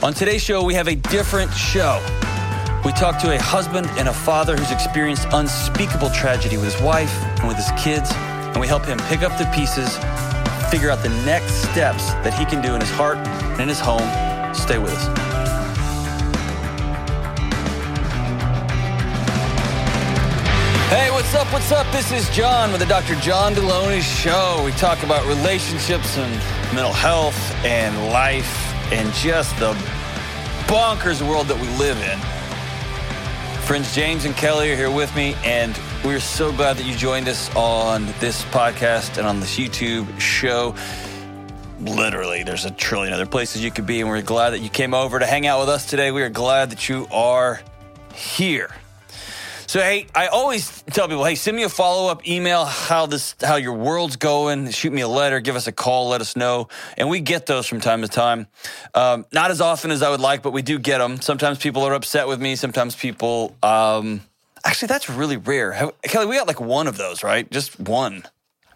On 0.00 0.14
today's 0.14 0.44
show, 0.44 0.62
we 0.62 0.74
have 0.74 0.86
a 0.86 0.94
different 0.94 1.52
show. 1.52 2.00
We 2.84 2.92
talk 2.92 3.18
to 3.18 3.34
a 3.34 3.42
husband 3.42 3.88
and 3.98 4.06
a 4.06 4.12
father 4.12 4.56
who's 4.56 4.70
experienced 4.70 5.26
unspeakable 5.32 6.10
tragedy 6.10 6.56
with 6.56 6.72
his 6.72 6.80
wife 6.80 7.12
and 7.40 7.48
with 7.48 7.56
his 7.56 7.68
kids, 7.82 8.08
and 8.14 8.60
we 8.60 8.68
help 8.68 8.84
him 8.86 8.96
pick 9.08 9.22
up 9.22 9.36
the 9.38 9.44
pieces, 9.46 9.96
figure 10.70 10.90
out 10.90 11.02
the 11.02 11.08
next 11.26 11.52
steps 11.72 12.12
that 12.22 12.32
he 12.32 12.44
can 12.44 12.62
do 12.62 12.76
in 12.76 12.80
his 12.80 12.90
heart 12.90 13.16
and 13.18 13.62
in 13.62 13.68
his 13.68 13.80
home. 13.80 13.98
Stay 14.54 14.78
with 14.78 14.92
us. 14.92 15.04
Hey, 20.90 21.10
what's 21.10 21.34
up? 21.34 21.52
What's 21.52 21.72
up? 21.72 21.90
This 21.90 22.12
is 22.12 22.30
John 22.30 22.70
with 22.70 22.80
the 22.80 22.86
Dr. 22.86 23.16
John 23.16 23.52
Delony 23.52 24.00
Show. 24.00 24.62
We 24.64 24.70
talk 24.72 25.02
about 25.02 25.26
relationships 25.26 26.16
and 26.16 26.32
mental 26.72 26.92
health 26.92 27.36
and 27.64 28.12
life 28.12 28.67
and 28.92 29.12
just 29.14 29.56
the 29.58 29.72
bonkers 30.66 31.26
world 31.26 31.46
that 31.48 31.60
we 31.60 31.68
live 31.76 31.98
in. 31.98 32.18
Friends 33.62 33.94
James 33.94 34.24
and 34.24 34.34
Kelly 34.34 34.72
are 34.72 34.76
here 34.76 34.90
with 34.90 35.14
me, 35.14 35.34
and 35.44 35.78
we're 36.04 36.20
so 36.20 36.50
glad 36.52 36.76
that 36.78 36.86
you 36.86 36.94
joined 36.96 37.28
us 37.28 37.54
on 37.54 38.06
this 38.18 38.42
podcast 38.44 39.18
and 39.18 39.26
on 39.26 39.40
this 39.40 39.58
YouTube 39.58 40.18
show. 40.18 40.74
Literally, 41.80 42.42
there's 42.44 42.64
a 42.64 42.70
trillion 42.70 43.12
other 43.12 43.26
places 43.26 43.62
you 43.62 43.70
could 43.70 43.86
be, 43.86 44.00
and 44.00 44.08
we're 44.08 44.22
glad 44.22 44.50
that 44.50 44.60
you 44.60 44.70
came 44.70 44.94
over 44.94 45.18
to 45.18 45.26
hang 45.26 45.46
out 45.46 45.60
with 45.60 45.68
us 45.68 45.86
today. 45.86 46.10
We 46.10 46.22
are 46.22 46.30
glad 46.30 46.70
that 46.70 46.88
you 46.88 47.06
are 47.12 47.60
here. 48.14 48.70
So 49.68 49.80
hey, 49.80 50.06
I 50.14 50.28
always 50.28 50.82
tell 50.94 51.08
people, 51.08 51.26
hey, 51.26 51.34
send 51.34 51.54
me 51.54 51.62
a 51.62 51.68
follow 51.68 52.10
up 52.10 52.26
email 52.26 52.64
how 52.64 53.04
this 53.04 53.34
how 53.38 53.56
your 53.56 53.74
world's 53.74 54.16
going. 54.16 54.70
Shoot 54.70 54.94
me 54.94 55.02
a 55.02 55.08
letter, 55.08 55.40
give 55.40 55.56
us 55.56 55.66
a 55.66 55.72
call, 55.72 56.08
let 56.08 56.22
us 56.22 56.36
know, 56.36 56.68
and 56.96 57.10
we 57.10 57.20
get 57.20 57.44
those 57.44 57.66
from 57.66 57.78
time 57.78 58.00
to 58.00 58.08
time. 58.08 58.46
Um, 58.94 59.26
not 59.30 59.50
as 59.50 59.60
often 59.60 59.90
as 59.90 60.02
I 60.02 60.08
would 60.08 60.20
like, 60.20 60.40
but 60.40 60.54
we 60.54 60.62
do 60.62 60.78
get 60.78 60.98
them. 60.98 61.20
Sometimes 61.20 61.58
people 61.58 61.82
are 61.84 61.92
upset 61.92 62.28
with 62.28 62.40
me. 62.40 62.56
Sometimes 62.56 62.96
people. 62.96 63.54
Um, 63.62 64.22
actually, 64.64 64.88
that's 64.88 65.10
really 65.10 65.36
rare. 65.36 65.72
Have, 65.72 66.00
Kelly, 66.00 66.24
we 66.24 66.36
got 66.36 66.46
like 66.46 66.62
one 66.62 66.86
of 66.86 66.96
those, 66.96 67.22
right? 67.22 67.50
Just 67.50 67.78
one. 67.78 68.22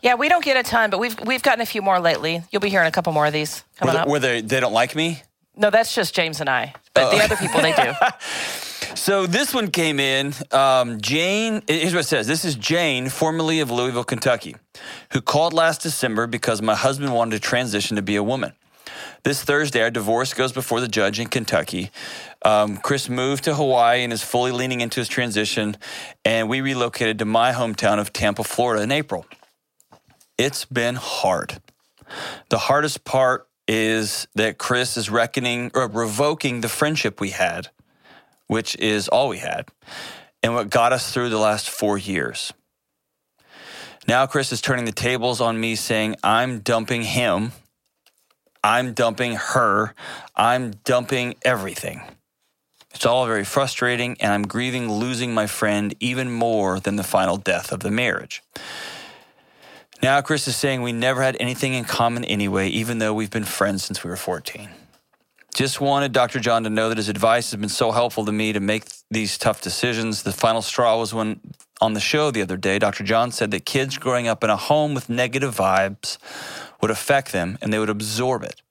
Yeah, 0.02 0.16
we 0.16 0.28
don't 0.28 0.44
get 0.44 0.58
a 0.58 0.62
ton, 0.62 0.90
but 0.90 1.00
we've 1.00 1.18
we've 1.24 1.42
gotten 1.42 1.62
a 1.62 1.66
few 1.66 1.80
more 1.80 2.00
lately. 2.00 2.42
You'll 2.50 2.60
be 2.60 2.68
hearing 2.68 2.88
a 2.88 2.92
couple 2.92 3.14
more 3.14 3.24
of 3.24 3.32
these 3.32 3.64
coming 3.78 3.94
where, 3.94 4.02
up. 4.02 4.08
where 4.08 4.20
they 4.20 4.42
they 4.42 4.60
don't 4.60 4.74
like 4.74 4.94
me. 4.94 5.22
No, 5.56 5.70
that's 5.70 5.94
just 5.94 6.14
James 6.14 6.42
and 6.42 6.50
I. 6.50 6.74
But 6.92 7.12
the 7.12 7.24
other 7.24 7.36
people, 7.36 7.62
they 7.62 7.72
do. 7.72 7.94
So 8.94 9.26
this 9.26 9.54
one 9.54 9.70
came 9.70 9.98
in. 9.98 10.34
Um, 10.50 11.00
Jane, 11.00 11.62
here's 11.66 11.94
what 11.94 12.00
it 12.00 12.08
says. 12.08 12.26
This 12.26 12.44
is 12.44 12.54
Jane, 12.54 13.08
formerly 13.08 13.60
of 13.60 13.70
Louisville, 13.70 14.04
Kentucky, 14.04 14.54
who 15.12 15.20
called 15.20 15.52
last 15.52 15.82
December 15.82 16.26
because 16.26 16.60
my 16.60 16.74
husband 16.74 17.14
wanted 17.14 17.32
to 17.32 17.40
transition 17.40 17.96
to 17.96 18.02
be 18.02 18.16
a 18.16 18.22
woman. 18.22 18.52
This 19.24 19.42
Thursday, 19.42 19.82
our 19.82 19.90
divorce 19.90 20.34
goes 20.34 20.52
before 20.52 20.80
the 20.80 20.88
judge 20.88 21.18
in 21.18 21.28
Kentucky. 21.28 21.90
Um, 22.44 22.76
Chris 22.76 23.08
moved 23.08 23.44
to 23.44 23.54
Hawaii 23.54 24.04
and 24.04 24.12
is 24.12 24.22
fully 24.22 24.52
leaning 24.52 24.80
into 24.80 25.00
his 25.00 25.08
transition, 25.08 25.76
and 26.24 26.48
we 26.48 26.60
relocated 26.60 27.18
to 27.20 27.24
my 27.24 27.52
hometown 27.52 27.98
of 27.98 28.12
Tampa, 28.12 28.44
Florida 28.44 28.82
in 28.82 28.92
April. 28.92 29.26
It's 30.36 30.64
been 30.64 30.96
hard. 30.96 31.62
The 32.50 32.58
hardest 32.58 33.04
part 33.04 33.48
is 33.66 34.26
that 34.34 34.58
Chris 34.58 34.96
is 34.96 35.08
reckoning 35.08 35.70
or 35.74 35.88
revoking 35.88 36.60
the 36.60 36.68
friendship 36.68 37.20
we 37.20 37.30
had 37.30 37.68
which 38.52 38.76
is 38.76 39.08
all 39.08 39.30
we 39.30 39.38
had, 39.38 39.66
and 40.42 40.54
what 40.54 40.68
got 40.68 40.92
us 40.92 41.10
through 41.10 41.30
the 41.30 41.38
last 41.38 41.70
four 41.70 41.96
years. 41.96 42.52
Now, 44.06 44.26
Chris 44.26 44.52
is 44.52 44.60
turning 44.60 44.84
the 44.84 44.92
tables 44.92 45.40
on 45.40 45.58
me, 45.58 45.74
saying, 45.74 46.16
I'm 46.22 46.58
dumping 46.58 47.02
him. 47.02 47.52
I'm 48.62 48.92
dumping 48.92 49.36
her. 49.36 49.94
I'm 50.36 50.72
dumping 50.84 51.36
everything. 51.42 52.02
It's 52.94 53.06
all 53.06 53.24
very 53.24 53.44
frustrating, 53.44 54.18
and 54.20 54.30
I'm 54.34 54.42
grieving 54.42 54.92
losing 54.92 55.32
my 55.32 55.46
friend 55.46 55.94
even 55.98 56.30
more 56.30 56.78
than 56.78 56.96
the 56.96 57.02
final 57.02 57.38
death 57.38 57.72
of 57.72 57.80
the 57.80 57.90
marriage. 57.90 58.42
Now, 60.02 60.20
Chris 60.20 60.46
is 60.46 60.56
saying 60.56 60.82
we 60.82 60.92
never 60.92 61.22
had 61.22 61.38
anything 61.40 61.72
in 61.72 61.84
common 61.84 62.22
anyway, 62.26 62.68
even 62.68 62.98
though 62.98 63.14
we've 63.14 63.30
been 63.30 63.44
friends 63.44 63.82
since 63.82 64.04
we 64.04 64.10
were 64.10 64.16
14. 64.16 64.68
Just 65.54 65.82
wanted 65.82 66.12
Dr. 66.12 66.40
John 66.40 66.64
to 66.64 66.70
know 66.70 66.88
that 66.88 66.96
his 66.96 67.10
advice 67.10 67.50
has 67.50 67.60
been 67.60 67.68
so 67.68 67.92
helpful 67.92 68.24
to 68.24 68.32
me 68.32 68.54
to 68.54 68.60
make 68.60 68.84
these 69.10 69.36
tough 69.36 69.60
decisions. 69.60 70.22
The 70.22 70.32
final 70.32 70.62
straw 70.62 70.98
was 70.98 71.12
when 71.12 71.40
on 71.80 71.92
the 71.92 72.00
show 72.00 72.30
the 72.30 72.40
other 72.40 72.56
day, 72.56 72.78
Dr. 72.78 73.04
John 73.04 73.30
said 73.32 73.50
that 73.50 73.66
kids 73.66 73.98
growing 73.98 74.28
up 74.28 74.42
in 74.42 74.48
a 74.48 74.56
home 74.56 74.94
with 74.94 75.10
negative 75.10 75.54
vibes 75.54 76.16
would 76.80 76.90
affect 76.90 77.32
them 77.32 77.58
and 77.60 77.70
they 77.70 77.78
would 77.78 77.90
absorb 77.90 78.44
it. 78.44 78.62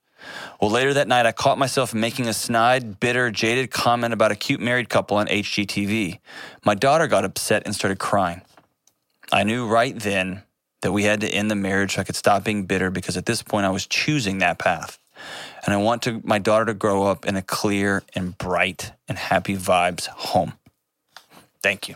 Well, 0.60 0.72
later 0.72 0.94
that 0.94 1.08
night, 1.08 1.26
I 1.26 1.32
caught 1.32 1.58
myself 1.58 1.94
making 1.94 2.28
a 2.28 2.34
snide, 2.34 3.00
bitter, 3.00 3.30
jaded 3.30 3.70
comment 3.70 4.14
about 4.14 4.32
a 4.32 4.36
cute 4.36 4.60
married 4.60 4.90
couple 4.90 5.18
on 5.18 5.28
HGTV. 5.28 6.20
My 6.64 6.74
daughter 6.74 7.08
got 7.08 7.26
upset 7.26 7.64
and 7.66 7.76
started 7.76 8.00
crying. 8.00 8.42
I 9.32 9.44
knew 9.44 9.68
right 9.68 9.98
then 9.98 10.44
that 10.82 10.92
we 10.92 11.04
had 11.04 11.22
to 11.22 11.30
end 11.30 11.52
the 11.52 11.56
marriage 11.56 11.96
so 11.96 12.02
I 12.02 12.04
could 12.04 12.16
stop 12.16 12.44
being 12.44 12.66
bitter 12.66 12.90
because 12.90 13.18
at 13.18 13.26
this 13.26 13.44
point 13.44 13.66
I 13.66 13.70
was 13.70 13.86
choosing 13.86 14.40
that 14.40 14.58
path. 14.58 14.98
And 15.64 15.74
I 15.74 15.78
want 15.78 16.04
to, 16.04 16.22
my 16.24 16.40
daughter 16.40 16.66
to 16.66 16.74
grow 16.74 17.04
up 17.04 17.26
in 17.26 17.36
a 17.36 17.42
clear 17.42 18.04
and 18.16 18.38
bright 18.38 18.94
and 19.08 19.18
happy 19.18 19.56
vibes 19.56 20.08
home. 20.08 20.54
Thank 21.62 21.88
you. 21.88 21.96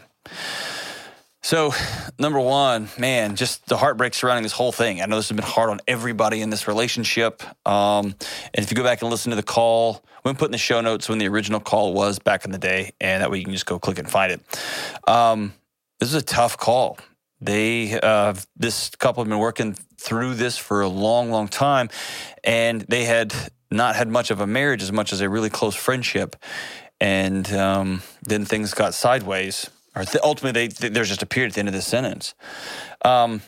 So, 1.41 1.73
number 2.17 2.39
one, 2.39 2.89
man, 2.97 3.35
just 3.35 3.67
the 3.67 3.77
heartbreak 3.77 4.15
surrounding 4.15 4.41
this 4.41 4.51
whole 4.51 4.71
thing. 4.71 4.99
I 4.99 5.05
know 5.05 5.15
this 5.15 5.29
has 5.29 5.35
been 5.35 5.45
hard 5.45 5.69
on 5.69 5.79
everybody 5.87 6.41
in 6.41 6.49
this 6.49 6.67
relationship. 6.67 7.43
Um, 7.67 8.15
and 8.53 8.65
if 8.65 8.71
you 8.71 8.75
go 8.75 8.83
back 8.83 9.03
and 9.03 9.11
listen 9.11 9.29
to 9.29 9.35
the 9.35 9.43
call, 9.43 10.03
we 10.23 10.33
put 10.33 10.45
in 10.45 10.51
the 10.51 10.57
show 10.57 10.81
notes 10.81 11.07
when 11.07 11.19
the 11.19 11.27
original 11.27 11.59
call 11.59 11.93
was 11.93 12.17
back 12.17 12.45
in 12.45 12.51
the 12.51 12.57
day, 12.57 12.93
and 12.99 13.21
that 13.21 13.29
way 13.29 13.37
you 13.37 13.43
can 13.43 13.53
just 13.53 13.67
go 13.67 13.77
click 13.77 13.99
and 13.99 14.09
find 14.09 14.31
it. 14.31 14.41
Um, 15.07 15.53
this 15.99 16.09
is 16.09 16.15
a 16.15 16.25
tough 16.25 16.57
call. 16.57 16.97
They, 17.39 17.99
uh, 17.99 18.33
this 18.57 18.89
couple 18.95 19.23
have 19.23 19.29
been 19.29 19.37
working 19.37 19.75
through 19.99 20.33
this 20.33 20.57
for 20.57 20.81
a 20.81 20.87
long, 20.87 21.29
long 21.29 21.47
time, 21.47 21.89
and 22.43 22.81
they 22.81 23.03
had 23.05 23.35
not 23.75 23.95
had 23.95 24.07
much 24.07 24.31
of 24.31 24.39
a 24.39 24.47
marriage 24.47 24.81
as 24.81 24.91
much 24.91 25.13
as 25.13 25.21
a 25.21 25.29
really 25.29 25.49
close 25.49 25.75
friendship. 25.75 26.35
And 26.99 27.51
um, 27.53 28.01
then 28.23 28.45
things 28.45 28.73
got 28.73 28.93
sideways, 28.93 29.69
or 29.95 30.05
th- 30.05 30.23
ultimately, 30.23 30.67
they, 30.67 30.89
there's 30.89 31.09
just 31.09 31.21
a 31.21 31.25
period 31.25 31.51
at 31.51 31.55
the 31.55 31.59
end 31.59 31.67
of 31.67 31.73
this 31.73 31.85
sentence. 31.85 32.33
Um, 33.03 33.41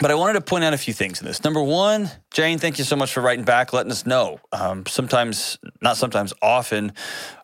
but 0.00 0.12
I 0.12 0.14
wanted 0.14 0.34
to 0.34 0.42
point 0.42 0.62
out 0.62 0.74
a 0.74 0.78
few 0.78 0.94
things 0.94 1.20
in 1.20 1.26
this. 1.26 1.42
Number 1.42 1.62
one, 1.62 2.10
Jane, 2.30 2.58
thank 2.58 2.78
you 2.78 2.84
so 2.84 2.94
much 2.94 3.12
for 3.12 3.20
writing 3.20 3.44
back, 3.44 3.72
letting 3.72 3.90
us 3.90 4.06
know. 4.06 4.38
Um, 4.52 4.86
sometimes, 4.86 5.58
not 5.80 5.96
sometimes, 5.96 6.32
often, 6.40 6.92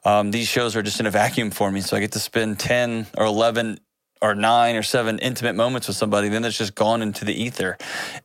um, 0.05 0.31
these 0.31 0.47
shows 0.47 0.77
are 0.77 0.83
just 0.83 1.01
in 1.01 1.07
a 1.07 1.11
vacuum 1.11 1.51
for 1.51 1.71
me. 1.71 1.81
So 1.81 1.97
I 1.97 2.01
get 2.01 2.13
to 2.13 2.21
spend 2.21 2.61
10 2.61 3.09
or 3.17 3.25
11 3.25 3.81
or 4.25 4.35
nine 4.35 4.75
or 4.75 4.83
seven 4.83 5.19
intimate 5.19 5.55
moments 5.55 5.87
with 5.87 5.97
somebody, 5.97 6.29
then 6.29 6.45
it's 6.45 6.57
just 6.57 6.75
gone 6.75 7.03
into 7.03 7.27
the 7.27 7.35
ether. 7.35 7.77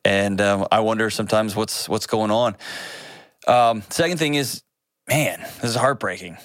And 0.05 0.39
um, 0.39 0.65
I 0.71 0.79
wonder 0.79 1.09
sometimes 1.09 1.57
what's 1.57 1.89
what's 1.89 2.05
going 2.05 2.31
on. 2.31 2.55
Um, 3.49 3.81
second 3.89 4.19
thing 4.19 4.35
is, 4.35 4.61
man, 5.07 5.39
this 5.61 5.71
is 5.71 5.75
heartbreaking. 5.75 6.37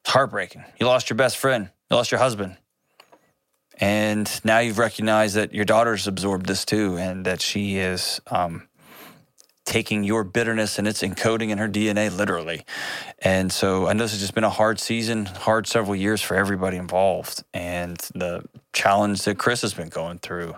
It's 0.00 0.10
heartbreaking. 0.10 0.64
You 0.80 0.86
lost 0.86 1.10
your 1.10 1.18
best 1.18 1.36
friend. 1.36 1.68
You 1.90 1.96
lost 1.96 2.10
your 2.10 2.18
husband. 2.18 2.56
And 3.78 4.28
now 4.42 4.58
you've 4.60 4.78
recognized 4.78 5.36
that 5.36 5.52
your 5.52 5.66
daughter's 5.66 6.06
absorbed 6.06 6.46
this 6.46 6.64
too, 6.64 6.96
and 6.96 7.26
that 7.26 7.42
she 7.42 7.76
is 7.76 8.22
um, 8.26 8.68
taking 9.68 10.02
your 10.02 10.24
bitterness 10.24 10.78
and 10.78 10.88
it's 10.88 11.02
encoding 11.02 11.50
in 11.50 11.58
her 11.58 11.68
DNA 11.68 12.14
literally. 12.16 12.64
And 13.18 13.52
so 13.52 13.86
I 13.86 13.92
know 13.92 14.04
this 14.04 14.12
has 14.12 14.20
just 14.20 14.34
been 14.34 14.42
a 14.42 14.50
hard 14.50 14.80
season, 14.80 15.26
hard 15.26 15.66
several 15.66 15.94
years 15.94 16.22
for 16.22 16.34
everybody 16.34 16.78
involved. 16.78 17.44
And 17.52 17.98
the 18.14 18.44
challenge 18.72 19.24
that 19.24 19.36
Chris 19.36 19.60
has 19.60 19.74
been 19.74 19.90
going 19.90 20.20
through, 20.20 20.56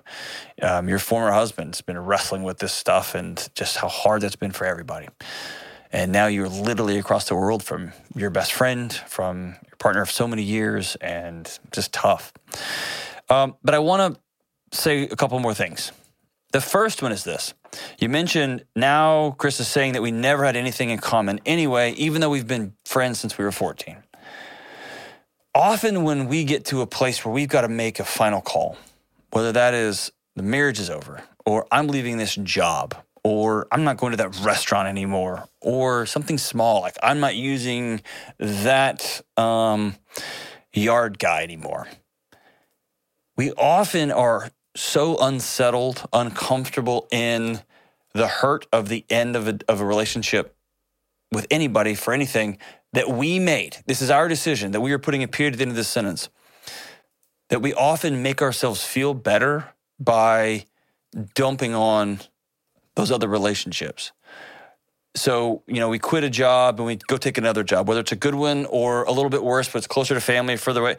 um, 0.62 0.88
your 0.88 1.00
former 1.00 1.32
husband's 1.32 1.80
been 1.80 1.98
wrestling 1.98 2.44
with 2.44 2.58
this 2.58 2.72
stuff 2.72 3.16
and 3.16 3.48
just 3.56 3.78
how 3.78 3.88
hard 3.88 4.22
that's 4.22 4.36
been 4.36 4.52
for 4.52 4.64
everybody. 4.64 5.08
And 5.92 6.12
now 6.12 6.28
you're 6.28 6.48
literally 6.48 6.96
across 6.96 7.28
the 7.28 7.34
world 7.34 7.64
from 7.64 7.92
your 8.14 8.30
best 8.30 8.52
friend, 8.52 8.92
from 8.92 9.56
your 9.66 9.76
partner 9.80 10.02
of 10.02 10.10
so 10.12 10.28
many 10.28 10.44
years, 10.44 10.94
and 11.00 11.58
just 11.72 11.92
tough. 11.92 12.32
Um, 13.28 13.56
but 13.64 13.74
I 13.74 13.80
want 13.80 14.14
to 14.14 14.78
say 14.78 15.02
a 15.02 15.16
couple 15.16 15.36
more 15.40 15.52
things. 15.52 15.90
The 16.52 16.60
first 16.60 17.00
one 17.02 17.12
is 17.12 17.22
this. 17.22 17.54
You 17.98 18.08
mentioned 18.08 18.64
now 18.74 19.36
Chris 19.38 19.60
is 19.60 19.68
saying 19.68 19.92
that 19.92 20.02
we 20.02 20.10
never 20.10 20.44
had 20.44 20.56
anything 20.56 20.90
in 20.90 20.98
common 20.98 21.40
anyway, 21.46 21.92
even 21.92 22.20
though 22.20 22.30
we've 22.30 22.48
been 22.48 22.74
friends 22.84 23.20
since 23.20 23.38
we 23.38 23.44
were 23.44 23.52
14. 23.52 23.96
Often, 25.54 26.04
when 26.04 26.28
we 26.28 26.44
get 26.44 26.64
to 26.66 26.80
a 26.80 26.86
place 26.86 27.24
where 27.24 27.34
we've 27.34 27.48
got 27.48 27.62
to 27.62 27.68
make 27.68 27.98
a 27.98 28.04
final 28.04 28.40
call, 28.40 28.76
whether 29.32 29.52
that 29.52 29.74
is 29.74 30.12
the 30.36 30.42
marriage 30.42 30.78
is 30.78 30.90
over, 30.90 31.22
or 31.44 31.66
I'm 31.72 31.88
leaving 31.88 32.18
this 32.18 32.36
job, 32.36 32.94
or 33.24 33.66
I'm 33.72 33.82
not 33.82 33.96
going 33.96 34.12
to 34.12 34.16
that 34.18 34.40
restaurant 34.40 34.88
anymore, 34.88 35.48
or 35.60 36.06
something 36.06 36.38
small 36.38 36.80
like 36.80 36.96
I'm 37.02 37.20
not 37.20 37.34
using 37.34 38.00
that 38.38 39.22
um, 39.36 39.96
yard 40.72 41.18
guy 41.18 41.42
anymore. 41.42 41.88
We 43.36 43.52
often 43.52 44.12
are 44.12 44.50
so 44.76 45.16
unsettled, 45.18 46.06
uncomfortable 46.12 47.08
in 47.10 47.60
the 48.12 48.28
hurt 48.28 48.66
of 48.72 48.88
the 48.88 49.04
end 49.10 49.36
of 49.36 49.48
a, 49.48 49.58
of 49.68 49.80
a 49.80 49.84
relationship 49.84 50.56
with 51.32 51.46
anybody 51.50 51.94
for 51.94 52.12
anything 52.12 52.58
that 52.92 53.08
we 53.08 53.38
made. 53.38 53.78
This 53.86 54.02
is 54.02 54.10
our 54.10 54.28
decision 54.28 54.72
that 54.72 54.80
we 54.80 54.92
are 54.92 54.98
putting 54.98 55.22
a 55.22 55.28
period 55.28 55.54
at 55.54 55.58
the 55.58 55.62
end 55.62 55.70
of 55.70 55.76
this 55.76 55.88
sentence. 55.88 56.28
That 57.48 57.62
we 57.62 57.74
often 57.74 58.22
make 58.22 58.42
ourselves 58.42 58.84
feel 58.84 59.14
better 59.14 59.72
by 59.98 60.66
dumping 61.34 61.74
on 61.74 62.20
those 62.94 63.10
other 63.10 63.28
relationships. 63.28 64.12
So, 65.16 65.62
you 65.66 65.80
know, 65.80 65.88
we 65.88 65.98
quit 65.98 66.22
a 66.22 66.30
job 66.30 66.78
and 66.78 66.86
we 66.86 66.96
go 66.96 67.16
take 67.16 67.38
another 67.38 67.64
job, 67.64 67.88
whether 67.88 68.00
it's 68.00 68.12
a 68.12 68.16
good 68.16 68.34
one 68.34 68.66
or 68.66 69.02
a 69.04 69.12
little 69.12 69.30
bit 69.30 69.42
worse, 69.42 69.68
but 69.68 69.78
it's 69.78 69.88
closer 69.88 70.14
to 70.14 70.20
family, 70.20 70.56
further 70.56 70.80
away. 70.80 70.96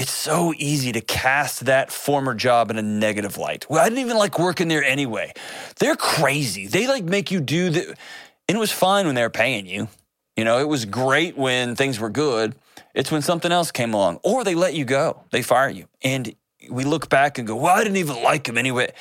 It's 0.00 0.10
so 0.10 0.54
easy 0.56 0.92
to 0.92 1.02
cast 1.02 1.66
that 1.66 1.92
former 1.92 2.32
job 2.32 2.70
in 2.70 2.78
a 2.78 2.82
negative 2.82 3.36
light. 3.36 3.68
Well, 3.68 3.84
I 3.84 3.90
didn't 3.90 3.98
even 3.98 4.16
like 4.16 4.38
working 4.38 4.68
there 4.68 4.82
anyway. 4.82 5.34
They're 5.78 5.94
crazy. 5.94 6.66
They 6.66 6.86
like 6.86 7.04
make 7.04 7.30
you 7.30 7.38
do 7.38 7.68
the, 7.68 7.86
and 8.48 8.56
it 8.56 8.58
was 8.58 8.72
fine 8.72 9.04
when 9.04 9.14
they 9.14 9.20
were 9.20 9.28
paying 9.28 9.66
you. 9.66 9.88
You 10.38 10.44
know, 10.44 10.58
it 10.58 10.66
was 10.66 10.86
great 10.86 11.36
when 11.36 11.76
things 11.76 12.00
were 12.00 12.08
good. 12.08 12.54
It's 12.94 13.10
when 13.10 13.20
something 13.20 13.52
else 13.52 13.70
came 13.70 13.92
along, 13.92 14.20
or 14.22 14.42
they 14.42 14.54
let 14.54 14.72
you 14.72 14.86
go, 14.86 15.22
they 15.32 15.42
fire 15.42 15.68
you. 15.68 15.86
And 16.02 16.34
we 16.70 16.84
look 16.84 17.10
back 17.10 17.36
and 17.36 17.46
go, 17.46 17.54
well, 17.56 17.76
I 17.76 17.82
didn't 17.82 17.98
even 17.98 18.22
like 18.22 18.48
him 18.48 18.56
anyway 18.56 18.94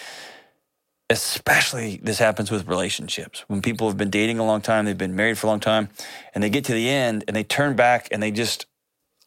especially 1.12 2.00
this 2.04 2.20
happens 2.20 2.52
with 2.52 2.68
relationships 2.68 3.44
when 3.48 3.64
people 3.64 3.88
have 3.88 3.98
been 3.98 4.12
dating 4.12 4.38
a 4.38 4.46
long 4.46 4.62
time 4.62 4.86
they've 4.86 4.96
been 4.96 5.16
married 5.16 5.38
for 5.38 5.48
a 5.48 5.50
long 5.50 5.60
time 5.60 5.90
and 6.36 6.44
they 6.44 6.52
get 6.52 6.64
to 6.64 6.72
the 6.72 6.88
end 6.88 7.24
and 7.28 7.36
they 7.36 7.44
turn 7.44 7.76
back 7.76 8.08
and 8.12 8.22
they 8.22 8.30
just 8.30 8.68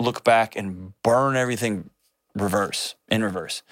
look 0.03 0.25
back 0.25 0.57
and 0.57 0.93
burn 1.03 1.37
everything 1.37 1.91
reverse 2.35 2.95
in 3.09 3.23
reverse 3.23 3.63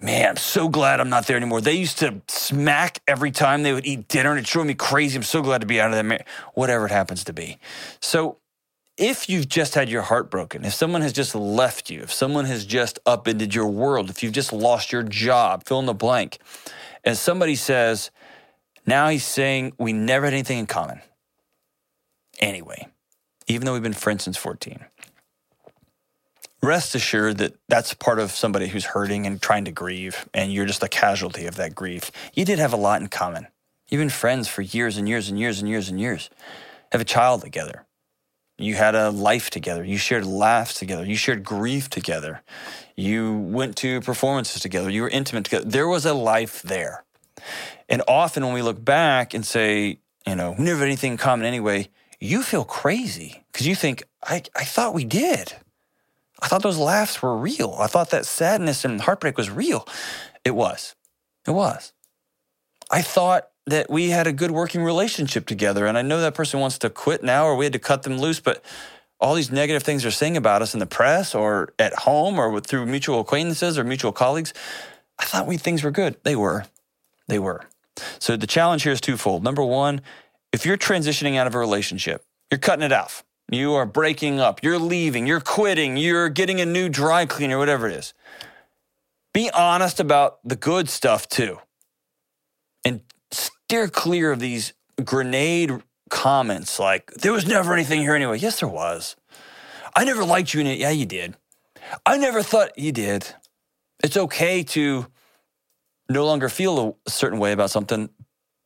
man 0.00 0.30
i'm 0.30 0.36
so 0.36 0.68
glad 0.68 1.00
i'm 1.00 1.08
not 1.08 1.26
there 1.26 1.36
anymore 1.36 1.60
they 1.60 1.72
used 1.72 1.98
to 1.98 2.20
smack 2.28 3.00
every 3.06 3.30
time 3.30 3.62
they 3.62 3.72
would 3.72 3.86
eat 3.86 4.08
dinner 4.08 4.30
and 4.30 4.40
it 4.40 4.46
drove 4.46 4.66
me 4.66 4.74
crazy 4.74 5.16
i'm 5.16 5.22
so 5.22 5.40
glad 5.40 5.60
to 5.60 5.66
be 5.66 5.80
out 5.80 5.92
of 5.92 6.08
that 6.08 6.26
whatever 6.54 6.86
it 6.86 6.90
happens 6.90 7.24
to 7.24 7.32
be 7.32 7.58
so 8.00 8.38
if 8.96 9.28
you've 9.28 9.48
just 9.48 9.74
had 9.74 9.88
your 9.88 10.02
heart 10.02 10.30
broken, 10.30 10.64
if 10.64 10.74
someone 10.74 11.02
has 11.02 11.12
just 11.12 11.34
left 11.34 11.90
you, 11.90 12.02
if 12.02 12.12
someone 12.12 12.44
has 12.44 12.64
just 12.64 12.98
upended 13.06 13.54
your 13.54 13.66
world, 13.66 14.08
if 14.08 14.22
you've 14.22 14.32
just 14.32 14.52
lost 14.52 14.92
your 14.92 15.02
job, 15.02 15.64
fill 15.64 15.80
in 15.80 15.86
the 15.86 15.94
blank, 15.94 16.38
and 17.02 17.16
somebody 17.16 17.56
says, 17.56 18.10
now 18.86 19.08
he's 19.08 19.24
saying 19.24 19.72
we 19.78 19.92
never 19.92 20.26
had 20.26 20.34
anything 20.34 20.58
in 20.58 20.66
common. 20.66 21.00
Anyway, 22.38 22.86
even 23.46 23.66
though 23.66 23.72
we've 23.72 23.82
been 23.82 23.92
friends 23.92 24.24
since 24.24 24.36
14. 24.36 24.84
Rest 26.64 26.94
assured 26.94 27.36
that 27.38 27.54
that's 27.68 27.92
part 27.92 28.18
of 28.18 28.30
somebody 28.30 28.68
who's 28.68 28.86
hurting 28.86 29.26
and 29.26 29.40
trying 29.40 29.66
to 29.66 29.70
grieve, 29.70 30.26
and 30.32 30.50
you're 30.50 30.64
just 30.64 30.82
a 30.82 30.88
casualty 30.88 31.44
of 31.44 31.56
that 31.56 31.74
grief. 31.74 32.10
You 32.32 32.46
did 32.46 32.58
have 32.58 32.72
a 32.72 32.78
lot 32.78 33.02
in 33.02 33.08
common. 33.08 33.48
You've 33.90 34.00
been 34.00 34.08
friends 34.08 34.48
for 34.48 34.62
years 34.62 34.96
and 34.96 35.06
years 35.06 35.28
and 35.28 35.38
years 35.38 35.60
and 35.60 35.68
years 35.68 35.90
and 35.90 36.00
years. 36.00 36.30
Have 36.90 37.02
a 37.02 37.04
child 37.04 37.42
together. 37.42 37.84
You 38.56 38.76
had 38.76 38.94
a 38.94 39.10
life 39.10 39.50
together. 39.50 39.84
You 39.84 39.98
shared 39.98 40.24
laughs 40.24 40.78
together. 40.78 41.04
You 41.04 41.16
shared 41.16 41.44
grief 41.44 41.90
together. 41.90 42.40
You 42.96 43.36
went 43.36 43.76
to 43.78 44.00
performances 44.00 44.62
together. 44.62 44.88
You 44.88 45.02
were 45.02 45.10
intimate 45.10 45.44
together. 45.44 45.66
There 45.66 45.88
was 45.88 46.06
a 46.06 46.14
life 46.14 46.62
there. 46.62 47.04
And 47.90 48.00
often 48.08 48.42
when 48.42 48.54
we 48.54 48.62
look 48.62 48.82
back 48.82 49.34
and 49.34 49.44
say, 49.44 49.98
you 50.26 50.34
know, 50.34 50.54
we 50.58 50.64
never 50.64 50.78
had 50.78 50.86
anything 50.86 51.12
in 51.12 51.18
common 51.18 51.44
anyway, 51.44 51.88
you 52.20 52.42
feel 52.42 52.64
crazy 52.64 53.44
because 53.52 53.66
you 53.66 53.74
think, 53.74 54.02
I, 54.22 54.42
I 54.56 54.64
thought 54.64 54.94
we 54.94 55.04
did. 55.04 55.52
I 56.44 56.46
thought 56.46 56.62
those 56.62 56.78
laughs 56.78 57.22
were 57.22 57.34
real. 57.34 57.74
I 57.80 57.86
thought 57.86 58.10
that 58.10 58.26
sadness 58.26 58.84
and 58.84 59.00
heartbreak 59.00 59.38
was 59.38 59.48
real. 59.48 59.88
It 60.44 60.54
was. 60.54 60.94
It 61.46 61.52
was. 61.52 61.94
I 62.90 63.00
thought 63.00 63.48
that 63.66 63.88
we 63.88 64.10
had 64.10 64.26
a 64.26 64.32
good 64.32 64.50
working 64.50 64.82
relationship 64.82 65.46
together. 65.46 65.86
And 65.86 65.96
I 65.96 66.02
know 66.02 66.20
that 66.20 66.34
person 66.34 66.60
wants 66.60 66.76
to 66.80 66.90
quit 66.90 67.22
now 67.22 67.46
or 67.46 67.56
we 67.56 67.64
had 67.64 67.72
to 67.72 67.78
cut 67.78 68.02
them 68.02 68.18
loose, 68.18 68.40
but 68.40 68.62
all 69.18 69.34
these 69.34 69.50
negative 69.50 69.82
things 69.82 70.02
they're 70.02 70.12
saying 70.12 70.36
about 70.36 70.60
us 70.60 70.74
in 70.74 70.80
the 70.80 70.86
press 70.86 71.34
or 71.34 71.72
at 71.78 71.94
home 71.94 72.38
or 72.38 72.60
through 72.60 72.84
mutual 72.84 73.20
acquaintances 73.20 73.78
or 73.78 73.84
mutual 73.84 74.12
colleagues, 74.12 74.52
I 75.18 75.24
thought 75.24 75.46
we 75.46 75.56
things 75.56 75.82
were 75.82 75.90
good. 75.90 76.18
They 76.24 76.36
were. 76.36 76.66
They 77.26 77.38
were. 77.38 77.62
So 78.18 78.36
the 78.36 78.46
challenge 78.46 78.82
here 78.82 78.92
is 78.92 79.00
twofold. 79.00 79.42
Number 79.42 79.64
one, 79.64 80.02
if 80.52 80.66
you're 80.66 80.76
transitioning 80.76 81.36
out 81.36 81.46
of 81.46 81.54
a 81.54 81.58
relationship, 81.58 82.22
you're 82.50 82.58
cutting 82.58 82.84
it 82.84 82.92
off. 82.92 83.24
You 83.50 83.74
are 83.74 83.86
breaking 83.86 84.40
up, 84.40 84.62
you're 84.62 84.78
leaving, 84.78 85.26
you're 85.26 85.40
quitting, 85.40 85.96
you're 85.96 86.28
getting 86.28 86.60
a 86.60 86.66
new 86.66 86.88
dry 86.88 87.26
cleaner, 87.26 87.58
whatever 87.58 87.86
it 87.86 87.94
is. 87.94 88.14
Be 89.32 89.50
honest 89.50 90.00
about 90.00 90.38
the 90.44 90.56
good 90.56 90.88
stuff 90.88 91.28
too. 91.28 91.58
And 92.84 93.02
steer 93.30 93.88
clear 93.88 94.32
of 94.32 94.40
these 94.40 94.72
grenade 95.04 95.82
comments 96.10 96.78
like, 96.78 97.10
there 97.12 97.32
was 97.32 97.46
never 97.46 97.74
anything 97.74 98.00
here 98.00 98.14
anyway. 98.14 98.38
Yes, 98.38 98.60
there 98.60 98.68
was. 98.68 99.16
I 99.94 100.04
never 100.04 100.24
liked 100.24 100.54
you 100.54 100.60
in 100.60 100.66
it. 100.66 100.78
Yeah, 100.78 100.90
you 100.90 101.06
did. 101.06 101.36
I 102.06 102.16
never 102.16 102.42
thought 102.42 102.78
you 102.78 102.92
did. 102.92 103.26
It's 104.02 104.16
okay 104.16 104.62
to 104.62 105.06
no 106.08 106.24
longer 106.24 106.48
feel 106.48 106.98
a 107.06 107.10
certain 107.10 107.38
way 107.38 107.52
about 107.52 107.70
something 107.70 108.10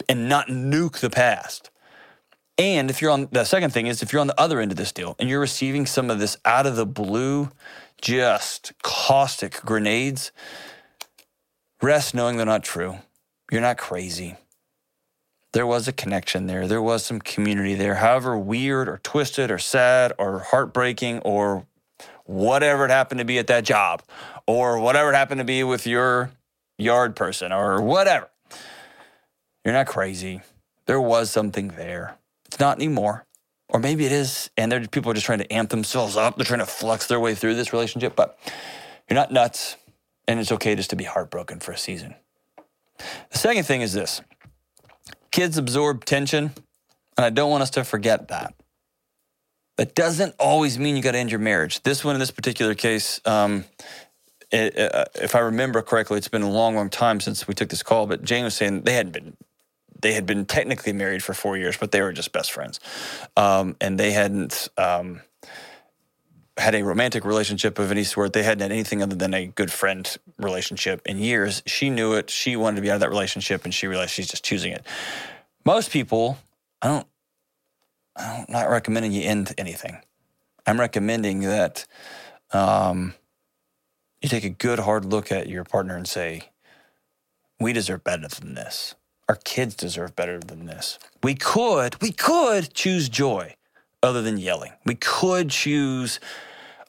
and 0.09 0.29
not 0.29 0.49
nuke 0.49 1.01
the 1.01 1.11
past. 1.11 1.71
And 2.59 2.91
if 2.91 3.01
you're 3.01 3.13
on 3.13 3.29
the 3.31 3.45
second 3.45 3.73
thing 3.73 3.87
is 3.87 4.03
if 4.03 4.13
you're 4.13 4.21
on 4.21 4.27
the 4.27 4.41
other 4.41 4.61
end 4.61 4.73
of 4.73 4.77
this 4.77 4.93
deal 4.93 5.15
and 5.19 5.29
you're 5.29 5.41
receiving 5.41 5.87
some 5.87 6.11
of 6.11 6.19
this 6.19 6.37
out 6.45 6.67
of 6.67 6.77
the 6.77 6.87
blue, 6.87 7.51
just 8.03 8.73
caustic 8.83 9.61
grenades, 9.63 10.33
rest 11.81 12.15
knowing 12.15 12.37
they're 12.37 12.47
not 12.47 12.65
true. 12.65 12.99
You're 13.51 13.61
not 13.61 13.79
crazy 13.79 14.37
there 15.53 15.67
was 15.67 15.89
a 15.89 15.93
connection 15.93 16.47
there. 16.47 16.67
There 16.67 16.83
was 16.83 17.05
some 17.05 17.21
community 17.21 17.75
there. 17.75 17.97
However 17.97 18.39
weird 18.39 18.89
or 18.89 18.99
twisted 18.99 19.51
or 19.51 19.59
sad 19.59 20.13
or 20.19 20.41
heartbreaking 20.41 21.21
or 21.21 21.67
whatever 22.25 22.85
it 22.85 22.91
happened 22.91 23.19
to 23.21 23.25
be 23.25 23.39
at 23.39 23.47
that 23.47 23.65
job 23.65 24.03
or 24.47 24.79
whatever 24.79 25.11
it 25.11 25.17
happened 25.17 25.39
to 25.39 25.45
be 25.45 25.65
with 25.65 25.87
your 25.87 26.31
yard 26.77 27.17
person 27.17 27.53
or 27.53 27.81
whatever. 27.81 28.29
You're 29.65 29.75
not 29.75 29.87
crazy. 29.87 30.43
There 30.87 31.01
was 31.01 31.31
something 31.31 31.69
there. 31.69 32.18
Not 32.59 32.77
anymore. 32.77 33.25
Or 33.71 33.81
maybe 33.81 34.07
it 34.07 34.13
is, 34.13 34.49
and 34.57 34.73
there 34.73 34.87
people 34.87 35.11
are 35.11 35.15
just 35.15 35.27
trying 35.27 35.41
to 35.41 35.53
amp 35.53 35.69
themselves 35.71 36.17
up. 36.17 36.37
They're 36.37 36.47
trying 36.47 36.61
to 36.61 36.67
flex 36.67 37.07
their 37.07 37.21
way 37.21 37.35
through 37.35 37.55
this 37.55 37.73
relationship, 37.73 38.17
but 38.17 38.39
you're 39.09 39.15
not 39.15 39.31
nuts, 39.31 39.77
and 40.27 40.41
it's 40.41 40.51
okay 40.53 40.75
just 40.75 40.91
to 40.91 40.97
be 40.97 41.05
heartbroken 41.05 41.61
for 41.61 41.73
a 41.73 41.79
season. 41.79 42.15
The 43.31 43.39
second 43.39 43.65
thing 43.65 43.83
is 43.83 43.93
this 43.93 44.23
Kids 45.31 45.59
absorb 45.59 46.05
tension, 46.05 46.53
and 47.17 47.25
I 47.25 47.31
don't 47.31 47.51
want 47.51 47.63
us 47.63 47.71
to 47.71 47.85
forget 47.85 48.29
that. 48.29 48.55
That 49.77 49.95
doesn't 49.95 50.35
always 50.39 50.79
mean 50.79 50.97
you 50.97 51.03
got 51.03 51.13
to 51.13 51.19
end 51.19 51.31
your 51.31 51.39
marriage. 51.39 51.83
This 51.83 52.05
one, 52.05 52.17
in 52.17 52.21
this 52.21 52.31
particular 52.31 52.75
case, 52.75 53.21
um, 53.25 53.65
it, 54.51 54.77
uh, 54.79 55.05
if 55.15 55.37
I 55.37 55.41
remember 55.41 55.83
correctly, 55.83 56.19
it's 56.19 56.29
been 56.29 56.43
a 56.43 56.51
long, 56.51 56.75
long 56.75 56.91
time 56.91 57.21
since 57.21 57.47
we 57.47 57.55
took 57.55 57.69
this 57.69 57.83
call. 57.83 58.07
But 58.07 58.25
Jane 58.25 58.45
was 58.45 58.55
saying 58.55 58.83
they 58.83 58.95
hadn't 58.95 59.13
been, 59.13 59.37
they 60.01 60.13
had 60.13 60.27
been 60.27 60.47
technically 60.47 60.93
married 60.93 61.23
for 61.23 61.35
four 61.35 61.57
years, 61.57 61.77
but 61.77 61.93
they 61.93 62.01
were 62.01 62.13
just 62.13 62.33
best 62.33 62.53
friends, 62.53 62.81
um, 63.37 63.77
and 63.81 63.99
they 63.99 64.13
hadn't 64.13 64.69
um, 64.77 65.21
had 66.57 66.75
a 66.75 66.83
romantic 66.83 67.25
relationship 67.25 67.79
of 67.79 67.91
any 67.91 68.05
sort. 68.05 68.33
They 68.33 68.43
hadn't 68.43 68.63
had 68.63 68.73
anything 68.73 69.03
other 69.03 69.17
than 69.17 69.35
a 69.35 69.47
good 69.47 69.71
friend 69.71 70.17
relationship 70.39 71.03
in 71.07 71.19
years. 71.19 71.63
She 71.67 71.91
knew 71.91 72.15
it. 72.15 72.31
She 72.31 72.57
wanted 72.57 72.77
to 72.77 72.83
be 72.83 72.91
out 72.91 72.97
of 72.97 73.01
that 73.01 73.11
relationship, 73.11 73.65
and 73.65 73.73
she 73.73 73.87
realized 73.87 74.13
she's 74.13 74.29
just 74.29 74.45
choosing 74.45 74.73
it. 74.73 74.85
Most 75.65 75.91
people, 75.91 76.39
I 76.83 76.89
don't, 76.89 77.07
I'm 78.17 78.47
not 78.49 78.69
recommending 78.69 79.13
you 79.13 79.23
end 79.23 79.55
anything. 79.59 79.99
I'm 80.67 80.79
recommending 80.79 81.41
that 81.41 81.87
um, 82.53 83.15
you 84.21 84.29
take 84.29 84.45
a 84.45 84.51
good 84.51 84.81
hard 84.81 85.05
look 85.05 85.31
at 85.33 85.49
your 85.49 85.65
partner 85.65 85.97
and 85.97 86.07
say, 86.07 86.51
"We 87.61 87.73
deserve 87.73 88.05
better 88.05 88.29
than 88.29 88.55
this. 88.55 88.95
Our 89.29 89.37
kids 89.37 89.75
deserve 89.75 90.17
better 90.17 90.39
than 90.39 90.67
this. 90.67 90.99
We 91.23 91.35
could, 91.35 92.01
we 92.01 92.13
could 92.13 92.73
choose 92.75 93.09
joy." 93.09 93.55
other 94.03 94.23
than 94.23 94.39
yelling. 94.39 94.73
We 94.85 94.95
could 94.95 95.51
choose 95.51 96.21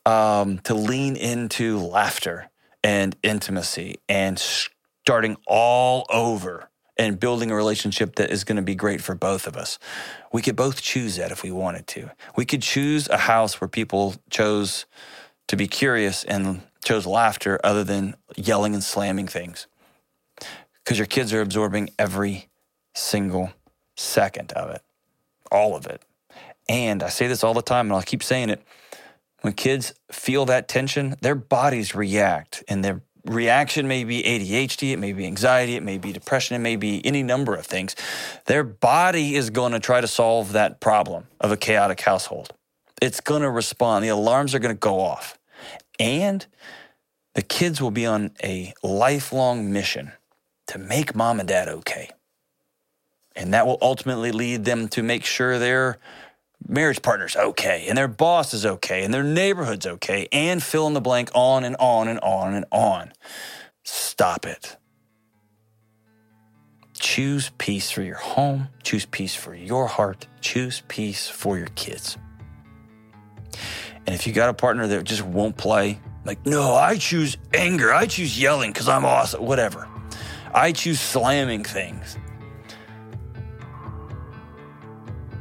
um, 0.05 0.59
to 0.59 0.73
lean 0.73 1.15
into 1.15 1.79
laughter 1.79 2.49
and 2.83 3.15
intimacy 3.23 3.99
and 4.07 4.39
starting 4.39 5.37
all 5.47 6.05
over 6.09 6.69
and 6.97 7.19
building 7.19 7.49
a 7.49 7.55
relationship 7.55 8.15
that 8.15 8.29
is 8.29 8.43
going 8.43 8.57
to 8.57 8.61
be 8.61 8.75
great 8.75 9.01
for 9.01 9.15
both 9.15 9.47
of 9.47 9.55
us. 9.55 9.79
We 10.33 10.41
could 10.41 10.55
both 10.55 10.81
choose 10.81 11.15
that 11.15 11.31
if 11.31 11.43
we 11.43 11.51
wanted 11.51 11.87
to. 11.87 12.11
We 12.35 12.45
could 12.45 12.61
choose 12.61 13.07
a 13.09 13.17
house 13.17 13.59
where 13.61 13.67
people 13.67 14.15
chose 14.29 14.85
to 15.47 15.55
be 15.55 15.67
curious 15.67 16.23
and 16.23 16.61
chose 16.83 17.05
laughter 17.05 17.59
other 17.63 17.83
than 17.83 18.15
yelling 18.35 18.73
and 18.73 18.83
slamming 18.83 19.27
things. 19.27 19.67
Because 20.89 20.97
your 20.97 21.05
kids 21.05 21.31
are 21.33 21.41
absorbing 21.41 21.91
every 21.99 22.49
single 22.95 23.53
second 23.95 24.51
of 24.53 24.71
it, 24.71 24.81
all 25.51 25.75
of 25.75 25.85
it. 25.85 26.01
And 26.67 27.03
I 27.03 27.09
say 27.09 27.27
this 27.27 27.43
all 27.43 27.53
the 27.53 27.61
time, 27.61 27.85
and 27.85 27.93
I'll 27.93 28.01
keep 28.01 28.23
saying 28.23 28.49
it 28.49 28.63
when 29.41 29.53
kids 29.53 29.93
feel 30.11 30.45
that 30.45 30.67
tension, 30.67 31.15
their 31.21 31.35
bodies 31.35 31.93
react 31.93 32.63
and 32.67 32.83
their 32.83 33.03
reaction 33.23 33.87
may 33.87 34.03
be 34.03 34.23
ADHD, 34.23 34.93
it 34.93 34.97
may 34.97 35.13
be 35.13 35.27
anxiety, 35.27 35.75
it 35.75 35.83
may 35.83 35.99
be 35.99 36.11
depression, 36.11 36.55
it 36.55 36.59
may 36.63 36.75
be 36.75 37.05
any 37.05 37.21
number 37.21 37.53
of 37.53 37.67
things. 37.67 37.95
Their 38.47 38.63
body 38.63 39.35
is 39.35 39.51
going 39.51 39.73
to 39.73 39.79
try 39.79 40.01
to 40.01 40.07
solve 40.07 40.53
that 40.53 40.79
problem 40.79 41.27
of 41.39 41.51
a 41.51 41.57
chaotic 41.57 42.01
household. 42.01 42.51
It's 42.99 43.21
going 43.21 43.43
to 43.43 43.51
respond. 43.51 44.03
The 44.03 44.09
alarms 44.09 44.55
are 44.55 44.59
going 44.59 44.73
to 44.73 44.79
go 44.79 44.99
off. 45.01 45.37
And 45.99 46.47
the 47.35 47.43
kids 47.43 47.79
will 47.79 47.91
be 47.91 48.07
on 48.07 48.31
a 48.43 48.73
lifelong 48.81 49.71
mission 49.71 50.13
to 50.69 50.77
make 50.77 51.15
mom 51.15 51.39
and 51.39 51.49
dad 51.49 51.67
okay. 51.67 52.09
And 53.35 53.53
that 53.53 53.65
will 53.65 53.77
ultimately 53.81 54.31
lead 54.31 54.65
them 54.65 54.87
to 54.89 55.03
make 55.03 55.25
sure 55.25 55.57
their 55.57 55.97
marriage 56.67 57.01
partner's 57.01 57.35
okay, 57.35 57.85
and 57.87 57.97
their 57.97 58.07
boss 58.07 58.53
is 58.53 58.65
okay, 58.65 59.03
and 59.03 59.13
their 59.13 59.23
neighborhood's 59.23 59.87
okay, 59.87 60.27
and 60.31 60.61
fill 60.61 60.87
in 60.87 60.93
the 60.93 61.01
blank 61.01 61.31
on 61.33 61.63
and 61.63 61.75
on 61.79 62.07
and 62.07 62.19
on 62.19 62.53
and 62.53 62.65
on. 62.71 63.13
Stop 63.83 64.45
it. 64.45 64.77
Choose 66.93 67.51
peace 67.57 67.89
for 67.89 68.03
your 68.03 68.17
home, 68.17 68.67
choose 68.83 69.05
peace 69.05 69.33
for 69.33 69.55
your 69.55 69.87
heart, 69.87 70.27
choose 70.41 70.83
peace 70.87 71.27
for 71.27 71.57
your 71.57 71.69
kids. 71.75 72.17
And 74.05 74.13
if 74.13 74.27
you 74.27 74.33
got 74.33 74.49
a 74.49 74.53
partner 74.53 74.85
that 74.87 75.03
just 75.05 75.23
won't 75.23 75.57
play, 75.57 75.99
like, 76.25 76.45
no, 76.45 76.75
I 76.75 76.97
choose 76.97 77.37
anger, 77.53 77.91
I 77.91 78.05
choose 78.05 78.39
yelling 78.39 78.71
because 78.71 78.87
I'm 78.87 79.05
awesome, 79.05 79.43
whatever. 79.43 79.87
I 80.53 80.71
choose 80.71 80.99
slamming 80.99 81.63
things. 81.63 82.17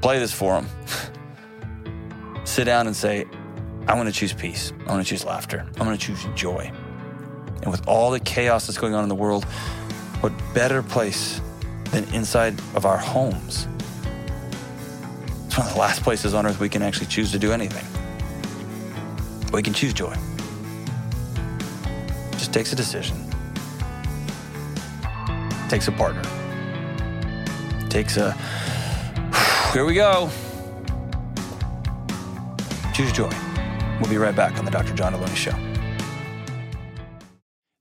Play 0.01 0.19
this 0.19 0.33
for 0.33 0.61
them. 0.61 0.69
Sit 2.45 2.65
down 2.65 2.87
and 2.87 2.95
say, 2.95 3.27
I 3.87 3.95
want 3.95 4.07
to 4.09 4.13
choose 4.13 4.33
peace. 4.33 4.73
I 4.87 4.93
want 4.93 5.05
to 5.05 5.09
choose 5.09 5.25
laughter. 5.25 5.67
I 5.79 5.85
want 5.85 5.99
to 5.99 6.07
choose 6.07 6.27
joy. 6.35 6.71
And 7.63 7.71
with 7.71 7.87
all 7.89 8.11
the 8.11 8.21
chaos 8.21 8.67
that's 8.67 8.79
going 8.79 8.95
on 8.95 9.03
in 9.03 9.09
the 9.09 9.15
world, 9.15 9.45
what 10.21 10.33
better 10.55 10.83
place 10.83 11.41
than 11.91 12.05
inside 12.15 12.59
of 12.75 12.85
our 12.85 12.99
homes? 12.99 13.67
It's 15.47 15.57
one 15.57 15.67
of 15.67 15.73
the 15.73 15.79
last 15.79 16.03
places 16.03 16.35
on 16.35 16.47
earth 16.47 16.61
we 16.61 16.69
can 16.69 16.83
actually 16.83 17.07
choose 17.07 17.33
to 17.33 17.39
do 17.39 17.53
anything. 17.53 17.87
We 19.53 19.63
can 19.63 19.73
choose 19.73 19.95
joy. 19.95 20.15
It 22.33 22.39
just 22.39 22.53
takes 22.53 22.73
a 22.73 22.77
decision. 22.77 23.28
Takes 25.69 25.87
a 25.89 25.93
partner. 25.93 26.23
Takes 27.91 28.17
a 28.17 28.33
here 29.73 29.85
we 29.85 29.95
go. 29.95 30.31
Choose 32.95 33.13
joy. 33.13 33.31
We'll 34.01 34.09
be 34.09 34.17
right 34.17 34.35
back 34.35 34.59
on 34.59 34.65
the 34.65 34.71
Dr. 34.71 34.95
John 34.95 35.13
Delony 35.13 35.37
Show. 35.37 35.55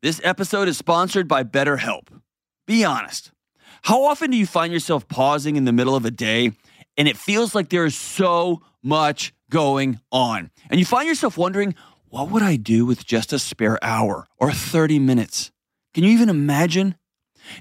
This 0.02 0.20
episode 0.24 0.68
is 0.68 0.78
sponsored 0.78 1.28
by 1.28 1.44
BetterHelp. 1.44 2.10
Be 2.66 2.84
honest. 2.84 3.32
How 3.84 4.04
often 4.04 4.32
do 4.32 4.38
you 4.38 4.46
find 4.46 4.74
yourself 4.74 5.08
pausing 5.08 5.56
in 5.56 5.66
the 5.66 5.72
middle 5.72 5.96
of 5.96 6.04
a 6.04 6.12
day 6.12 6.52
and 6.98 7.08
it 7.08 7.16
feels 7.16 7.56
like 7.56 7.70
there 7.70 7.86
is 7.86 7.96
so 7.96 8.62
much 8.84 9.34
going 9.50 10.00
on? 10.12 10.52
And 10.70 10.80
you 10.80 10.86
find 10.86 11.08
yourself 11.08 11.38
wondering, 11.38 11.74
what 12.10 12.30
would 12.32 12.44
I 12.44 12.58
do 12.58 12.86
with 12.86 13.06
just 13.06 13.32
a 13.32 13.40
spare 13.40 13.80
hour 13.82 14.28
or 14.38 14.52
30 14.52 15.00
minutes? 15.00 15.52
Can 15.94 16.04
you 16.04 16.12
even 16.12 16.30
imagine? 16.30 16.96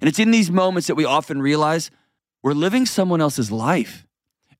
And 0.00 0.08
it's 0.08 0.18
in 0.18 0.30
these 0.30 0.50
moments 0.50 0.86
that 0.86 0.94
we 0.94 1.04
often 1.04 1.40
realize 1.40 1.90
we're 2.42 2.52
living 2.52 2.86
someone 2.86 3.20
else's 3.20 3.50
life. 3.50 4.06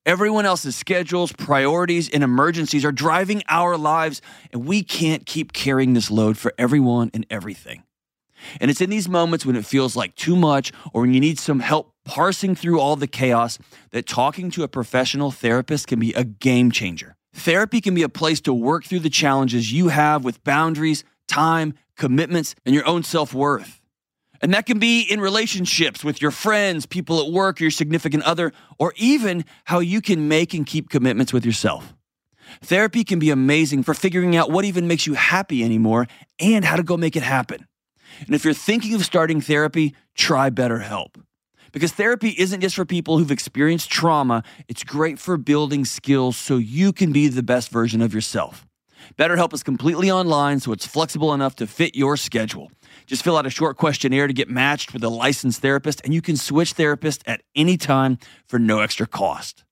Everyone 0.05 0.47
else's 0.47 0.77
schedules, 0.77 1.33
priorities, 1.33 2.09
and 2.09 2.23
emergencies 2.23 2.85
are 2.85 2.93
driving 2.93 3.43
our 3.49 3.77
lives, 3.77 4.23
and 4.53 4.65
we 4.65 4.83
can't 4.83 5.27
keep 5.27 5.53
carrying 5.53 5.95
this 5.95 6.11
load 6.11 6.39
for 6.39 6.53
everyone 6.59 7.11
and 7.13 7.27
everything. 7.29 7.83
And 8.61 8.71
it's 8.71 8.81
in 8.81 8.91
these 8.91 9.09
moments 9.09 9.45
when 9.45 9.57
it 9.57 9.67
feels 9.67 9.97
like 9.97 10.15
too 10.15 10.37
much 10.37 10.73
or 10.93 11.03
when 11.03 11.13
you 11.13 11.21
need 11.21 11.39
some 11.39 11.61
help 11.61 11.93
parsing 12.05 12.55
through 12.55 12.79
all 12.79 12.95
the 12.95 13.07
chaos 13.09 13.59
that 13.91 14.07
talking 14.07 14.51
to 14.53 14.63
a 14.63 14.69
professional 14.69 15.31
therapist 15.31 15.89
can 15.89 15.99
be 15.99 16.13
a 16.13 16.25
game 16.25 16.71
changer. 16.71 17.17
Therapy 17.35 17.81
can 17.81 17.95
be 17.95 18.03
a 18.03 18.09
place 18.09 18.41
to 18.43 18.55
work 18.55 18.85
through 18.85 19.01
the 19.01 19.11
challenges 19.11 19.73
you 19.73 19.89
have 19.89 20.25
with 20.25 20.43
boundaries, 20.45 21.05
time, 21.27 21.75
commitments, 21.97 22.55
and 22.65 22.75
your 22.75 22.87
own 22.87 23.03
self 23.03 23.35
worth. 23.35 23.81
And 24.43 24.53
that 24.55 24.67
can 24.67 24.79
be 24.79 25.03
in 25.03 25.21
relationships 25.21 26.05
with 26.05 26.21
your 26.21 26.31
friends, 26.31 26.87
people 26.87 27.25
at 27.25 27.33
work, 27.33 27.61
your 27.61 27.71
significant 27.71 28.23
other, 28.25 28.53
or 28.79 28.93
even 28.97 29.45
how 29.65 29.81
you 29.81 30.01
can 30.01 30.29
make 30.29 30.55
and 30.55 30.67
keep 30.67 30.91
commitments 30.91 31.33
with 31.33 31.45
yourself. 31.45 31.95
Therapy 32.63 33.05
can 33.05 33.19
be 33.19 33.31
amazing 33.31 33.83
for 33.83 33.95
figuring 33.95 34.37
out 34.37 34.51
what 34.51 34.65
even 34.65 34.87
makes 34.87 35.07
you 35.07 35.15
happy 35.15 35.65
anymore 35.65 36.07
and 36.39 36.65
how 36.65 36.77
to 36.77 36.83
go 36.83 36.97
make 36.97 37.17
it 37.17 37.23
happen. 37.23 37.67
And 38.25 38.35
if 38.35 38.45
you're 38.45 38.55
thinking 38.55 38.95
of 38.95 39.05
starting 39.05 39.41
therapy, 39.41 39.95
try 40.15 40.51
BetterHelp. 40.51 41.21
Because 41.73 41.93
therapy 41.93 42.35
isn't 42.39 42.61
just 42.61 42.77
for 42.77 42.85
people 42.85 43.19
who've 43.19 43.31
experienced 43.31 43.91
trauma, 43.91 44.43
it's 44.69 44.83
great 44.83 45.19
for 45.19 45.37
building 45.37 45.85
skills 45.85 46.37
so 46.37 46.57
you 46.57 46.93
can 46.93 47.13
be 47.13 47.29
the 47.29 47.43
best 47.43 47.71
version 47.71 48.01
of 48.01 48.15
yourself. 48.15 48.67
BetterHelp 49.19 49.53
is 49.53 49.63
completely 49.63 50.11
online, 50.11 50.61
so 50.61 50.73
it's 50.73 50.87
flexible 50.87 51.35
enough 51.35 51.57
to 51.57 51.67
fit 51.67 51.95
your 51.95 52.17
schedule. 52.17 52.71
Just 53.07 53.23
fill 53.23 53.37
out 53.37 53.47
a 53.47 53.51
short 53.51 53.77
questionnaire 53.77 54.27
to 54.27 54.33
get 54.33 54.49
matched 54.49 54.93
with 54.93 55.05
a 55.05 55.09
licensed 55.09 55.63
therapist, 55.63 56.01
and 56.05 56.13
you 56.13 56.21
can 56.21 56.37
switch 56.37 56.75
therapists 56.75 57.23
at 57.27 57.43
any 57.55 57.77
time 57.77 58.19
for 58.47 58.59
no 58.59 58.81
extra 58.81 59.07
cost. 59.07 59.65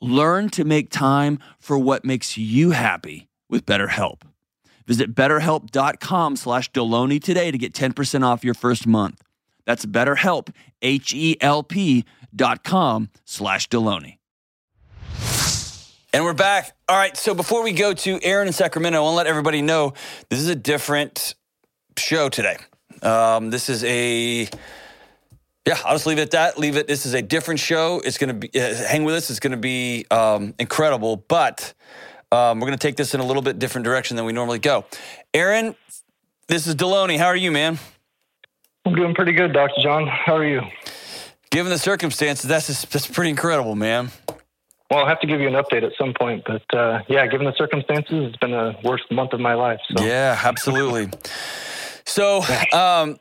Learn 0.00 0.48
to 0.50 0.64
make 0.64 0.90
time 0.90 1.38
for 1.58 1.78
what 1.78 2.04
makes 2.04 2.38
you 2.38 2.70
happy 2.70 3.28
with 3.50 3.66
BetterHelp. 3.66 4.22
Visit 4.86 5.14
betterhelp.com 5.14 6.36
slash 6.36 6.72
Delony 6.72 7.22
today 7.22 7.50
to 7.50 7.58
get 7.58 7.74
10% 7.74 8.24
off 8.24 8.42
your 8.42 8.54
first 8.54 8.86
month. 8.86 9.20
That's 9.66 9.84
betterhelp, 9.84 10.52
H-E-L-P 10.82 12.04
dot 12.34 12.64
com 12.64 13.10
slash 13.24 13.68
Delony. 13.68 14.16
And 16.12 16.24
we're 16.24 16.32
back. 16.32 16.76
All 16.88 16.96
right. 16.96 17.16
So 17.16 17.34
before 17.34 17.62
we 17.62 17.72
go 17.72 17.92
to 17.92 18.18
Aaron 18.22 18.48
in 18.48 18.52
Sacramento, 18.52 18.98
I 18.98 19.02
want 19.02 19.12
to 19.12 19.16
let 19.18 19.26
everybody 19.28 19.62
know 19.62 19.92
this 20.28 20.40
is 20.40 20.48
a 20.48 20.56
different 20.56 21.36
show 21.96 22.28
today. 22.28 22.56
Um, 23.02 23.50
this 23.50 23.68
is 23.68 23.84
a 23.84 24.48
yeah, 25.66 25.78
I'll 25.84 25.94
just 25.94 26.06
leave 26.06 26.18
it 26.18 26.22
at 26.22 26.30
that. 26.32 26.58
Leave 26.58 26.76
it. 26.76 26.86
This 26.86 27.06
is 27.06 27.14
a 27.14 27.22
different 27.22 27.60
show. 27.60 28.00
It's 28.04 28.18
going 28.18 28.40
to 28.40 28.48
be 28.48 28.60
uh, 28.60 28.74
hang 28.74 29.04
with 29.04 29.14
us. 29.14 29.30
It's 29.30 29.40
going 29.40 29.52
to 29.52 29.56
be 29.56 30.06
um, 30.10 30.54
incredible, 30.58 31.16
but 31.28 31.74
um, 32.32 32.60
we're 32.60 32.66
going 32.66 32.78
to 32.78 32.86
take 32.86 32.96
this 32.96 33.14
in 33.14 33.20
a 33.20 33.24
little 33.24 33.42
bit 33.42 33.58
different 33.58 33.84
direction 33.84 34.16
than 34.16 34.24
we 34.24 34.32
normally 34.32 34.58
go. 34.58 34.84
Aaron, 35.34 35.74
this 36.48 36.66
is 36.66 36.74
Delony. 36.74 37.18
How 37.18 37.26
are 37.26 37.36
you, 37.36 37.50
man? 37.50 37.78
I'm 38.86 38.94
doing 38.94 39.14
pretty 39.14 39.32
good, 39.32 39.52
Dr. 39.52 39.80
John. 39.82 40.06
How 40.06 40.36
are 40.36 40.46
you? 40.46 40.62
Given 41.50 41.70
the 41.70 41.78
circumstances, 41.78 42.48
that's 42.48 42.68
just, 42.68 42.90
that's 42.90 43.06
pretty 43.06 43.30
incredible, 43.30 43.74
man. 43.74 44.10
Well, 44.90 45.00
I'll 45.00 45.06
have 45.06 45.20
to 45.20 45.26
give 45.26 45.40
you 45.40 45.46
an 45.46 45.54
update 45.54 45.84
at 45.84 45.92
some 45.96 46.14
point, 46.14 46.44
but 46.46 46.62
uh, 46.76 47.02
yeah, 47.08 47.26
given 47.26 47.46
the 47.46 47.54
circumstances, 47.54 48.28
it's 48.28 48.36
been 48.38 48.50
the 48.50 48.74
worst 48.82 49.04
month 49.12 49.32
of 49.32 49.40
my 49.40 49.54
life. 49.54 49.80
So. 49.96 50.04
Yeah, 50.04 50.40
absolutely. 50.42 51.10
So, 52.04 52.42
um, 52.72 53.18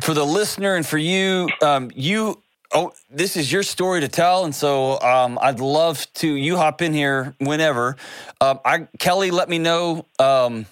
for 0.00 0.14
the 0.14 0.24
listener 0.24 0.74
and 0.74 0.86
for 0.86 0.98
you, 0.98 1.48
um, 1.62 1.90
you 1.94 2.42
oh, 2.72 2.92
this 3.10 3.36
is 3.36 3.50
your 3.50 3.62
story 3.62 4.00
to 4.00 4.08
tell, 4.08 4.44
and 4.44 4.54
so 4.54 5.00
um, 5.00 5.38
I'd 5.40 5.60
love 5.60 6.06
to 6.14 6.28
you 6.28 6.56
hop 6.56 6.82
in 6.82 6.92
here 6.92 7.34
whenever. 7.38 7.96
Um, 8.40 8.60
I 8.64 8.88
Kelly 8.98 9.30
let 9.30 9.48
me 9.48 9.58
know 9.58 10.06
um, 10.18 10.66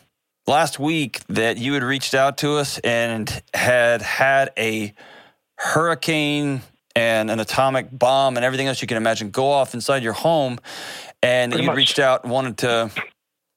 last 0.47 0.78
week 0.78 1.21
that 1.28 1.59
you 1.59 1.75
had 1.75 1.83
reached 1.83 2.14
out 2.14 2.38
to 2.38 2.57
us 2.57 2.78
and 2.78 3.43
had 3.52 4.02
had 4.02 4.52
a 4.59 4.93
hurricane 5.57 6.62
and 6.97 7.31
an 7.31 7.40
atomic 7.40 7.88
bomb 7.90 8.37
and 8.37 8.45
everything 8.45 8.69
else 8.69 8.81
you 8.81 8.87
can 8.87 8.97
imagine 8.97 9.31
go 9.31 9.50
off 9.50 9.75
inside 9.75 10.02
your 10.02 10.12
home, 10.12 10.59
and 11.23 11.54
you 11.54 11.73
reached 11.73 11.99
out 11.99 12.25
wanted 12.25 12.59
to 12.59 12.90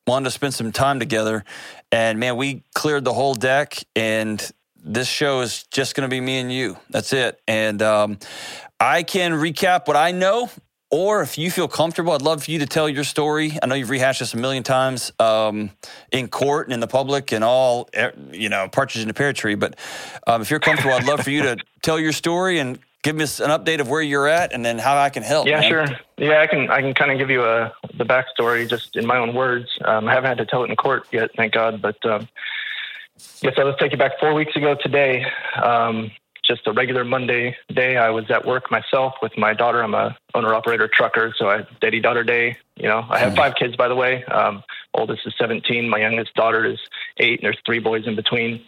wanted 0.08 0.26
to 0.26 0.32
spend 0.32 0.54
some 0.54 0.72
time 0.72 1.00
together. 1.00 1.44
And 1.92 2.20
man, 2.20 2.38
we 2.38 2.64
cleared 2.74 3.04
the 3.04 3.14
whole 3.14 3.36
deck, 3.36 3.78
and 3.96 4.52
this 4.84 5.08
show 5.08 5.42
is 5.42 5.64
just 5.70 5.96
going 5.96 6.10
to 6.10 6.14
be 6.14 6.22
me 6.22 6.40
and 6.40 6.52
you. 6.52 6.78
That's 6.90 7.14
it. 7.14 7.40
And 7.48 7.82
um, 7.82 8.18
I 8.80 9.04
can 9.04 9.34
recap 9.34 9.88
what 9.88 9.98
I 9.98 10.12
know, 10.12 10.50
or 10.90 11.22
if 11.22 11.38
you 11.38 11.52
feel 11.52 11.68
comfortable, 11.68 12.14
I'd 12.14 12.22
love 12.22 12.46
for 12.46 12.52
you 12.52 12.60
to 12.60 12.66
tell 12.66 12.88
your 12.88 13.04
story. 13.04 13.58
I 13.62 13.66
know 13.66 13.76
you've 13.76 13.90
rehashed 13.90 14.22
this 14.22 14.34
a 14.34 14.38
million 14.38 14.64
times 14.64 15.12
um, 15.20 15.72
in 16.12 16.30
court 16.30 16.68
and 16.68 16.74
in 16.74 16.80
the 16.80 16.88
public 16.88 17.34
and 17.34 17.44
all, 17.44 17.90
eh, 17.94 18.12
you 18.32 18.48
know, 18.48 18.70
partridge 18.70 19.04
in 19.04 19.10
a 19.10 19.14
pear 19.14 19.34
tree. 19.34 19.56
But 19.56 19.78
um, 20.26 20.42
if 20.42 20.50
you're 20.50 20.62
comfortable, 20.62 20.94
I'd 20.94 21.04
love 21.04 21.22
for 21.22 21.32
you 21.32 21.44
to 21.44 21.58
tell 21.82 22.00
your 22.00 22.14
story 22.14 22.60
and 22.60 22.80
give 23.08 23.22
us 23.22 23.40
an 23.40 23.50
update 23.50 23.80
of 23.80 23.90
where 23.90 24.02
you're 24.02 24.28
at 24.28 24.52
and 24.52 24.66
then 24.66 24.78
how 24.78 24.98
I 24.98 25.10
can 25.10 25.24
help. 25.24 25.48
Yeah, 25.48 25.62
man. 25.62 25.70
sure. 25.70 25.86
Yeah, 26.18 26.42
I 26.42 26.48
can. 26.48 26.70
I 26.70 26.82
can 26.82 26.94
kind 26.94 27.12
of 27.12 27.18
give 27.18 27.30
you 27.30 27.44
a 27.44 27.74
the 27.94 28.04
backstory 28.04 28.70
just 28.70 28.96
in 28.96 29.06
my 29.06 29.18
own 29.18 29.34
words. 29.34 29.70
Um, 29.86 30.08
I 30.08 30.14
haven't 30.14 30.28
had 30.28 30.38
to 30.40 30.46
tell 30.46 30.64
it 30.64 30.70
in 30.70 30.76
court 30.76 31.08
yet, 31.12 31.32
thank 31.38 31.54
God. 31.54 31.82
But 31.82 32.04
um, 32.06 32.28
yes, 33.42 33.54
I 33.58 33.64
let's 33.64 33.80
take 33.80 33.92
you 33.92 33.98
back 33.98 34.20
four 34.20 34.34
weeks 34.34 34.56
ago 34.56 34.76
today. 34.82 35.26
Um, 35.62 36.12
just 36.44 36.66
a 36.66 36.72
regular 36.72 37.04
Monday 37.04 37.56
day. 37.74 37.98
I 37.98 38.10
was 38.10 38.30
at 38.30 38.46
work 38.46 38.72
myself 38.72 39.14
with 39.22 39.38
my 39.38 39.54
daughter. 39.54 39.82
I'm 39.82 39.94
a 39.94 40.18
owner 40.34 40.54
operator 40.54 40.90
trucker, 40.92 41.34
so 41.38 41.50
I 41.50 41.66
daddy 41.82 42.00
daughter 42.00 42.24
day. 42.24 42.58
You 42.76 42.88
know, 42.88 43.06
I 43.10 43.20
have 43.20 43.36
five 43.36 43.56
kids 43.56 43.76
by 43.76 43.88
the 43.88 43.96
way. 43.96 44.24
Um, 44.26 44.64
oldest 44.94 45.26
is 45.26 45.34
17. 45.40 45.90
My 45.90 46.00
youngest 46.00 46.34
daughter 46.34 46.66
is 46.66 46.80
eight, 47.18 47.40
and 47.40 47.46
there's 47.46 47.60
three 47.66 47.80
boys 47.80 48.06
in 48.06 48.16
between. 48.16 48.66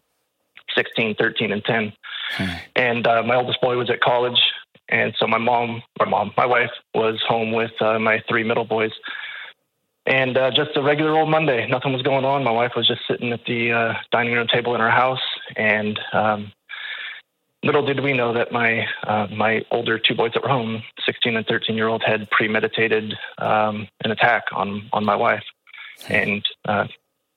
16, 0.76 1.16
13, 1.16 1.52
and 1.52 1.64
10. 1.64 1.94
And 2.76 3.08
uh, 3.08 3.24
my 3.24 3.36
oldest 3.36 3.62
boy 3.62 3.78
was 3.78 3.90
at 3.90 4.02
college. 4.02 4.40
And 4.90 5.14
so 5.20 5.28
my 5.28 5.38
mom, 5.38 5.84
my 6.00 6.06
mom, 6.06 6.32
my 6.36 6.46
wife 6.46 6.72
was 6.94 7.22
home 7.28 7.52
with 7.52 7.72
uh, 7.82 8.00
my 8.00 8.24
three 8.28 8.44
middle 8.44 8.66
boys. 8.66 8.92
And 10.06 10.38
uh, 10.38 10.50
just 10.50 10.76
a 10.76 10.82
regular 10.82 11.12
old 11.12 11.30
Monday, 11.30 11.68
nothing 11.68 11.94
was 11.94 12.02
going 12.02 12.26
on. 12.26 12.44
My 12.44 12.52
wife 12.52 12.72
was 12.76 12.88
just 12.88 13.02
sitting 13.08 13.32
at 13.32 13.46
the 13.46 13.72
uh, 13.72 13.94
dining 14.12 14.34
room 14.34 14.48
table 14.48 14.74
in 14.74 14.82
our 14.82 14.90
house. 14.90 15.22
And 15.56 16.00
um, 16.14 16.52
little 17.64 17.86
did 17.86 18.00
we 18.00 18.14
know 18.14 18.34
that 18.34 18.52
my 18.52 18.88
uh, 19.06 19.28
my 19.28 19.64
older 19.70 20.00
two 20.00 20.16
boys 20.16 20.32
at 20.36 20.44
home, 20.44 20.82
16 21.06 21.36
and 21.36 21.46
13 21.46 21.76
year 21.76 21.88
old, 21.88 22.04
had 22.04 22.30
premeditated 22.32 23.14
um, 23.38 23.88
an 24.04 24.12
attack 24.12 24.46
on 24.52 24.90
on 24.94 25.06
my 25.06 25.16
wife 25.16 25.44
and 26.08 26.44
uh, 26.68 26.88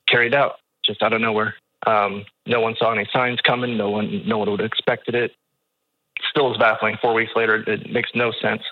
carried 0.09 0.35
out 0.35 0.57
just 0.85 1.03
out 1.03 1.12
of 1.12 1.21
nowhere. 1.21 1.55
Um, 1.87 2.25
no 2.46 2.61
one 2.61 2.75
saw 2.78 2.92
any 2.92 3.08
signs 3.12 3.40
coming. 3.40 3.76
No 3.76 3.90
one 3.90 4.26
no 4.26 4.38
one 4.38 4.50
would 4.50 4.61
have 4.61 4.66
expected 4.66 5.14
it. 5.14 5.32
Still 6.30 6.52
is 6.52 6.58
baffling. 6.58 6.96
Four 7.00 7.14
weeks 7.14 7.32
later, 7.34 7.62
it 7.66 7.90
makes 7.90 8.11
no 8.14 8.32
sense. 8.40 8.62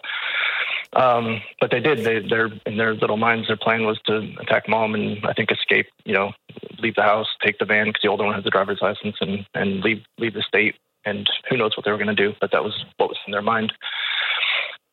Um, 0.93 1.41
but 1.61 1.71
they 1.71 1.81
did. 1.81 1.99
They, 1.99 2.21
their 2.21 2.51
in 2.67 2.77
their 2.77 2.95
little 2.95 3.17
minds, 3.17 3.47
their 3.47 3.57
plan 3.57 3.85
was 3.85 4.01
to 4.07 4.35
attack 4.41 4.69
mom 4.69 4.95
and 4.95 5.25
I 5.25 5.33
think 5.33 5.51
escape. 5.53 5.87
You 6.05 6.15
know, 6.15 6.33
leave 6.81 6.97
the 6.97 7.03
house, 7.03 7.29
take 7.45 7.59
the 7.59 7.65
van 7.65 7.87
because 7.87 8.03
the 8.03 8.09
older 8.09 8.25
one 8.25 8.35
has 8.35 8.47
a 8.47 8.51
driver's 8.51 8.81
license, 8.83 9.17
and 9.21 9.47
and 9.55 9.81
leave 9.81 10.03
leave 10.19 10.35
the 10.35 10.43
state. 10.43 10.77
And 11.05 11.31
who 11.49 11.57
knows 11.57 11.77
what 11.77 11.85
they 11.85 11.93
were 11.93 11.97
going 11.97 12.15
to 12.15 12.15
do? 12.15 12.35
But 12.41 12.51
that 12.53 12.65
was 12.65 12.85
what 12.97 13.09
was 13.09 13.19
in 13.27 13.33
their 13.33 13.43
mind. 13.43 13.73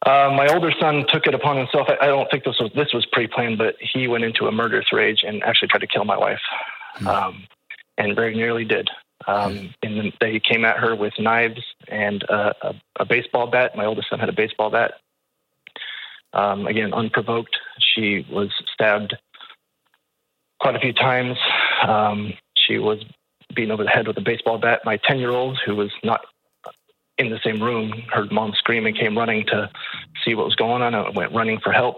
Uh, 0.05 0.31
my 0.35 0.47
older 0.47 0.71
son 0.79 1.05
took 1.11 1.25
it 1.25 1.33
upon 1.33 1.57
himself. 1.57 1.87
I, 1.89 2.05
I 2.05 2.07
don't 2.07 2.29
think 2.29 2.43
this 2.43 2.55
was 2.59 2.71
this 2.75 2.93
was 2.93 3.05
pre-planned, 3.11 3.57
but 3.57 3.75
he 3.79 4.07
went 4.07 4.23
into 4.23 4.45
a 4.45 4.51
murderous 4.51 4.93
rage 4.93 5.23
and 5.23 5.43
actually 5.43 5.67
tried 5.69 5.79
to 5.79 5.87
kill 5.87 6.05
my 6.05 6.17
wife, 6.17 6.39
um, 7.07 7.43
and 7.97 8.15
very 8.15 8.35
nearly 8.35 8.65
did. 8.65 8.89
Um, 9.25 9.73
and 9.83 10.13
they 10.21 10.39
came 10.39 10.63
at 10.63 10.77
her 10.77 10.95
with 10.95 11.13
knives 11.19 11.61
and 11.87 12.23
a, 12.23 12.75
a 12.99 13.05
baseball 13.05 13.47
bat. 13.47 13.75
My 13.75 13.85
oldest 13.85 14.09
son 14.09 14.19
had 14.19 14.29
a 14.29 14.33
baseball 14.33 14.69
bat. 14.69 14.93
Um, 16.33 16.67
again, 16.67 16.93
unprovoked. 16.93 17.57
She 17.79 18.25
was 18.29 18.51
stabbed 18.73 19.15
quite 20.59 20.75
a 20.75 20.79
few 20.79 20.93
times. 20.93 21.37
Um, 21.85 22.33
she 22.55 22.77
was 22.77 23.03
beaten 23.55 23.71
over 23.71 23.83
the 23.83 23.89
head 23.89 24.07
with 24.07 24.17
a 24.17 24.21
baseball 24.21 24.57
bat. 24.57 24.81
My 24.85 24.97
10 24.97 25.19
year 25.19 25.31
old, 25.31 25.57
who 25.65 25.75
was 25.75 25.91
not 26.03 26.21
in 27.17 27.29
the 27.29 27.39
same 27.43 27.61
room, 27.61 28.03
heard 28.11 28.31
mom 28.31 28.53
scream 28.53 28.85
and 28.85 28.97
came 28.97 29.17
running 29.17 29.45
to 29.47 29.69
see 30.23 30.35
what 30.35 30.45
was 30.45 30.55
going 30.55 30.81
on, 30.81 30.93
and 30.93 31.15
went 31.15 31.33
running 31.33 31.59
for 31.59 31.71
help. 31.71 31.97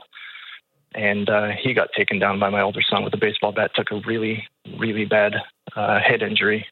And 0.96 1.30
uh, 1.30 1.50
he 1.62 1.74
got 1.74 1.90
taken 1.96 2.20
down 2.20 2.40
by 2.40 2.50
my 2.50 2.62
older 2.62 2.82
son 2.82 3.04
with 3.04 3.14
a 3.14 3.18
baseball 3.18 3.52
bat, 3.52 3.72
took 3.76 3.92
a 3.92 4.02
really, 4.08 4.48
really 4.78 5.06
bad 5.06 5.36
uh, 5.76 6.00
head 6.00 6.22
injury 6.22 6.66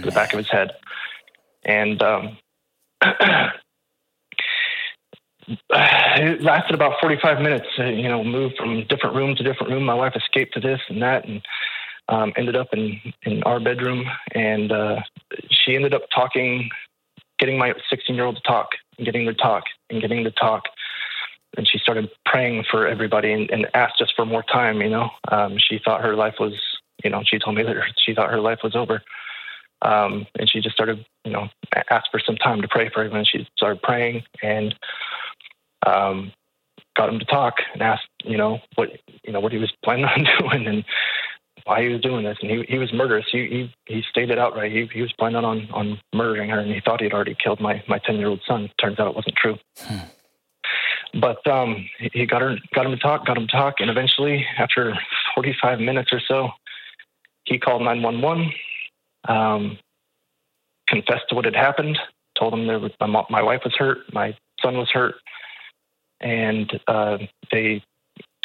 to 0.00 0.06
the 0.06 0.12
back 0.12 0.32
of 0.32 0.38
his 0.38 0.50
head. 0.50 0.72
And 1.64 2.02
um, 2.02 2.38
it 5.70 6.42
lasted 6.42 6.74
about 6.74 7.00
45 7.00 7.40
minutes. 7.40 7.66
Uh, 7.78 7.84
you 7.84 8.08
know, 8.08 8.24
moved 8.24 8.56
from 8.56 8.86
different 8.88 9.16
room 9.16 9.36
to 9.36 9.42
different 9.42 9.72
room. 9.72 9.84
My 9.84 9.94
wife 9.94 10.14
escaped 10.16 10.54
to 10.54 10.60
this 10.60 10.80
and 10.88 11.02
that, 11.02 11.26
and 11.26 11.42
um, 12.08 12.32
ended 12.36 12.56
up 12.56 12.68
in 12.72 13.00
in 13.22 13.42
our 13.44 13.60
bedroom. 13.60 14.04
And 14.32 14.72
uh, 14.72 15.00
she 15.50 15.74
ended 15.74 15.94
up 15.94 16.02
talking, 16.14 16.70
getting 17.38 17.58
my 17.58 17.74
16 17.90 18.14
year 18.14 18.24
old 18.24 18.36
to 18.36 18.42
talk, 18.42 18.70
getting 18.98 19.26
to 19.26 19.34
talk, 19.34 19.64
and 19.90 20.00
getting 20.00 20.24
to 20.24 20.30
talk. 20.30 20.64
And 21.56 21.66
she 21.66 21.78
started 21.78 22.10
praying 22.26 22.64
for 22.70 22.86
everybody 22.86 23.32
and, 23.32 23.50
and 23.50 23.66
asked 23.72 24.02
us 24.02 24.12
for 24.14 24.26
more 24.26 24.42
time. 24.42 24.80
You 24.80 24.90
know, 24.90 25.10
um, 25.28 25.56
she 25.58 25.80
thought 25.84 26.02
her 26.02 26.16
life 26.16 26.34
was. 26.38 26.54
You 27.04 27.10
know, 27.10 27.22
she 27.26 27.38
told 27.38 27.56
me 27.56 27.62
that 27.62 27.76
she 28.04 28.14
thought 28.14 28.30
her 28.30 28.40
life 28.40 28.60
was 28.62 28.74
over. 28.74 29.02
Um, 29.82 30.26
and 30.38 30.48
she 30.50 30.60
just 30.60 30.74
started, 30.74 31.04
you 31.24 31.32
know, 31.32 31.48
asked 31.90 32.08
for 32.10 32.20
some 32.20 32.36
time 32.36 32.62
to 32.62 32.68
pray 32.68 32.88
for 32.88 33.04
everyone. 33.04 33.26
She 33.26 33.46
started 33.56 33.82
praying 33.82 34.22
and 34.42 34.74
um, 35.86 36.32
got 36.96 37.10
him 37.10 37.18
to 37.18 37.24
talk 37.26 37.56
and 37.74 37.82
asked, 37.82 38.08
you 38.24 38.38
know, 38.38 38.58
what 38.76 38.88
you 39.22 39.32
know 39.32 39.40
what 39.40 39.52
he 39.52 39.58
was 39.58 39.72
planning 39.84 40.04
on 40.16 40.26
doing 40.40 40.66
and 40.66 40.84
why 41.64 41.82
he 41.82 41.88
was 41.88 42.00
doing 42.00 42.24
this. 42.24 42.38
And 42.40 42.50
he 42.50 42.64
he 42.68 42.78
was 42.78 42.92
murderous. 42.92 43.26
He 43.30 43.70
he 43.86 43.94
he 43.94 44.02
stated 44.10 44.38
outright 44.38 44.72
he 44.72 44.86
he 44.92 45.02
was 45.02 45.12
planning 45.12 45.44
on 45.44 45.68
on 45.72 46.00
murdering 46.14 46.48
her, 46.50 46.58
and 46.60 46.72
he 46.72 46.80
thought 46.80 47.00
he 47.00 47.06
had 47.06 47.12
already 47.14 47.36
killed 47.42 47.60
my 47.60 47.82
my 47.86 47.98
ten 47.98 48.16
year 48.16 48.28
old 48.28 48.40
son. 48.46 48.70
Turns 48.80 48.98
out 48.98 49.08
it 49.08 49.14
wasn't 49.14 49.36
true. 49.36 49.56
But 51.20 51.46
um, 51.46 51.86
he- 51.98 52.10
he 52.12 52.26
got 52.26 52.40
her 52.42 52.56
got 52.74 52.86
him 52.86 52.92
to 52.92 52.98
talk, 52.98 53.26
got 53.26 53.36
him 53.36 53.46
to 53.46 53.52
talk, 53.52 53.74
and 53.80 53.90
eventually, 53.90 54.46
after 54.58 54.96
forty 55.34 55.54
five 55.60 55.80
minutes 55.80 56.12
or 56.12 56.20
so, 56.20 56.50
he 57.46 57.58
called 57.58 57.82
nine 57.82 58.02
one 58.02 58.20
one. 58.20 58.52
Um, 59.26 59.78
confessed 60.86 61.28
to 61.30 61.34
what 61.34 61.44
had 61.44 61.56
happened. 61.56 61.98
Told 62.38 62.52
him 62.52 62.66
there 62.66 62.78
was 62.78 62.92
my, 63.00 63.06
mo- 63.06 63.26
my 63.30 63.42
wife 63.42 63.62
was 63.64 63.74
hurt, 63.74 64.12
my 64.12 64.36
son 64.62 64.76
was 64.76 64.90
hurt, 64.90 65.16
and 66.20 66.70
uh, 66.86 67.18
they 67.50 67.82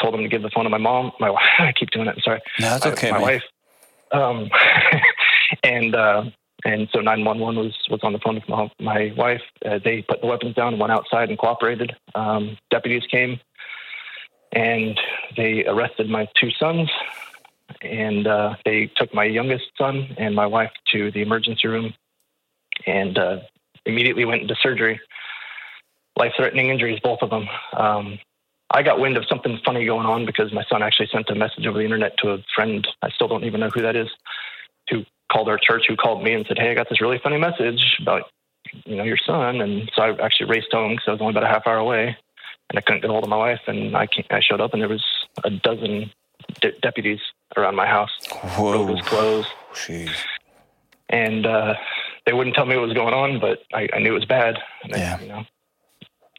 told 0.01 0.15
him 0.15 0.21
to 0.21 0.29
give 0.29 0.41
the 0.41 0.49
phone 0.49 0.63
to 0.63 0.69
my 0.69 0.77
mom. 0.77 1.11
My 1.19 1.29
wife, 1.29 1.43
I 1.59 1.73
keep 1.73 1.91
doing 1.91 2.07
it. 2.07 2.15
I'm 2.15 2.21
sorry. 2.21 2.41
No, 2.59 2.69
that's 2.69 2.85
okay, 2.85 3.11
my 3.11 3.17
man. 3.17 3.21
wife. 3.21 3.43
Um, 4.11 4.49
and 5.63 5.93
uh, 5.93 6.23
and 6.63 6.87
so 6.93 7.01
911 7.01 7.57
was 7.57 7.77
was 7.89 7.99
on 8.03 8.13
the 8.13 8.19
phone 8.19 8.35
with 8.35 8.47
my, 8.47 8.71
my 8.79 9.13
wife. 9.17 9.41
Uh, 9.65 9.79
they 9.83 10.03
put 10.03 10.21
the 10.21 10.27
weapons 10.27 10.55
down, 10.55 10.79
went 10.79 10.91
outside, 10.91 11.29
and 11.29 11.37
cooperated. 11.37 11.95
Um, 12.15 12.57
deputies 12.69 13.03
came, 13.09 13.39
and 14.51 14.99
they 15.37 15.65
arrested 15.65 16.09
my 16.09 16.27
two 16.39 16.49
sons. 16.51 16.89
And 17.81 18.27
uh, 18.27 18.55
they 18.63 18.91
took 18.95 19.13
my 19.13 19.25
youngest 19.25 19.65
son 19.77 20.15
and 20.17 20.35
my 20.35 20.45
wife 20.45 20.71
to 20.91 21.11
the 21.11 21.21
emergency 21.21 21.67
room, 21.67 21.93
and 22.85 23.17
uh, 23.17 23.37
immediately 23.85 24.25
went 24.25 24.43
into 24.43 24.55
surgery. 24.61 24.99
Life-threatening 26.17 26.69
injuries, 26.69 26.99
both 27.03 27.19
of 27.21 27.29
them. 27.29 27.47
Um, 27.75 28.19
I 28.69 28.83
got 28.83 28.99
wind 28.99 29.17
of 29.17 29.25
something 29.27 29.59
funny 29.65 29.85
going 29.85 30.05
on 30.05 30.25
because 30.25 30.53
my 30.53 30.63
son 30.69 30.83
actually 30.83 31.09
sent 31.11 31.29
a 31.29 31.35
message 31.35 31.65
over 31.65 31.77
the 31.77 31.83
internet 31.83 32.17
to 32.19 32.31
a 32.31 32.37
friend. 32.55 32.87
I 33.01 33.09
still 33.09 33.27
don't 33.27 33.43
even 33.43 33.59
know 33.59 33.69
who 33.69 33.81
that 33.81 33.95
is, 33.95 34.07
who 34.89 35.03
called 35.31 35.49
our 35.49 35.57
church, 35.57 35.85
who 35.87 35.95
called 35.95 36.23
me 36.23 36.33
and 36.33 36.45
said, 36.47 36.57
"Hey, 36.59 36.71
I 36.71 36.73
got 36.75 36.87
this 36.89 37.01
really 37.01 37.19
funny 37.23 37.37
message 37.37 37.97
about 38.01 38.29
you 38.85 38.95
know 38.95 39.03
your 39.03 39.17
son." 39.17 39.61
And 39.61 39.91
so 39.95 40.03
I 40.03 40.25
actually 40.25 40.49
raced 40.49 40.71
home 40.71 40.91
because 40.91 41.07
I 41.07 41.11
was 41.11 41.21
only 41.21 41.31
about 41.31 41.43
a 41.43 41.47
half 41.47 41.67
hour 41.67 41.77
away, 41.77 42.15
and 42.69 42.77
I 42.77 42.81
couldn't 42.81 43.01
get 43.01 43.09
a 43.09 43.13
hold 43.13 43.23
of 43.23 43.29
my 43.29 43.37
wife. 43.37 43.61
And 43.67 43.97
I 43.97 44.07
I 44.29 44.39
showed 44.41 44.61
up, 44.61 44.73
and 44.73 44.81
there 44.81 44.89
was 44.89 45.05
a 45.43 45.49
dozen 45.49 46.11
de- 46.61 46.79
deputies 46.79 47.19
around 47.57 47.75
my 47.75 47.85
house. 47.87 48.11
Road 48.31 48.41
Whoa. 48.57 48.91
was 48.93 49.01
closed, 49.01 49.47
Jeez. 49.73 50.11
and 51.09 51.45
uh, 51.45 51.73
they 52.25 52.33
wouldn't 52.33 52.55
tell 52.55 52.65
me 52.65 52.75
what 52.75 52.85
was 52.87 52.93
going 52.93 53.13
on, 53.13 53.39
but 53.39 53.59
I, 53.73 53.87
I 53.93 53.99
knew 53.99 54.11
it 54.11 54.19
was 54.19 54.25
bad. 54.25 54.57
And 54.83 54.91
Yeah. 54.93 55.17
I, 55.19 55.21
you 55.23 55.27
know, 55.29 55.43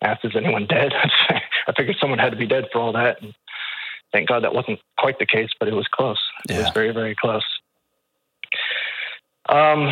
asked, 0.02 0.24
"Is 0.24 0.32
anyone 0.36 0.66
dead?" 0.66 0.92
I 1.66 1.72
figured 1.76 1.96
someone 2.00 2.18
had 2.18 2.30
to 2.30 2.36
be 2.38 2.46
dead 2.46 2.64
for 2.72 2.80
all 2.80 2.92
that. 2.92 3.20
And 3.22 3.34
thank 4.12 4.28
God 4.28 4.42
that 4.44 4.54
wasn't 4.54 4.80
quite 4.98 5.18
the 5.18 5.26
case, 5.26 5.50
but 5.58 5.68
it 5.68 5.74
was 5.74 5.86
close. 5.92 6.18
It 6.48 6.56
was 6.58 6.70
very, 6.74 6.92
very 6.92 7.14
close. 7.14 7.44
Um, 9.48 9.88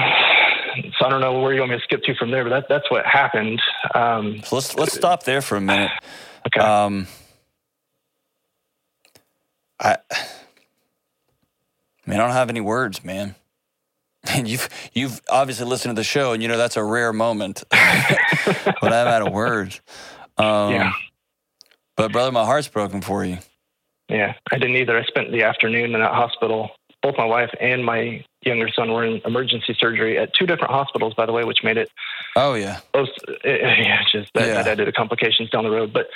so 0.99 1.07
I 1.07 1.09
don't 1.11 1.21
know 1.21 1.41
where 1.41 1.53
you 1.53 1.61
want 1.61 1.73
me 1.73 1.79
to 1.79 1.83
skip 1.85 2.03
to 2.05 2.15
from 2.15 2.31
there, 2.31 2.45
but 2.45 2.51
that, 2.51 2.67
that's 2.69 2.91
what 2.91 3.05
happened. 3.05 3.61
Um, 3.95 4.41
So 4.45 4.57
let's 4.57 4.75
let's 4.77 4.95
stop 4.95 5.25
there 5.25 5.43
for 5.43 5.57
a 5.57 5.61
minute. 5.61 5.91
okay. 6.47 6.61
Um, 6.65 7.07
I, 9.81 9.97
I 12.11 12.15
I 12.15 12.19
don't 12.19 12.31
have 12.33 12.51
any 12.51 12.61
words, 12.61 13.05
man. 13.05 13.35
And 14.29 14.47
you've 14.47 14.69
you've 14.93 15.21
obviously 15.31 15.65
listened 15.67 15.97
to 15.97 15.99
the 16.01 16.05
show, 16.05 16.33
and 16.35 16.43
you 16.43 16.49
know 16.49 16.59
that's 16.59 16.77
a 16.77 16.85
rare 16.85 17.11
moment. 17.13 17.65
but 17.71 18.93
I'm 18.93 19.07
out 19.09 19.27
of 19.27 19.33
words. 19.33 19.81
Um, 20.37 20.73
Yeah. 20.75 20.93
But 21.97 22.13
brother, 22.13 22.31
my 22.33 22.45
heart's 22.45 22.69
broken 22.69 23.01
for 23.01 23.25
you. 23.25 23.39
Yeah, 24.11 24.35
I 24.53 24.59
didn't 24.59 24.77
either. 24.77 24.99
I 24.99 25.05
spent 25.05 25.31
the 25.33 25.43
afternoon 25.45 25.95
in 25.95 26.01
that 26.01 26.13
hospital. 26.13 26.71
Both 27.03 27.17
my 27.17 27.25
wife 27.25 27.51
and 27.61 27.83
my 27.85 28.23
younger 28.43 28.69
son 28.69 28.93
were 28.93 29.05
in 29.05 29.23
emergency 29.25 29.75
surgery 29.79 30.19
at 30.19 30.35
two 30.35 30.45
different 30.47 30.71
hospitals, 30.73 31.15
by 31.15 31.25
the 31.25 31.33
way, 31.33 31.45
which 31.45 31.63
made 31.65 31.79
it 31.79 31.89
Oh 32.37 32.53
yeah, 32.55 32.81
both. 32.93 33.09
Yeah, 33.45 34.03
just 34.13 34.31
that, 34.35 34.47
Yeah. 34.49 34.55
that 34.63 34.69
added 34.69 34.95
complications 34.95 35.49
down 35.51 35.65
the 35.65 35.71
road. 35.71 35.93
But 35.95 36.09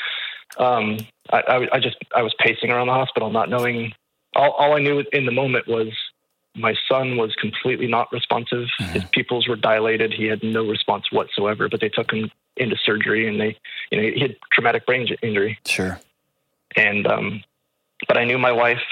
um, 0.62 0.98
I, 1.32 1.40
I, 1.40 1.68
I 1.76 1.80
just 1.80 1.96
I 2.14 2.20
was 2.22 2.34
pacing 2.38 2.70
around 2.70 2.88
the 2.88 2.92
hospital, 2.92 3.30
not 3.30 3.48
knowing. 3.48 3.94
All, 4.34 4.52
all 4.52 4.76
I 4.76 4.80
knew 4.80 5.04
in 5.12 5.26
the 5.26 5.32
moment 5.32 5.66
was 5.68 5.88
my 6.56 6.74
son 6.88 7.16
was 7.16 7.34
completely 7.34 7.86
not 7.86 8.12
responsive. 8.12 8.68
His 8.78 9.04
pupils 9.12 9.48
were 9.48 9.56
dilated. 9.56 10.12
He 10.12 10.26
had 10.26 10.42
no 10.42 10.64
response 10.64 11.10
whatsoever. 11.10 11.68
But 11.68 11.80
they 11.80 11.88
took 11.88 12.12
him 12.12 12.30
into 12.56 12.76
surgery, 12.84 13.26
and 13.26 13.40
they, 13.40 13.56
you 13.90 14.00
know, 14.00 14.10
he 14.14 14.20
had 14.20 14.36
traumatic 14.52 14.86
brain 14.86 15.08
injury 15.22 15.58
sure. 15.66 15.98
and 16.76 17.06
um, 17.06 17.42
but 18.06 18.16
I 18.16 18.24
knew 18.24 18.38
my 18.38 18.52
wife 18.52 18.82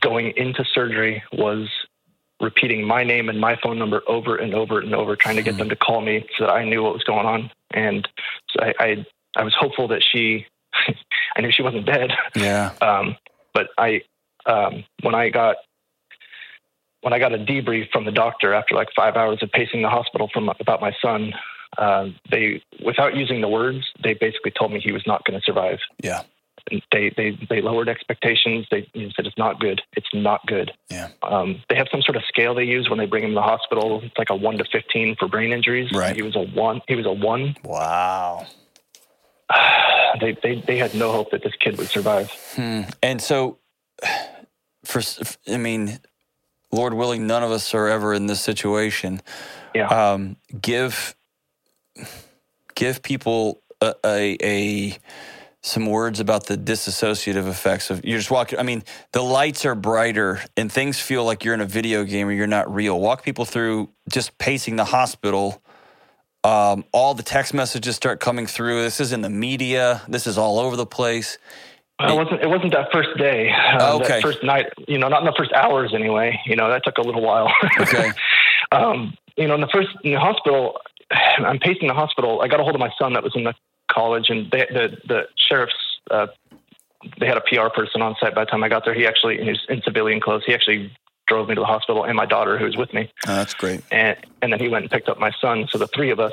going 0.00 0.32
into 0.36 0.64
surgery 0.64 1.22
was 1.32 1.68
repeating 2.40 2.86
my 2.86 3.02
name 3.02 3.30
and 3.30 3.40
my 3.40 3.56
phone 3.62 3.78
number 3.78 4.02
over 4.06 4.36
and 4.36 4.54
over 4.54 4.78
and 4.78 4.94
over, 4.94 5.16
trying 5.16 5.36
to 5.36 5.42
get 5.42 5.56
them 5.56 5.70
to 5.70 5.76
call 5.76 6.02
me 6.02 6.26
so 6.36 6.44
that 6.44 6.52
I 6.52 6.64
knew 6.64 6.82
what 6.82 6.92
was 6.92 7.04
going 7.04 7.26
on. 7.26 7.50
And 7.70 8.06
so 8.50 8.62
I 8.62 8.74
I, 8.78 9.06
I 9.36 9.42
was 9.42 9.54
hopeful 9.54 9.88
that 9.88 10.02
she, 10.02 10.46
I 11.36 11.40
knew 11.40 11.50
she 11.50 11.62
wasn't 11.62 11.86
dead. 11.86 12.12
Yeah. 12.34 12.72
Um, 12.82 13.16
but 13.54 13.68
I 13.78 14.02
um, 14.46 14.84
when 15.02 15.14
I 15.14 15.28
got 15.30 15.56
when 17.02 17.12
I 17.12 17.18
got 17.18 17.32
a 17.32 17.38
debrief 17.38 17.90
from 17.92 18.04
the 18.04 18.10
doctor 18.10 18.52
after 18.52 18.74
like 18.74 18.88
five 18.96 19.14
hours 19.14 19.38
of 19.42 19.50
pacing 19.52 19.82
the 19.82 19.88
hospital 19.88 20.28
from 20.32 20.48
about 20.58 20.80
my 20.80 20.92
son, 21.00 21.32
uh, 21.78 22.06
they, 22.30 22.62
without 22.84 23.14
using 23.14 23.40
the 23.40 23.48
words, 23.48 23.84
they 24.02 24.14
basically 24.14 24.50
told 24.50 24.72
me 24.72 24.80
he 24.80 24.92
was 24.92 25.04
not 25.06 25.24
going 25.24 25.38
to 25.38 25.44
survive. 25.44 25.78
Yeah. 26.02 26.22
They, 26.90 27.12
they, 27.16 27.38
they 27.48 27.60
lowered 27.60 27.88
expectations. 27.88 28.66
They 28.72 28.88
you 28.92 29.04
know, 29.06 29.12
said 29.14 29.26
it's 29.26 29.38
not 29.38 29.60
good. 29.60 29.82
It's 29.92 30.08
not 30.12 30.44
good. 30.48 30.72
Yeah. 30.90 31.10
Um, 31.22 31.62
they 31.68 31.76
have 31.76 31.86
some 31.92 32.02
sort 32.02 32.16
of 32.16 32.24
scale 32.26 32.56
they 32.56 32.64
use 32.64 32.88
when 32.88 32.98
they 32.98 33.06
bring 33.06 33.22
him 33.22 33.30
to 33.30 33.34
the 33.36 33.42
hospital. 33.42 34.00
It's 34.02 34.18
like 34.18 34.30
a 34.30 34.34
one 34.34 34.58
to 34.58 34.64
fifteen 34.64 35.14
for 35.16 35.28
brain 35.28 35.52
injuries. 35.52 35.92
Right. 35.92 36.16
He 36.16 36.22
was 36.22 36.34
a 36.34 36.40
one. 36.40 36.80
He 36.88 36.96
was 36.96 37.06
a 37.06 37.12
one. 37.12 37.56
Wow. 37.64 38.46
They, 40.18 40.34
they, 40.42 40.62
they 40.66 40.78
had 40.78 40.94
no 40.94 41.12
hope 41.12 41.32
that 41.32 41.42
this 41.42 41.52
kid 41.60 41.76
would 41.76 41.88
survive. 41.88 42.30
Hmm. 42.54 42.82
And 43.02 43.20
so, 43.20 43.58
for 44.86 45.02
I 45.52 45.56
mean, 45.56 45.98
Lord 46.72 46.94
willing, 46.94 47.26
none 47.26 47.42
of 47.42 47.50
us 47.50 47.74
are 47.74 47.88
ever 47.88 48.14
in 48.14 48.26
this 48.26 48.40
situation. 48.40 49.20
Yeah. 49.74 49.88
Um, 49.88 50.36
give 50.60 51.14
give 52.74 53.02
people 53.02 53.62
a, 53.80 53.94
a, 54.04 54.36
a 54.42 54.98
some 55.62 55.86
words 55.86 56.20
about 56.20 56.46
the 56.46 56.56
disassociative 56.56 57.48
effects 57.48 57.90
of 57.90 58.04
you're 58.04 58.18
just 58.18 58.30
walking. 58.30 58.58
I 58.58 58.62
mean, 58.62 58.84
the 59.12 59.22
lights 59.22 59.64
are 59.64 59.74
brighter 59.74 60.40
and 60.56 60.70
things 60.70 61.00
feel 61.00 61.24
like 61.24 61.44
you're 61.44 61.54
in 61.54 61.60
a 61.60 61.66
video 61.66 62.04
game 62.04 62.28
or 62.28 62.32
you're 62.32 62.46
not 62.46 62.72
real. 62.72 63.00
Walk 63.00 63.24
people 63.24 63.44
through 63.44 63.90
just 64.08 64.38
pacing 64.38 64.76
the 64.76 64.84
hospital. 64.84 65.60
Um, 66.44 66.84
all 66.92 67.14
the 67.14 67.24
text 67.24 67.52
messages 67.52 67.96
start 67.96 68.20
coming 68.20 68.46
through. 68.46 68.82
This 68.82 69.00
is 69.00 69.12
in 69.12 69.22
the 69.22 69.30
media. 69.30 70.02
This 70.06 70.28
is 70.28 70.38
all 70.38 70.60
over 70.60 70.76
the 70.76 70.86
place. 70.86 71.38
It 71.98 72.14
wasn't. 72.14 72.42
It 72.42 72.48
wasn't 72.48 72.72
that 72.74 72.92
first 72.92 73.16
day. 73.16 73.50
Uh, 73.50 73.96
Okay. 73.96 74.08
That 74.14 74.22
first 74.22 74.42
night. 74.42 74.66
You 74.86 74.98
know, 74.98 75.08
not 75.08 75.20
in 75.20 75.26
the 75.26 75.34
first 75.36 75.52
hours 75.52 75.94
anyway. 75.94 76.38
You 76.46 76.54
know, 76.56 76.68
that 76.70 76.84
took 76.84 76.98
a 76.98 77.02
little 77.02 77.22
while. 77.22 77.50
Okay. 77.80 78.10
um, 78.72 79.16
you 79.36 79.46
know, 79.48 79.54
in 79.54 79.60
the 79.62 79.68
first 79.68 79.88
in 80.04 80.12
the 80.12 80.20
hospital, 80.20 80.78
I'm 81.10 81.58
pacing 81.58 81.88
the 81.88 81.94
hospital. 81.94 82.42
I 82.42 82.48
got 82.48 82.60
a 82.60 82.62
hold 82.62 82.74
of 82.74 82.80
my 82.80 82.90
son 82.98 83.14
that 83.14 83.22
was 83.22 83.34
in 83.34 83.44
the 83.44 83.54
college, 83.90 84.28
and 84.28 84.50
they, 84.50 84.66
the 84.70 84.96
the 85.06 85.22
sheriff's. 85.36 85.74
Uh, 86.10 86.26
they 87.20 87.26
had 87.26 87.36
a 87.36 87.40
PR 87.42 87.68
person 87.74 88.02
on 88.02 88.14
site 88.20 88.34
by 88.34 88.44
the 88.44 88.50
time 88.50 88.64
I 88.64 88.68
got 88.68 88.84
there. 88.84 88.94
He 88.94 89.06
actually, 89.06 89.42
he 89.42 89.48
was 89.50 89.64
in 89.68 89.80
civilian 89.82 90.20
clothes. 90.20 90.42
He 90.46 90.52
actually 90.54 90.92
drove 91.28 91.48
me 91.48 91.54
to 91.54 91.60
the 91.60 91.66
hospital, 91.66 92.04
and 92.04 92.16
my 92.16 92.26
daughter, 92.26 92.58
who 92.58 92.64
was 92.64 92.76
with 92.76 92.92
me, 92.92 93.10
Oh, 93.26 93.34
that's 93.36 93.54
great. 93.54 93.80
and 93.90 94.16
and 94.42 94.52
then 94.52 94.60
he 94.60 94.68
went 94.68 94.84
and 94.84 94.90
picked 94.90 95.08
up 95.08 95.18
my 95.18 95.30
son. 95.40 95.66
So 95.70 95.78
the 95.78 95.86
three 95.88 96.10
of 96.10 96.20
us 96.20 96.32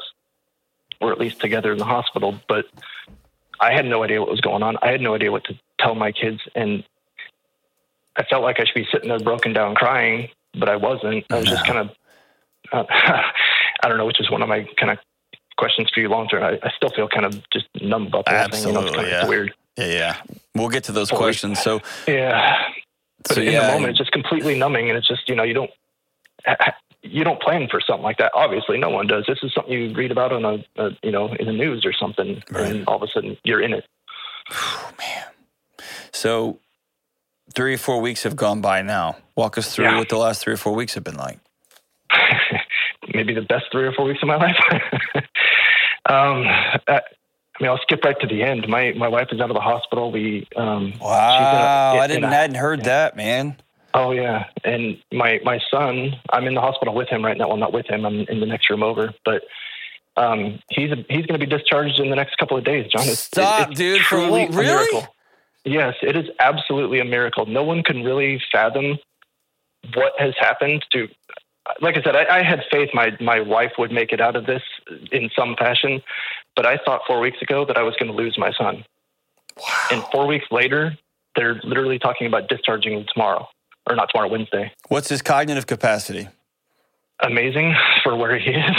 were 0.99 1.11
at 1.11 1.19
least 1.19 1.39
together 1.39 1.71
in 1.71 1.77
the 1.77 1.85
hospital. 1.85 2.39
But 2.47 2.65
I 3.59 3.73
had 3.73 3.85
no 3.85 4.03
idea 4.03 4.19
what 4.19 4.29
was 4.29 4.41
going 4.41 4.63
on. 4.63 4.77
I 4.81 4.91
had 4.91 5.01
no 5.01 5.15
idea 5.15 5.31
what 5.31 5.43
to 5.45 5.59
tell 5.79 5.95
my 5.95 6.11
kids, 6.11 6.39
and 6.55 6.83
I 8.15 8.23
felt 8.23 8.43
like 8.43 8.59
I 8.59 8.65
should 8.65 8.75
be 8.75 8.87
sitting 8.91 9.09
there 9.09 9.19
broken 9.19 9.53
down 9.53 9.75
crying, 9.75 10.29
but 10.57 10.69
I 10.69 10.75
wasn't. 10.75 11.25
I 11.31 11.39
was 11.39 11.47
just 11.47 11.65
kind 11.65 11.79
of, 11.79 11.89
uh, 12.71 12.83
I 12.89 13.87
don't 13.87 13.97
know, 13.97 14.05
which 14.05 14.19
is 14.19 14.29
one 14.29 14.41
of 14.41 14.49
my 14.49 14.67
kind 14.79 14.91
of 14.91 14.99
questions 15.57 15.89
for 15.93 15.99
you 15.99 16.09
long 16.09 16.27
term. 16.27 16.43
I, 16.43 16.59
I 16.63 16.71
still 16.75 16.89
feel 16.89 17.07
kind 17.07 17.25
of 17.25 17.41
just 17.51 17.67
numb 17.81 18.07
about 18.07 18.25
that 18.25 18.53
whole 18.53 18.59
thing. 18.59 18.67
You 18.67 18.73
know, 18.73 18.79
it's 18.81 18.89
Absolutely, 18.89 18.95
kind 18.95 19.05
of 19.05 19.11
yeah. 19.11 19.19
it's 19.21 19.29
weird. 19.29 19.53
Yeah, 19.77 19.85
yeah. 19.85 20.35
We'll 20.55 20.69
get 20.69 20.83
to 20.85 20.91
those 20.91 21.09
questions. 21.09 21.59
So, 21.59 21.81
Yeah. 22.07 22.57
But 23.23 23.35
so 23.35 23.41
in 23.41 23.53
yeah, 23.53 23.67
the 23.67 23.73
moment, 23.73 23.91
it's 23.91 23.99
just 23.99 24.11
completely 24.11 24.57
numbing, 24.57 24.89
and 24.89 24.97
it's 24.97 25.07
just 25.07 25.29
you 25.29 25.35
know 25.35 25.43
you 25.43 25.53
don't 25.53 25.71
you 27.03 27.23
don't 27.23 27.41
plan 27.41 27.67
for 27.69 27.79
something 27.81 28.03
like 28.03 28.17
that. 28.17 28.31
Obviously, 28.33 28.77
no 28.77 28.89
one 28.89 29.07
does. 29.07 29.25
This 29.27 29.39
is 29.43 29.53
something 29.53 29.71
you 29.73 29.93
read 29.93 30.11
about 30.11 30.31
on 30.31 30.45
a, 30.45 30.63
a 30.81 30.89
you 31.03 31.11
know 31.11 31.33
in 31.33 31.45
the 31.47 31.53
news 31.53 31.85
or 31.85 31.93
something, 31.93 32.41
Right. 32.49 32.71
and 32.71 32.87
all 32.87 32.95
of 32.97 33.03
a 33.03 33.07
sudden 33.07 33.37
you're 33.43 33.61
in 33.61 33.73
it. 33.73 33.85
Oh, 34.51 34.91
man, 34.99 35.23
so 36.11 36.59
three 37.53 37.73
or 37.75 37.77
four 37.77 37.99
weeks 38.01 38.23
have 38.23 38.35
gone 38.35 38.61
by 38.61 38.81
now. 38.81 39.17
Walk 39.35 39.57
us 39.57 39.73
through 39.73 39.85
Yeah. 39.85 39.97
what 39.97 40.09
the 40.09 40.17
last 40.17 40.41
three 40.41 40.53
or 40.53 40.57
four 40.57 40.73
weeks 40.73 40.93
have 40.95 41.03
been 41.03 41.15
like. 41.17 41.39
Maybe 43.13 43.33
the 43.33 43.41
best 43.41 43.65
three 43.71 43.85
or 43.85 43.93
four 43.93 44.05
weeks 44.05 44.21
of 44.21 44.27
my 44.27 44.35
life. 44.45 44.55
um, 46.09 46.43
I, 46.45 46.81
I 46.89 47.01
mean, 47.61 47.69
I'll 47.69 47.79
skip 47.81 48.03
right 48.03 48.19
to 48.19 48.27
the 48.27 48.41
end. 48.43 48.67
My 48.67 48.93
my 48.93 49.07
wife 49.07 49.27
is 49.31 49.39
out 49.39 49.49
of 49.49 49.53
the 49.55 49.61
hospital. 49.61 50.11
We 50.11 50.47
um, 50.55 50.93
Wow, 50.99 51.93
a- 51.95 51.99
I 51.99 52.03
in 52.05 52.09
didn't 52.11 52.23
a- 52.25 52.29
hadn't 52.35 52.55
heard 52.55 52.83
that, 52.85 53.15
man. 53.15 53.57
Oh 53.93 54.11
yeah, 54.11 54.45
and 54.63 54.97
my 55.11 55.39
my 55.43 55.59
son, 55.69 56.13
I'm 56.31 56.47
in 56.47 56.55
the 56.55 56.61
hospital 56.61 56.93
with 56.95 57.09
him 57.09 57.23
right 57.23 57.37
now. 57.37 57.47
Well, 57.49 57.57
not 57.57 57.73
with 57.73 57.85
him. 57.87 58.05
I'm 58.05 58.21
in 58.21 58.39
the 58.39 58.45
next 58.47 58.69
room 58.69 58.81
over, 58.81 59.13
but 59.23 59.43
um, 60.17 60.59
he's 60.69 60.89
he's 61.09 61.25
going 61.25 61.39
to 61.39 61.45
be 61.45 61.45
discharged 61.45 61.99
in 61.99 62.09
the 62.09 62.15
next 62.15 62.37
couple 62.37 62.57
of 62.57 62.63
days. 62.63 62.91
John, 62.91 63.07
it's, 63.07 63.19
Stop, 63.19 63.69
it's 63.71 63.79
dude, 63.79 64.01
for 64.01 64.15
truly 64.15 64.29
what- 64.45 64.53
a 64.53 64.57
really? 64.57 64.65
miracle. 64.65 65.07
Yes, 65.65 65.93
it 66.01 66.17
is 66.17 66.25
absolutely 66.39 66.99
a 66.99 67.05
miracle. 67.05 67.45
No 67.45 67.63
one 67.63 67.83
can 67.83 68.03
really 68.03 68.41
fathom 68.51 68.97
what 69.93 70.11
has 70.17 70.33
happened 70.39 70.83
to. 70.91 71.07
Like 71.79 71.97
I 71.97 72.01
said, 72.03 72.15
I, 72.17 72.39
I 72.39 72.43
had 72.43 72.61
faith 72.71 72.89
my 72.93 73.11
my 73.21 73.39
wife 73.39 73.71
would 73.77 73.91
make 73.91 74.11
it 74.11 74.19
out 74.19 74.35
of 74.35 74.45
this 74.45 74.61
in 75.11 75.29
some 75.37 75.55
fashion, 75.55 76.01
but 76.55 76.65
I 76.65 76.77
thought 76.83 77.01
four 77.07 77.19
weeks 77.21 77.41
ago 77.41 77.63
that 77.65 77.77
I 77.77 77.83
was 77.83 77.95
going 77.97 78.11
to 78.11 78.17
lose 78.17 78.37
my 78.37 78.51
son. 78.57 78.83
Wow. 79.57 79.63
And 79.91 80.03
four 80.11 80.27
weeks 80.27 80.45
later, 80.51 80.97
they're 81.35 81.61
literally 81.63 81.99
talking 81.99 82.27
about 82.27 82.49
discharging 82.49 82.93
him 82.93 83.05
tomorrow, 83.13 83.47
or 83.87 83.95
not 83.95 84.09
tomorrow, 84.11 84.29
Wednesday 84.29 84.71
What's 84.87 85.09
his 85.09 85.21
cognitive 85.21 85.67
capacity? 85.67 86.27
amazing 87.19 87.73
for 88.03 88.15
where 88.17 88.37
he 88.37 88.49
is. 88.51 88.71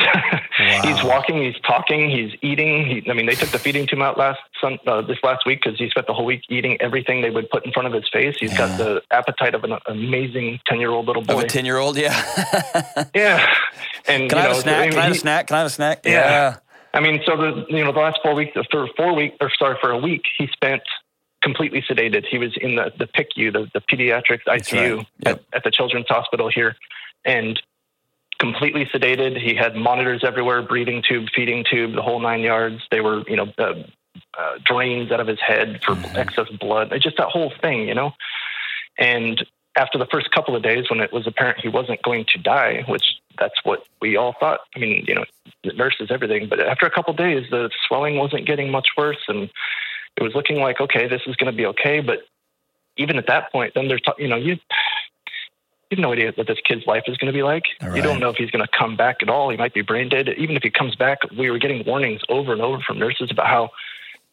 he's 0.82 1.02
walking, 1.02 1.42
he's 1.42 1.58
talking, 1.66 2.10
he's 2.10 2.32
eating. 2.42 2.84
He, 2.84 3.10
I 3.10 3.14
mean, 3.14 3.26
they 3.26 3.34
took 3.34 3.48
the 3.50 3.58
feeding 3.58 3.86
tube 3.86 4.00
out 4.00 4.18
last 4.18 4.38
sun, 4.60 4.78
uh, 4.86 5.00
this 5.02 5.16
last 5.22 5.46
week 5.46 5.60
because 5.62 5.78
he 5.78 5.88
spent 5.88 6.06
the 6.06 6.12
whole 6.12 6.26
week 6.26 6.42
eating 6.50 6.76
everything 6.80 7.22
they 7.22 7.30
would 7.30 7.48
put 7.48 7.64
in 7.64 7.72
front 7.72 7.86
of 7.88 7.94
his 7.94 8.08
face. 8.12 8.36
He's 8.38 8.52
got 8.56 8.76
the 8.76 9.02
appetite 9.10 9.54
of 9.54 9.64
an 9.64 9.78
amazing 9.86 10.60
ten 10.66 10.78
year 10.78 10.90
old 10.90 11.06
little 11.06 11.22
Of 11.22 11.28
boy. 11.28 11.40
a 11.40 11.46
ten 11.46 11.64
year 11.64 11.78
old? 11.78 11.96
Yeah. 11.96 12.12
yeah, 13.14 13.46
and 14.06 14.28
Can 14.28 14.38
I 14.38 14.42
have 14.42 14.52
know, 14.52 14.58
a 14.58 14.62
snack? 14.62 14.76
I 14.78 14.82
mean, 14.82 14.90
Can 14.90 14.98
I 14.98 15.02
have 15.04 15.12
a 15.12 15.18
snack? 15.18 15.46
Can 15.46 15.54
I 15.54 15.58
have 15.60 15.66
a 15.66 15.70
snack? 15.70 16.00
Yeah. 16.04 16.56
I 16.92 17.00
mean, 17.00 17.22
so 17.26 17.36
the 17.36 17.64
you 17.70 17.82
know 17.84 17.92
the 17.92 17.98
last 18.00 18.18
four 18.22 18.34
weeks 18.34 18.52
for 18.70 18.88
four 18.96 19.14
weeks 19.14 19.36
or 19.40 19.50
sorry 19.58 19.76
for 19.80 19.90
a 19.90 19.98
week 19.98 20.22
he 20.38 20.48
spent 20.52 20.82
completely 21.44 21.82
sedated. 21.82 22.24
He 22.26 22.38
was 22.38 22.56
in 22.56 22.74
the 22.74 22.90
the 22.98 23.06
PICU, 23.06 23.52
the, 23.52 23.70
the 23.72 23.80
pediatrics 23.80 24.44
ICU 24.48 24.96
right. 24.96 25.06
Yep. 25.24 25.44
at, 25.52 25.58
at 25.58 25.64
the 25.64 25.70
Children's 25.70 26.08
Hospital 26.08 26.48
here, 26.48 26.74
and 27.24 27.60
completely 28.40 28.86
sedated. 28.86 29.40
He 29.40 29.54
had 29.54 29.76
monitors 29.76 30.24
everywhere, 30.24 30.62
breathing 30.62 31.02
tube, 31.06 31.28
feeding 31.36 31.64
tube, 31.70 31.94
the 31.94 32.02
whole 32.02 32.18
nine 32.18 32.40
yards. 32.40 32.82
They 32.90 33.00
were 33.00 33.22
you 33.28 33.36
know 33.36 33.52
uh, 33.58 33.74
uh, 34.36 34.58
drains 34.64 35.12
out 35.12 35.20
of 35.20 35.28
his 35.28 35.40
head 35.40 35.80
for 35.84 35.96
excess 36.16 36.48
blood. 36.58 36.92
Just 37.00 37.18
that 37.18 37.28
whole 37.28 37.52
thing, 37.60 37.86
you 37.86 37.94
know, 37.94 38.12
and 38.98 39.46
after 39.76 39.98
the 39.98 40.06
first 40.06 40.30
couple 40.30 40.56
of 40.56 40.62
days 40.62 40.88
when 40.88 41.00
it 41.00 41.12
was 41.12 41.26
apparent 41.26 41.60
he 41.60 41.68
wasn't 41.68 42.00
going 42.02 42.24
to 42.32 42.38
die, 42.38 42.84
which 42.88 43.04
that's 43.38 43.64
what 43.64 43.84
we 44.00 44.16
all 44.16 44.34
thought. 44.38 44.60
I 44.74 44.78
mean, 44.78 45.04
you 45.06 45.14
know, 45.14 45.24
the 45.64 45.72
nurses, 45.72 46.08
everything. 46.10 46.48
But 46.48 46.60
after 46.60 46.86
a 46.86 46.90
couple 46.90 47.10
of 47.10 47.18
days, 47.18 47.46
the 47.50 47.70
swelling 47.86 48.16
wasn't 48.16 48.46
getting 48.46 48.70
much 48.70 48.88
worse, 48.96 49.22
and 49.28 49.50
it 50.16 50.22
was 50.22 50.34
looking 50.34 50.60
like 50.60 50.80
okay, 50.80 51.08
this 51.08 51.22
is 51.26 51.36
going 51.36 51.52
to 51.52 51.56
be 51.56 51.66
okay. 51.66 52.00
But 52.00 52.20
even 52.96 53.18
at 53.18 53.26
that 53.26 53.50
point, 53.52 53.72
then 53.74 53.88
there's 53.88 54.02
you 54.18 54.28
know 54.28 54.36
you. 54.36 54.56
You 55.90 55.98
have 55.98 56.02
no 56.02 56.12
idea 56.12 56.32
what 56.34 56.46
this 56.46 56.58
kid's 56.66 56.86
life 56.86 57.04
is 57.06 57.16
going 57.18 57.32
to 57.32 57.36
be 57.36 57.42
like. 57.42 57.64
You 57.92 58.02
don't 58.02 58.18
know 58.18 58.30
if 58.30 58.36
he's 58.36 58.50
going 58.50 58.64
to 58.64 58.70
come 58.76 58.96
back 58.96 59.16
at 59.20 59.28
all. 59.28 59.50
He 59.50 59.56
might 59.56 59.74
be 59.74 59.82
brain 59.82 60.08
dead. 60.08 60.28
Even 60.30 60.56
if 60.56 60.62
he 60.62 60.70
comes 60.70 60.96
back, 60.96 61.18
we 61.38 61.50
were 61.50 61.58
getting 61.58 61.84
warnings 61.86 62.22
over 62.28 62.52
and 62.52 62.62
over 62.62 62.80
from 62.80 62.98
nurses 62.98 63.30
about 63.30 63.46
how 63.46 63.70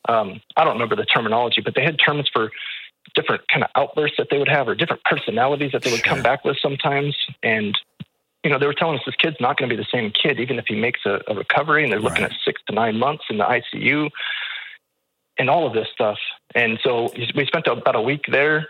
um, 0.10 0.42
I 0.56 0.64
don't 0.64 0.74
remember 0.74 0.96
the 0.96 1.06
terminology, 1.06 1.62
but 1.62 1.76
they 1.76 1.84
had 1.84 2.00
terms 2.00 2.30
for 2.32 2.52
different 3.14 3.48
kind 3.50 3.64
of 3.64 3.70
outbursts 3.76 4.18
that 4.18 4.28
they 4.32 4.40
would 4.40 4.48
have 4.48 4.68
or 4.68 4.76
different 4.76 5.04
personalities 5.04 5.72
that 5.74 5.84
they 5.84 5.92
would 5.92 6.04
come 6.04 6.22
back 6.22 6.44
with 6.46 6.58
sometimes. 6.62 7.16
And, 7.44 7.78
you 8.44 8.50
know, 8.50 8.58
they 8.58 8.66
were 8.66 8.74
telling 8.74 8.98
us 8.98 9.04
this 9.06 9.16
kid's 9.16 9.38
not 9.40 9.58
going 9.58 9.70
to 9.70 9.76
be 9.76 9.82
the 9.82 9.88
same 9.92 10.12
kid, 10.12 10.40
even 10.40 10.58
if 10.58 10.66
he 10.68 10.76
makes 10.76 11.02
a, 11.06 11.20
a 11.28 11.36
recovery 11.36 11.84
and 11.84 11.92
they're 11.92 12.00
looking 12.00 12.24
Right. 12.24 12.32
at 12.32 12.40
six 12.46 12.62
to 12.68 12.74
nine 12.74 12.98
months 12.98 13.26
in 13.30 13.38
the 13.38 13.44
ICU 13.46 14.10
and 15.38 15.50
all 15.50 15.68
of 15.68 15.74
this 15.74 15.88
stuff. 15.94 16.18
And 16.56 16.80
so 16.84 17.12
we 17.36 17.46
spent 17.46 17.68
about 17.68 17.96
a 17.96 18.02
week 18.02 18.26
there. 18.32 18.68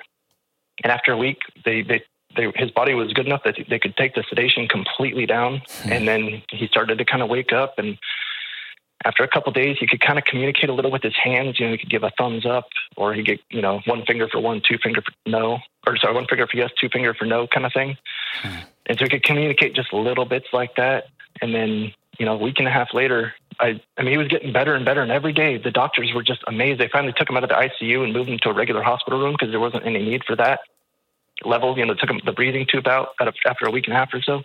And 0.83 0.91
after 0.91 1.11
a 1.11 1.17
week, 1.17 1.39
they, 1.65 1.81
they, 1.81 2.03
they, 2.35 2.51
his 2.55 2.71
body 2.71 2.93
was 2.93 3.13
good 3.13 3.27
enough 3.27 3.43
that 3.43 3.57
they 3.69 3.79
could 3.79 3.95
take 3.97 4.15
the 4.15 4.23
sedation 4.29 4.67
completely 4.67 5.25
down. 5.25 5.61
Hmm. 5.83 5.91
And 5.91 6.07
then 6.07 6.43
he 6.49 6.67
started 6.67 6.97
to 6.97 7.05
kind 7.05 7.21
of 7.21 7.29
wake 7.29 7.51
up. 7.51 7.77
And 7.77 7.97
after 9.03 9.23
a 9.23 9.27
couple 9.27 9.49
of 9.49 9.55
days, 9.55 9.77
he 9.79 9.87
could 9.87 9.99
kind 9.99 10.17
of 10.17 10.25
communicate 10.25 10.69
a 10.69 10.73
little 10.73 10.91
with 10.91 11.03
his 11.03 11.15
hands. 11.15 11.59
You 11.59 11.65
know, 11.65 11.71
he 11.73 11.77
could 11.77 11.89
give 11.89 12.03
a 12.03 12.11
thumbs 12.17 12.45
up, 12.45 12.67
or 12.95 13.13
he 13.13 13.23
could, 13.23 13.39
you 13.49 13.61
know, 13.61 13.81
one 13.85 14.05
finger 14.05 14.27
for 14.27 14.39
one, 14.39 14.61
two 14.67 14.77
finger 14.77 15.01
for 15.01 15.11
no, 15.25 15.59
or 15.85 15.97
sorry, 15.97 16.13
one 16.13 16.27
finger 16.27 16.47
for 16.47 16.57
yes, 16.57 16.71
two 16.79 16.89
finger 16.89 17.13
for 17.13 17.25
no, 17.25 17.47
kind 17.47 17.65
of 17.65 17.73
thing. 17.73 17.97
Hmm. 18.41 18.57
And 18.85 18.97
so 18.97 19.05
he 19.05 19.09
could 19.09 19.23
communicate 19.23 19.73
just 19.75 19.91
little 19.93 20.25
bits 20.25 20.47
like 20.53 20.75
that. 20.75 21.05
And 21.41 21.53
then, 21.53 21.93
you 22.19 22.25
know, 22.25 22.33
a 22.33 22.37
week 22.37 22.59
and 22.59 22.67
a 22.67 22.71
half 22.71 22.93
later, 22.93 23.33
I, 23.61 23.79
I 23.95 24.01
mean, 24.01 24.11
he 24.11 24.17
was 24.17 24.27
getting 24.27 24.51
better 24.51 24.73
and 24.73 24.83
better. 24.83 25.01
And 25.01 25.11
every 25.11 25.33
day, 25.33 25.57
the 25.57 25.69
doctors 25.69 26.11
were 26.13 26.23
just 26.23 26.41
amazed. 26.47 26.79
They 26.79 26.89
finally 26.91 27.13
took 27.15 27.29
him 27.29 27.37
out 27.37 27.43
of 27.43 27.49
the 27.49 27.55
ICU 27.55 28.03
and 28.03 28.11
moved 28.11 28.29
him 28.29 28.39
to 28.41 28.49
a 28.49 28.53
regular 28.53 28.81
hospital 28.81 29.19
room 29.19 29.33
because 29.33 29.51
there 29.51 29.59
wasn't 29.59 29.85
any 29.85 30.03
need 30.03 30.23
for 30.25 30.35
that 30.35 30.61
level. 31.45 31.77
You 31.77 31.85
know, 31.85 31.93
they 31.93 31.99
took 31.99 32.09
him 32.09 32.19
the 32.25 32.31
breathing 32.31 32.65
tube 32.69 32.87
out 32.87 33.09
out 33.21 33.33
after 33.45 33.65
a 33.65 33.71
week 33.71 33.85
and 33.85 33.93
a 33.93 33.97
half 33.97 34.13
or 34.13 34.21
so. 34.21 34.41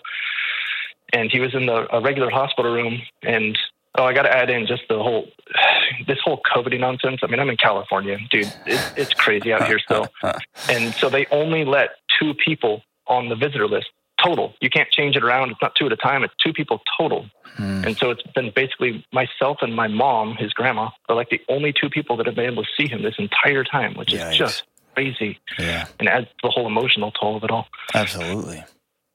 And 1.14 1.30
he 1.32 1.40
was 1.40 1.54
in 1.54 1.66
the 1.66 1.86
a 1.94 2.00
regular 2.00 2.30
hospital 2.30 2.72
room. 2.72 3.00
And 3.22 3.58
oh, 3.96 4.04
I 4.04 4.12
got 4.12 4.22
to 4.22 4.36
add 4.36 4.50
in 4.50 4.66
just 4.66 4.82
the 4.88 4.96
whole 4.96 5.28
this 6.06 6.18
whole 6.22 6.42
COVID 6.54 6.78
nonsense. 6.78 7.20
I 7.22 7.26
mean, 7.28 7.40
I'm 7.40 7.48
in 7.48 7.56
California, 7.56 8.18
dude. 8.30 8.52
It's, 8.66 8.92
it's 8.96 9.14
crazy 9.14 9.52
out 9.52 9.66
here 9.66 9.78
still. 9.78 10.08
And 10.68 10.92
so 10.94 11.08
they 11.08 11.26
only 11.30 11.64
let 11.64 11.90
two 12.18 12.34
people 12.34 12.82
on 13.06 13.28
the 13.28 13.36
visitor 13.36 13.68
list 13.68 13.86
total. 14.22 14.54
You 14.60 14.70
can't 14.70 14.90
change 14.90 15.16
it 15.16 15.22
around. 15.24 15.50
It's 15.50 15.60
not 15.62 15.74
two 15.74 15.86
at 15.86 15.92
a 15.92 15.96
time. 15.96 16.24
It's 16.24 16.34
two 16.42 16.52
people 16.52 16.80
total. 16.98 17.26
Hmm. 17.56 17.82
And 17.84 17.96
so 17.96 18.10
it's 18.10 18.22
been 18.34 18.52
basically 18.54 19.04
myself 19.12 19.58
and 19.62 19.74
my 19.74 19.88
mom, 19.88 20.36
his 20.36 20.52
grandma, 20.52 20.90
are 21.08 21.16
like 21.16 21.30
the 21.30 21.40
only 21.48 21.72
two 21.72 21.88
people 21.88 22.16
that 22.16 22.26
have 22.26 22.34
been 22.34 22.50
able 22.52 22.64
to 22.64 22.68
see 22.76 22.88
him 22.88 23.02
this 23.02 23.14
entire 23.18 23.64
time, 23.64 23.94
which 23.94 24.08
Yikes. 24.08 24.32
is 24.32 24.36
just 24.38 24.62
crazy 24.94 25.38
Yeah, 25.58 25.86
and 25.98 26.08
adds 26.08 26.26
to 26.26 26.34
the 26.44 26.50
whole 26.50 26.66
emotional 26.66 27.12
toll 27.12 27.36
of 27.36 27.44
it 27.44 27.50
all. 27.50 27.66
absolutely. 27.94 28.64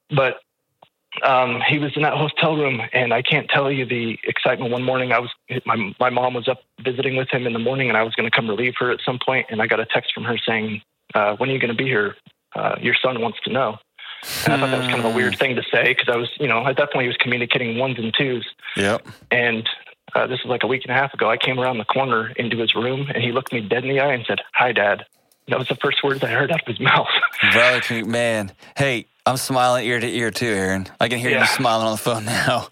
But 0.09 0.39
um, 1.23 1.61
he 1.67 1.77
was 1.77 1.91
in 1.95 2.03
that 2.03 2.13
hotel 2.13 2.55
room, 2.55 2.81
and 2.93 3.13
I 3.13 3.21
can't 3.21 3.49
tell 3.49 3.69
you 3.71 3.85
the 3.85 4.17
excitement. 4.23 4.71
One 4.71 4.83
morning, 4.83 5.11
I 5.11 5.19
was 5.19 5.29
my 5.65 5.93
my 5.99 6.09
mom 6.09 6.33
was 6.33 6.47
up 6.47 6.59
visiting 6.83 7.15
with 7.17 7.29
him 7.29 7.45
in 7.45 7.53
the 7.53 7.59
morning, 7.59 7.89
and 7.89 7.97
I 7.97 8.03
was 8.03 8.13
going 8.15 8.29
to 8.29 8.35
come 8.35 8.47
relieve 8.47 8.73
her 8.79 8.91
at 8.91 8.99
some 9.05 9.19
point, 9.23 9.47
and 9.49 9.61
I 9.61 9.67
got 9.67 9.79
a 9.79 9.85
text 9.85 10.13
from 10.13 10.23
her 10.23 10.37
saying, 10.37 10.81
uh, 11.13 11.35
"When 11.35 11.49
are 11.49 11.53
you 11.53 11.59
going 11.59 11.75
to 11.75 11.83
be 11.83 11.85
here? 11.89 12.15
Uh, 12.55 12.75
your 12.81 12.95
son 13.01 13.21
wants 13.21 13.39
to 13.43 13.51
know." 13.51 13.77
And 14.45 14.53
I 14.53 14.57
thought 14.59 14.69
that 14.71 14.77
was 14.79 14.87
kind 14.87 14.99
of 14.99 15.05
a 15.05 15.15
weird 15.15 15.37
thing 15.39 15.55
to 15.55 15.63
say 15.71 15.83
because 15.95 16.07
I 16.07 16.17
was, 16.17 16.29
you 16.39 16.47
know, 16.47 16.59
I 16.63 16.73
definitely 16.73 17.07
was 17.07 17.17
communicating 17.17 17.77
ones 17.77 17.97
and 17.97 18.13
twos. 18.17 18.47
Yep. 18.77 19.07
And 19.31 19.67
uh, 20.13 20.27
this 20.27 20.39
was 20.43 20.49
like 20.49 20.63
a 20.63 20.67
week 20.67 20.83
and 20.85 20.91
a 20.91 20.99
half 20.99 21.13
ago. 21.13 21.29
I 21.29 21.37
came 21.37 21.59
around 21.59 21.77
the 21.77 21.85
corner 21.85 22.29
into 22.35 22.57
his 22.57 22.75
room, 22.75 23.07
and 23.13 23.23
he 23.23 23.31
looked 23.31 23.51
me 23.53 23.61
dead 23.61 23.83
in 23.83 23.89
the 23.89 23.99
eye 23.99 24.13
and 24.13 24.25
said, 24.27 24.39
"Hi, 24.53 24.71
Dad." 24.71 25.05
That 25.47 25.57
was 25.57 25.67
the 25.67 25.75
first 25.75 26.03
words 26.03 26.23
I 26.23 26.27
heard 26.27 26.51
out 26.51 26.61
of 26.61 26.67
his 26.67 26.79
mouth. 26.91 27.07
Brother, 27.51 28.05
man. 28.05 28.51
Hey, 28.77 29.07
I'm 29.25 29.37
smiling 29.37 29.85
ear 29.85 29.99
to 29.99 30.07
ear 30.07 30.29
too, 30.31 30.45
Aaron. 30.47 30.87
I 30.99 31.07
can 31.07 31.17
hear 31.19 31.31
Yeah. 31.31 31.41
you 31.41 31.45
smiling 31.47 31.85
on 31.87 31.91
the 31.93 31.97
phone 31.97 32.25
now. 32.25 32.67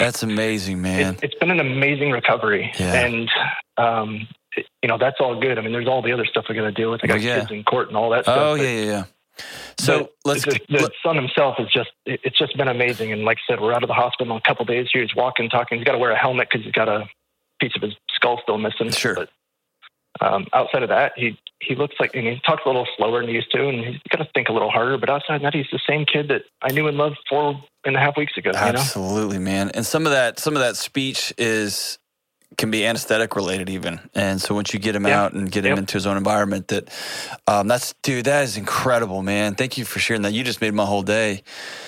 That's 0.00 0.22
amazing, 0.22 0.82
man. 0.82 1.14
It, 1.14 1.20
it's 1.24 1.34
been 1.36 1.50
an 1.50 1.60
amazing 1.60 2.10
recovery, 2.10 2.72
Yeah. 2.78 2.92
and 3.04 3.30
um, 3.76 4.26
you 4.56 4.88
know 4.88 4.98
that's 4.98 5.16
all 5.20 5.38
good. 5.40 5.58
I 5.58 5.62
mean, 5.62 5.72
there's 5.72 5.86
all 5.88 6.02
the 6.02 6.12
other 6.12 6.24
stuff 6.26 6.46
we 6.48 6.54
got 6.54 6.62
to 6.62 6.72
deal 6.72 6.90
with. 6.90 7.00
I 7.04 7.06
got 7.06 7.14
Well, 7.14 7.22
yeah. 7.22 7.38
kids 7.40 7.50
in 7.52 7.64
court 7.64 7.88
and 7.88 7.96
all 7.96 8.10
that 8.10 8.24
stuff. 8.24 8.36
Oh 8.38 8.54
yeah, 8.54 8.62
yeah, 8.68 8.84
yeah. 8.84 9.04
So 9.78 9.98
but 9.98 10.12
let's 10.24 10.44
the, 10.44 10.60
the 10.68 10.90
son 11.02 11.16
himself 11.16 11.56
is 11.58 11.68
just 11.72 11.90
it's 12.06 12.38
just 12.38 12.56
been 12.56 12.68
amazing. 12.68 13.12
And 13.12 13.24
like 13.24 13.38
I 13.38 13.52
said, 13.52 13.60
we're 13.60 13.72
out 13.72 13.82
of 13.82 13.88
the 13.88 13.94
hospital 13.94 14.34
in 14.34 14.38
a 14.38 14.48
couple 14.48 14.64
days 14.64 14.88
here. 14.92 15.02
He's 15.02 15.14
walking, 15.14 15.48
talking. 15.48 15.78
He's 15.78 15.84
got 15.84 15.92
to 15.92 15.98
wear 15.98 16.10
a 16.10 16.18
helmet 16.18 16.48
because 16.50 16.64
he's 16.64 16.72
got 16.72 16.88
a 16.88 17.08
piece 17.60 17.72
of 17.76 17.82
his 17.82 17.94
skull 18.14 18.40
still 18.42 18.58
missing. 18.58 18.90
Sure. 18.90 19.14
But 19.14 19.30
um, 20.20 20.46
outside 20.52 20.82
of 20.82 20.90
that, 20.90 21.12
he 21.16 21.38
he 21.60 21.74
looks 21.74 21.94
like 21.98 22.14
and 22.14 22.26
he 22.26 22.40
talks 22.44 22.62
a 22.64 22.68
little 22.68 22.86
slower 22.96 23.20
than 23.20 23.28
he 23.28 23.34
used 23.34 23.50
to, 23.52 23.68
and 23.68 23.84
he's 23.84 24.00
got 24.10 24.18
to 24.18 24.28
think 24.34 24.48
a 24.48 24.52
little 24.52 24.70
harder. 24.70 24.98
But 24.98 25.10
outside 25.10 25.36
of 25.36 25.42
that, 25.42 25.54
he's 25.54 25.66
the 25.72 25.80
same 25.88 26.04
kid 26.04 26.28
that 26.28 26.42
I 26.60 26.72
knew 26.72 26.86
and 26.86 26.96
loved 26.96 27.18
four 27.28 27.62
and 27.84 27.96
a 27.96 27.98
half 27.98 28.16
weeks 28.16 28.36
ago. 28.36 28.50
You 28.50 28.72
know. 28.72 28.78
Absolutely, 28.78 29.38
man. 29.38 29.70
And 29.70 29.86
some 29.86 30.06
of 30.06 30.12
that, 30.12 30.38
some 30.38 30.54
of 30.54 30.60
that 30.60 30.76
speech 30.76 31.32
is 31.38 31.98
can 32.56 32.70
be 32.70 32.86
anesthetic 32.86 33.34
related 33.36 33.68
even. 33.70 34.00
And 34.14 34.40
so 34.40 34.54
once 34.54 34.72
you 34.72 34.78
get 34.80 34.94
him 34.94 35.06
out 35.06 35.32
and 35.32 35.50
get 35.50 35.64
him 35.64 35.70
Yep. 35.72 35.78
into 35.78 35.94
his 35.94 36.06
own 36.06 36.16
environment, 36.16 36.68
that 36.68 36.88
um, 37.46 37.68
that's 37.68 37.94
dude, 38.02 38.24
that 38.26 38.44
is 38.44 38.56
incredible, 38.56 39.22
man. 39.22 39.54
Thank 39.54 39.78
you 39.78 39.84
for 39.84 39.98
sharing 39.98 40.22
that. 40.22 40.32
You 40.32 40.44
just 40.44 40.60
made 40.60 40.74
my 40.74 40.84
whole 40.84 41.02
day. 41.02 41.42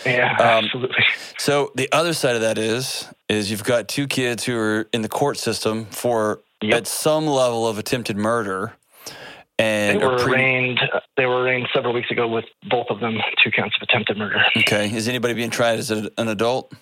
Yeah, 0.05 0.33
Um, 0.33 0.65
absolutely. 0.65 1.05
So 1.39 1.73
the 1.75 1.89
other 1.93 2.15
side 2.15 2.37
of 2.37 2.41
that 2.43 2.57
is 2.59 3.07
is 3.29 3.51
you've 3.51 3.65
got 3.65 3.89
two 3.89 4.07
kids 4.07 4.45
who 4.45 4.57
are 4.57 4.89
in 4.93 5.03
the 5.03 5.09
court 5.09 5.37
system 5.37 5.85
for 5.87 6.41
Yep. 6.63 6.75
at 6.79 6.87
some 6.87 7.27
level 7.27 7.67
of 7.69 7.79
attempted 7.79 8.17
murder. 8.17 8.73
They 9.59 9.65
And 9.65 10.01
were 10.01 10.17
pre- 10.19 10.33
arraigned. 10.35 10.81
uh, 10.93 11.01
They 11.17 11.27
were 11.27 11.43
arraigned 11.43 11.69
several 11.75 11.93
weeks 11.93 12.11
ago 12.11 12.27
with 12.27 12.47
both 12.69 12.87
of 12.89 13.01
them 13.01 13.19
two 13.43 13.51
counts 13.51 13.77
of 13.77 13.83
attempted 13.83 14.17
murder. 14.17 14.43
okay, 14.57 14.91
is 14.91 15.07
anybody 15.09 15.35
being 15.35 15.51
tried 15.51 15.79
as 15.79 15.91
a, 15.91 16.11
an 16.17 16.29
adult? 16.29 16.73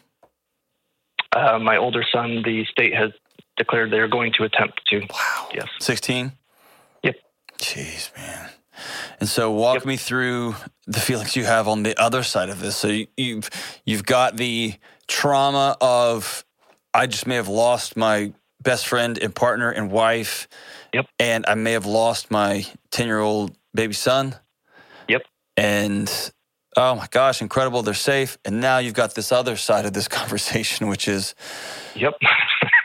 Uh, 1.35 1.59
my 1.59 1.77
older 1.79 2.05
son, 2.13 2.43
the 2.45 2.65
state 2.71 2.95
has 2.95 3.11
declared 3.57 3.91
they 3.91 3.99
are 3.99 4.09
going 4.09 4.33
to 4.39 4.45
attempt 4.45 4.81
to. 4.91 5.01
Wow. 5.01 5.49
Yes. 5.55 5.69
16? 5.81 6.33
Yep. 7.03 7.15
Jeez, 7.59 8.17
man. 8.17 8.49
And 9.21 9.29
so 9.29 9.51
walk 9.51 9.77
Yep. 9.77 9.85
me 9.87 9.97
through 9.97 10.57
the 10.87 11.01
feelings 11.01 11.37
you 11.37 11.45
have 11.45 11.69
on 11.69 11.83
the 11.83 12.01
other 12.01 12.23
side 12.23 12.49
of 12.49 12.61
this. 12.61 12.77
So 12.77 12.89
you, 12.89 13.07
you've 13.17 13.51
you've 13.85 14.05
got 14.05 14.37
the 14.37 14.75
trauma 15.07 15.77
of 15.81 16.45
I 16.95 17.07
just 17.07 17.27
may 17.27 17.37
have 17.37 17.49
lost 17.49 17.97
my 17.97 18.33
best 18.61 18.87
friend 18.87 19.19
and 19.19 19.35
partner 19.35 19.71
and 19.71 19.91
wife. 19.91 20.49
Yep. 20.95 21.07
And 21.19 21.45
I 21.47 21.55
may 21.55 21.73
have 21.73 21.87
lost 21.87 22.31
my 22.31 22.65
10-year-old 22.91 23.57
baby 23.75 23.95
son. 23.95 24.37
Yep. 25.09 25.23
And 25.57 26.33
oh 26.77 26.95
my 26.97 27.07
gosh, 27.11 27.43
incredible, 27.43 27.83
they're 27.83 27.95
safe. 27.95 28.39
And 28.45 28.61
now 28.61 28.79
you've 28.79 28.95
got 28.95 29.15
this 29.15 29.33
other 29.33 29.57
side 29.57 29.85
of 29.85 29.93
this 29.93 30.09
conversation 30.21 30.89
which 30.89 31.07
is 31.09 31.35
Yep. 31.95 32.15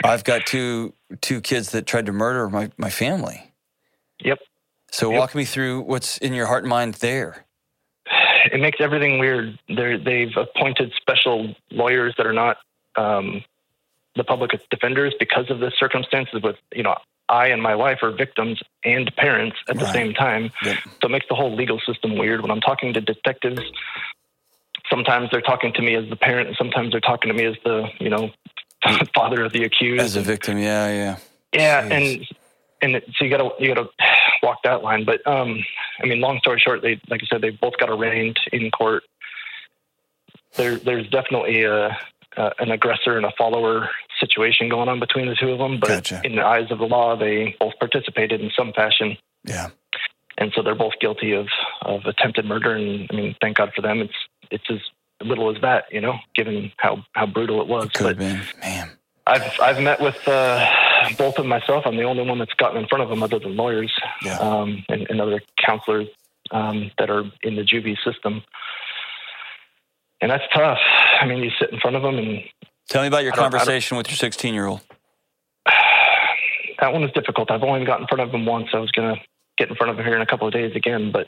I've 0.03 0.23
got 0.23 0.45
two 0.45 0.93
two 1.21 1.41
kids 1.41 1.71
that 1.71 1.85
tried 1.85 2.05
to 2.07 2.11
murder 2.11 2.49
my, 2.49 2.71
my 2.77 2.89
family. 2.89 3.53
yep. 4.19 4.39
So 4.91 5.09
Yep. 5.09 5.19
walk 5.19 5.35
me 5.35 5.45
through 5.45 5.81
what's 5.81 6.17
in 6.17 6.33
your 6.33 6.45
heart 6.47 6.63
and 6.63 6.69
mind 6.69 6.95
there. 6.95 7.45
It 8.51 8.61
makes 8.61 8.77
everything 8.79 9.19
weird. 9.19 9.59
They're, 9.67 9.97
they've 9.97 10.35
appointed 10.37 10.93
special 10.95 11.53
lawyers 11.71 12.13
that 12.17 12.25
are 12.25 12.33
not 12.33 12.57
um, 12.95 13.43
the 14.15 14.23
public 14.23 14.51
defenders 14.69 15.13
because 15.19 15.49
of 15.49 15.59
the 15.59 15.71
circumstances. 15.77 16.41
With 16.41 16.55
you 16.73 16.83
know, 16.83 16.95
I 17.29 17.47
and 17.47 17.61
my 17.61 17.75
wife 17.75 17.99
are 18.03 18.11
victims 18.11 18.61
and 18.85 19.13
parents 19.17 19.57
at 19.69 19.77
the 19.77 19.83
Right. 19.85 19.93
same 19.93 20.13
time. 20.13 20.51
Yep. 20.63 20.77
So 21.01 21.07
it 21.07 21.11
makes 21.11 21.25
the 21.29 21.35
whole 21.35 21.53
legal 21.55 21.79
system 21.85 22.17
weird. 22.17 22.41
When 22.41 22.51
I'm 22.51 22.61
talking 22.61 22.93
to 22.93 23.01
detectives, 23.01 23.61
sometimes 24.89 25.29
they're 25.31 25.41
talking 25.41 25.73
to 25.73 25.81
me 25.81 25.95
as 25.95 26.09
the 26.09 26.15
parent, 26.15 26.47
and 26.47 26.57
sometimes 26.57 26.91
they're 26.91 27.01
talking 27.01 27.29
to 27.29 27.37
me 27.37 27.45
as 27.45 27.55
the 27.65 27.87
you 27.99 28.09
know 28.09 28.29
father 29.15 29.43
of 29.43 29.53
the 29.53 29.63
accused. 29.63 30.01
As 30.03 30.15
a 30.15 30.21
victim, 30.21 30.57
yeah, 30.57 30.87
yeah. 30.89 31.17
Yeah, 31.53 31.83
Jeez. 31.89 31.91
and 32.81 32.93
and 32.95 33.03
so 33.17 33.25
you 33.25 33.31
gotta 33.31 33.49
you 33.59 33.73
gotta 33.73 33.89
walk 34.43 34.59
that 34.63 34.83
line. 34.83 35.05
But 35.05 35.25
um, 35.25 35.63
I 36.01 36.05
mean, 36.05 36.19
long 36.19 36.39
story 36.39 36.61
short, 36.63 36.81
they 36.81 36.99
like 37.09 37.21
I 37.23 37.27
said, 37.31 37.41
they 37.41 37.49
both 37.51 37.77
got 37.77 37.89
arraigned 37.89 38.39
in 38.51 38.69
court. 38.71 39.03
There, 40.55 40.77
there's 40.77 41.07
definitely 41.09 41.63
a, 41.63 41.87
uh, 42.35 42.49
an 42.59 42.71
aggressor 42.71 43.15
and 43.17 43.25
a 43.25 43.31
follower 43.37 43.89
situation 44.19 44.69
going 44.69 44.89
on 44.89 44.99
between 44.99 45.27
the 45.27 45.35
two 45.35 45.51
of 45.51 45.59
them. 45.59 45.79
But 45.79 45.89
Gotcha. 45.89 46.21
in 46.23 46.35
the 46.35 46.43
eyes 46.45 46.71
of 46.71 46.79
the 46.79 46.85
law, 46.85 47.15
they 47.15 47.55
both 47.59 47.73
participated 47.79 48.41
in 48.41 48.49
some 48.57 48.73
fashion, 48.73 49.17
Yeah. 49.43 49.69
and 50.37 50.51
so 50.55 50.63
they're 50.63 50.75
both 50.75 50.93
guilty 50.99 51.33
of 51.33 51.47
of 51.81 52.05
attempted 52.05 52.45
murder. 52.45 52.73
And 52.73 53.07
I 53.11 53.15
mean, 53.15 53.35
thank 53.41 53.57
God 53.57 53.71
for 53.75 53.81
them. 53.81 54.01
It's 54.01 54.13
it's 54.51 54.65
as 54.69 54.79
little 55.23 55.53
as 55.55 55.61
that, 55.61 55.85
you 55.91 56.01
know, 56.01 56.15
given 56.35 56.71
how 56.77 57.03
how 57.13 57.25
brutal 57.25 57.61
it 57.61 57.67
was. 57.67 57.89
Could 57.93 58.07
have 58.07 58.17
been. 58.17 58.41
Man. 58.61 58.91
I've 59.25 59.59
I've 59.61 59.79
met 59.81 59.99
with 59.99 60.15
uh, 60.27 60.65
both 61.17 61.35
of 61.37 61.43
them 61.43 61.47
myself. 61.47 61.83
I'm 61.85 61.97
the 61.97 62.03
only 62.03 62.23
one 62.23 62.39
that's 62.39 62.53
gotten 62.53 62.81
in 62.81 62.87
front 62.87 63.03
of 63.03 63.09
them, 63.09 63.21
other 63.23 63.39
than 63.39 63.55
lawyers 63.57 63.93
Yeah. 64.23 64.37
um, 64.39 64.85
and, 64.87 65.05
and 65.09 65.19
other 65.19 65.41
counselors 65.65 66.07
um, 66.51 66.91
that 66.97 67.09
are 67.09 67.23
in 67.43 67.55
the 67.57 67.63
juvie 67.63 67.97
system. 68.05 68.41
And 70.21 70.31
that's 70.31 70.45
tough. 70.53 70.79
I 71.21 71.25
mean, 71.25 71.43
you 71.43 71.51
sit 71.59 71.71
in 71.71 71.79
front 71.79 71.95
of 71.97 72.03
them, 72.03 72.17
and 72.17 72.39
Tell 72.89 73.01
me 73.01 73.07
about 73.09 73.23
your 73.23 73.33
I 73.33 73.35
don't- 73.35 73.45
I 73.45 73.49
don't- 73.49 73.59
conversation 73.59 73.97
with 73.97 74.07
your 74.09 74.15
16 74.15 74.53
year 74.53 74.65
old. 74.65 74.79
that 76.79 76.93
one 76.93 77.03
is 77.03 77.11
difficult. 77.11 77.51
I've 77.51 77.63
only 77.63 77.85
gotten 77.85 78.03
in 78.03 78.07
front 78.07 78.21
of 78.21 78.31
them 78.31 78.45
once. 78.45 78.69
I 78.73 78.77
was 78.79 78.91
going 78.91 79.15
to 79.15 79.21
get 79.57 79.69
in 79.69 79.75
front 79.75 79.91
of 79.91 79.99
him 79.99 80.05
here 80.05 80.15
in 80.15 80.21
a 80.21 80.25
couple 80.25 80.47
of 80.47 80.53
days 80.53 80.73
again, 80.75 81.11
but 81.11 81.27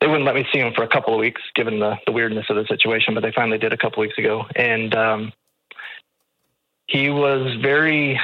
they 0.00 0.06
wouldn't 0.06 0.24
let 0.24 0.34
me 0.34 0.46
see 0.52 0.58
him 0.58 0.72
for 0.74 0.82
a 0.82 0.88
couple 0.88 1.14
of 1.14 1.20
weeks, 1.20 1.42
given 1.54 1.78
the, 1.80 1.96
the 2.06 2.12
weirdness 2.12 2.46
of 2.50 2.56
the 2.56 2.66
situation. 2.66 3.14
But 3.14 3.22
they 3.22 3.32
finally 3.32 3.58
did 3.58 3.72
a 3.72 3.76
couple 3.76 4.02
of 4.02 4.06
weeks 4.06 4.18
ago, 4.18 4.44
and 4.54 4.94
um, 4.94 5.32
he 6.86 7.10
was 7.10 7.56
very 7.60 8.20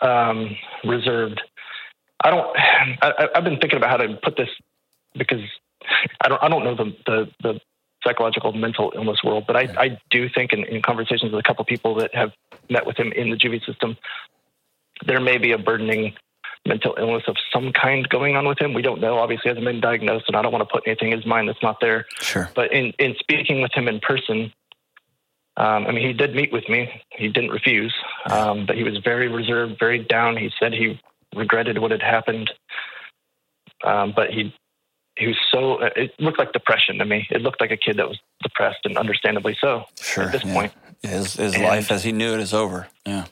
um, 0.00 0.56
reserved. 0.84 1.40
I 2.24 2.30
don't. 2.30 2.56
I, 3.02 3.28
I've 3.34 3.44
been 3.44 3.58
thinking 3.58 3.76
about 3.76 3.90
how 3.90 3.96
to 3.98 4.18
put 4.22 4.36
this 4.36 4.48
because 5.14 5.42
I 6.20 6.28
don't. 6.28 6.42
I 6.42 6.48
don't 6.48 6.64
know 6.64 6.74
the 6.76 6.96
the, 7.06 7.30
the 7.42 7.60
psychological 8.04 8.52
mental 8.52 8.92
illness 8.96 9.18
world, 9.22 9.44
but 9.46 9.56
I, 9.56 9.68
I 9.78 10.00
do 10.10 10.28
think 10.28 10.52
in, 10.52 10.64
in 10.64 10.82
conversations 10.82 11.30
with 11.32 11.38
a 11.38 11.42
couple 11.42 11.62
of 11.62 11.68
people 11.68 11.94
that 11.96 12.14
have 12.14 12.32
met 12.68 12.84
with 12.86 12.96
him 12.96 13.12
in 13.12 13.30
the 13.30 13.36
juvie 13.36 13.64
system, 13.64 13.96
there 15.06 15.20
may 15.20 15.38
be 15.38 15.52
a 15.52 15.58
burdening 15.58 16.14
mental 16.66 16.94
illness 16.98 17.24
of 17.26 17.36
some 17.52 17.72
kind 17.72 18.08
going 18.08 18.36
on 18.36 18.46
with 18.46 18.60
him. 18.60 18.72
We 18.74 18.82
don't 18.82 19.00
know. 19.00 19.18
Obviously, 19.18 19.48
hasn't 19.48 19.64
been 19.66 19.80
diagnosed, 19.80 20.26
and 20.28 20.36
I 20.36 20.42
don't 20.42 20.52
want 20.52 20.66
to 20.68 20.72
put 20.72 20.84
anything 20.86 21.10
in 21.12 21.18
his 21.18 21.26
mind 21.26 21.48
that's 21.48 21.62
not 21.62 21.78
there. 21.80 22.06
Sure. 22.20 22.50
But 22.54 22.72
in, 22.72 22.92
in 22.98 23.14
speaking 23.18 23.62
with 23.62 23.72
him 23.74 23.88
in 23.88 24.00
person, 24.00 24.52
um, 25.56 25.86
I 25.86 25.92
mean, 25.92 26.06
he 26.06 26.12
did 26.12 26.34
meet 26.34 26.52
with 26.52 26.68
me. 26.68 26.88
He 27.10 27.28
didn't 27.28 27.50
refuse, 27.50 27.94
um, 28.30 28.64
but 28.66 28.76
he 28.76 28.84
was 28.84 28.98
very 29.04 29.28
reserved, 29.28 29.76
very 29.78 29.98
down. 30.04 30.36
He 30.36 30.50
said 30.58 30.72
he 30.72 31.00
regretted 31.34 31.78
what 31.78 31.90
had 31.90 32.02
happened, 32.02 32.50
um, 33.84 34.12
but 34.14 34.30
he 34.30 34.54
he 35.16 35.26
was 35.26 35.36
so. 35.52 35.80
It 35.94 36.12
looked 36.18 36.38
like 36.38 36.52
depression 36.52 36.96
to 36.98 37.04
me. 37.04 37.26
It 37.30 37.42
looked 37.42 37.60
like 37.60 37.70
a 37.70 37.76
kid 37.76 37.98
that 37.98 38.08
was 38.08 38.18
depressed, 38.42 38.78
and 38.84 38.96
understandably 38.96 39.56
so. 39.60 39.84
Sure. 40.00 40.24
At 40.24 40.32
this 40.32 40.44
yeah. 40.44 40.54
point, 40.54 40.72
His, 41.02 41.34
his 41.34 41.54
And- 41.54 41.64
life 41.64 41.90
as 41.90 42.02
he 42.04 42.12
knew 42.12 42.32
it 42.34 42.40
is 42.40 42.54
over. 42.54 42.88
Yeah. 43.04 43.26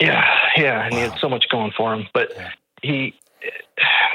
Yeah, 0.00 0.24
yeah, 0.56 0.86
and 0.86 0.94
he 0.94 1.00
had 1.00 1.18
so 1.20 1.28
much 1.28 1.44
going 1.50 1.72
for 1.76 1.92
him. 1.92 2.06
But 2.14 2.32
Yeah. 2.34 2.50
He 2.82 3.14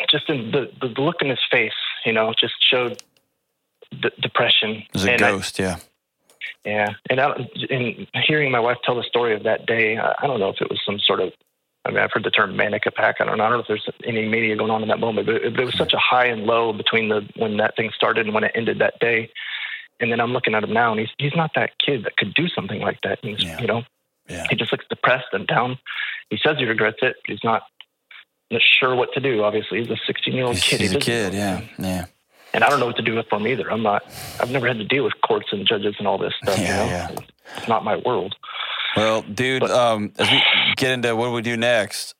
just 0.10 0.30
in 0.30 0.52
the, 0.52 0.70
the 0.82 0.88
look 1.02 1.22
in 1.22 1.30
his 1.30 1.40
face, 1.52 1.74
you 2.06 2.14
know, 2.14 2.34
just 2.40 2.54
showed 2.70 3.02
d- 4.02 4.10
depression. 4.22 4.72
It 4.72 4.94
was 4.94 5.06
a 5.06 5.12
and 5.14 5.22
I- 5.22 5.32
ghost. 5.32 5.60
yeah. 5.60 5.78
yeah, 6.64 6.90
and 7.10 7.20
I, 7.20 7.36
in 7.70 8.08
hearing 8.28 8.52
my 8.52 8.60
wife 8.60 8.78
tell 8.84 8.96
the 8.96 9.04
story 9.04 9.36
of 9.36 9.44
that 9.44 9.66
day, 9.66 9.98
I, 9.98 10.14
I 10.22 10.28
don't 10.28 10.40
know 10.40 10.50
if 10.50 10.62
it 10.62 10.70
was 10.70 10.80
some 10.86 11.00
sort 11.00 11.20
of. 11.20 11.32
I 11.88 11.90
mean, 11.92 12.00
I've 12.00 12.10
heard 12.12 12.24
the 12.24 12.32
term 12.32 12.56
manic 12.56 12.88
attack. 12.88 13.18
I 13.20 13.26
don't 13.26 13.38
know. 13.38 13.44
I 13.44 13.50
don't 13.50 13.58
know 13.60 13.62
if 13.62 13.68
there's 13.68 13.88
any 14.04 14.28
mania 14.28 14.56
going 14.56 14.72
on 14.72 14.82
in 14.82 14.88
that 14.88 15.00
moment, 15.00 15.28
but 15.28 15.36
it 15.36 15.56
was 15.64 15.78
such 15.78 15.94
a 15.94 16.00
high 16.00 16.26
and 16.26 16.44
low 16.46 16.74
between 16.74 17.10
the 17.10 17.28
when 17.36 17.58
that 17.58 17.76
thing 17.76 17.92
started 17.96 18.26
and 18.26 18.34
when 18.34 18.44
it 18.44 18.52
ended 18.56 18.80
that 18.80 18.98
day. 19.00 19.30
And 20.00 20.12
then 20.12 20.20
I'm 20.20 20.34
looking 20.34 20.56
at 20.56 20.64
him 20.64 20.74
now, 20.74 20.92
and 20.92 21.00
he's 21.00 21.10
he's 21.20 21.36
not 21.36 21.52
that 21.56 21.72
kid 21.86 22.04
that 22.06 22.18
could 22.18 22.34
do 22.34 22.48
something 22.48 22.82
like 22.82 23.02
that. 23.04 23.20
And 23.24 23.38
he's, 23.38 23.46
Yeah. 23.48 23.62
you 23.62 23.68
know, 23.68 23.84
Yeah. 24.28 24.48
he 24.50 24.56
just 24.56 24.72
looks 24.72 24.86
depressed 24.90 25.28
and 25.32 25.46
down. 25.46 25.78
He 26.32 26.38
says 26.44 26.58
he 26.58 26.66
regrets 26.66 26.98
it, 27.04 27.18
but 27.24 27.30
he's 27.32 27.44
not, 27.44 27.62
not 28.52 28.62
sure 28.80 28.96
what 28.96 29.10
to 29.14 29.20
do. 29.20 29.44
Obviously, 29.44 29.80
he's 29.82 29.90
a 29.90 29.98
16 30.06 30.34
year 30.34 30.46
old 30.46 30.58
kid. 30.58 30.82
he's 30.82 30.92
He 30.92 30.98
a 30.98 31.00
kid. 31.00 31.34
know. 31.34 31.40
Yeah. 31.40 31.62
Yeah. 31.80 32.06
And 32.54 32.64
I 32.64 32.70
don't 32.70 32.80
know 32.80 32.86
what 32.86 32.96
to 32.98 33.02
do 33.02 33.16
with 33.16 33.32
him 33.32 33.46
either. 33.48 33.70
I'm 33.72 33.84
not. 33.84 34.04
I've 34.40 34.50
never 34.52 34.68
had 34.68 34.78
to 34.78 34.86
deal 34.86 35.04
with 35.04 35.14
courts 35.26 35.48
and 35.52 35.68
judges 35.68 35.96
and 36.00 36.08
all 36.08 36.18
this 36.18 36.34
stuff. 36.42 36.58
Yeah, 36.58 36.84
you 36.86 36.90
know? 36.90 36.92
yeah. 36.92 37.16
It's 37.58 37.68
not 37.68 37.84
my 37.84 37.98
world. 37.98 38.34
Well, 38.96 39.24
dude, 39.24 39.60
But- 39.62 39.72
um, 39.72 40.14
as 40.18 40.30
we 40.32 40.42
get 40.78 40.92
into 40.92 41.14
what 41.16 41.26
do 41.26 41.32
we 41.34 41.42
do 41.42 41.58
next, 41.58 42.16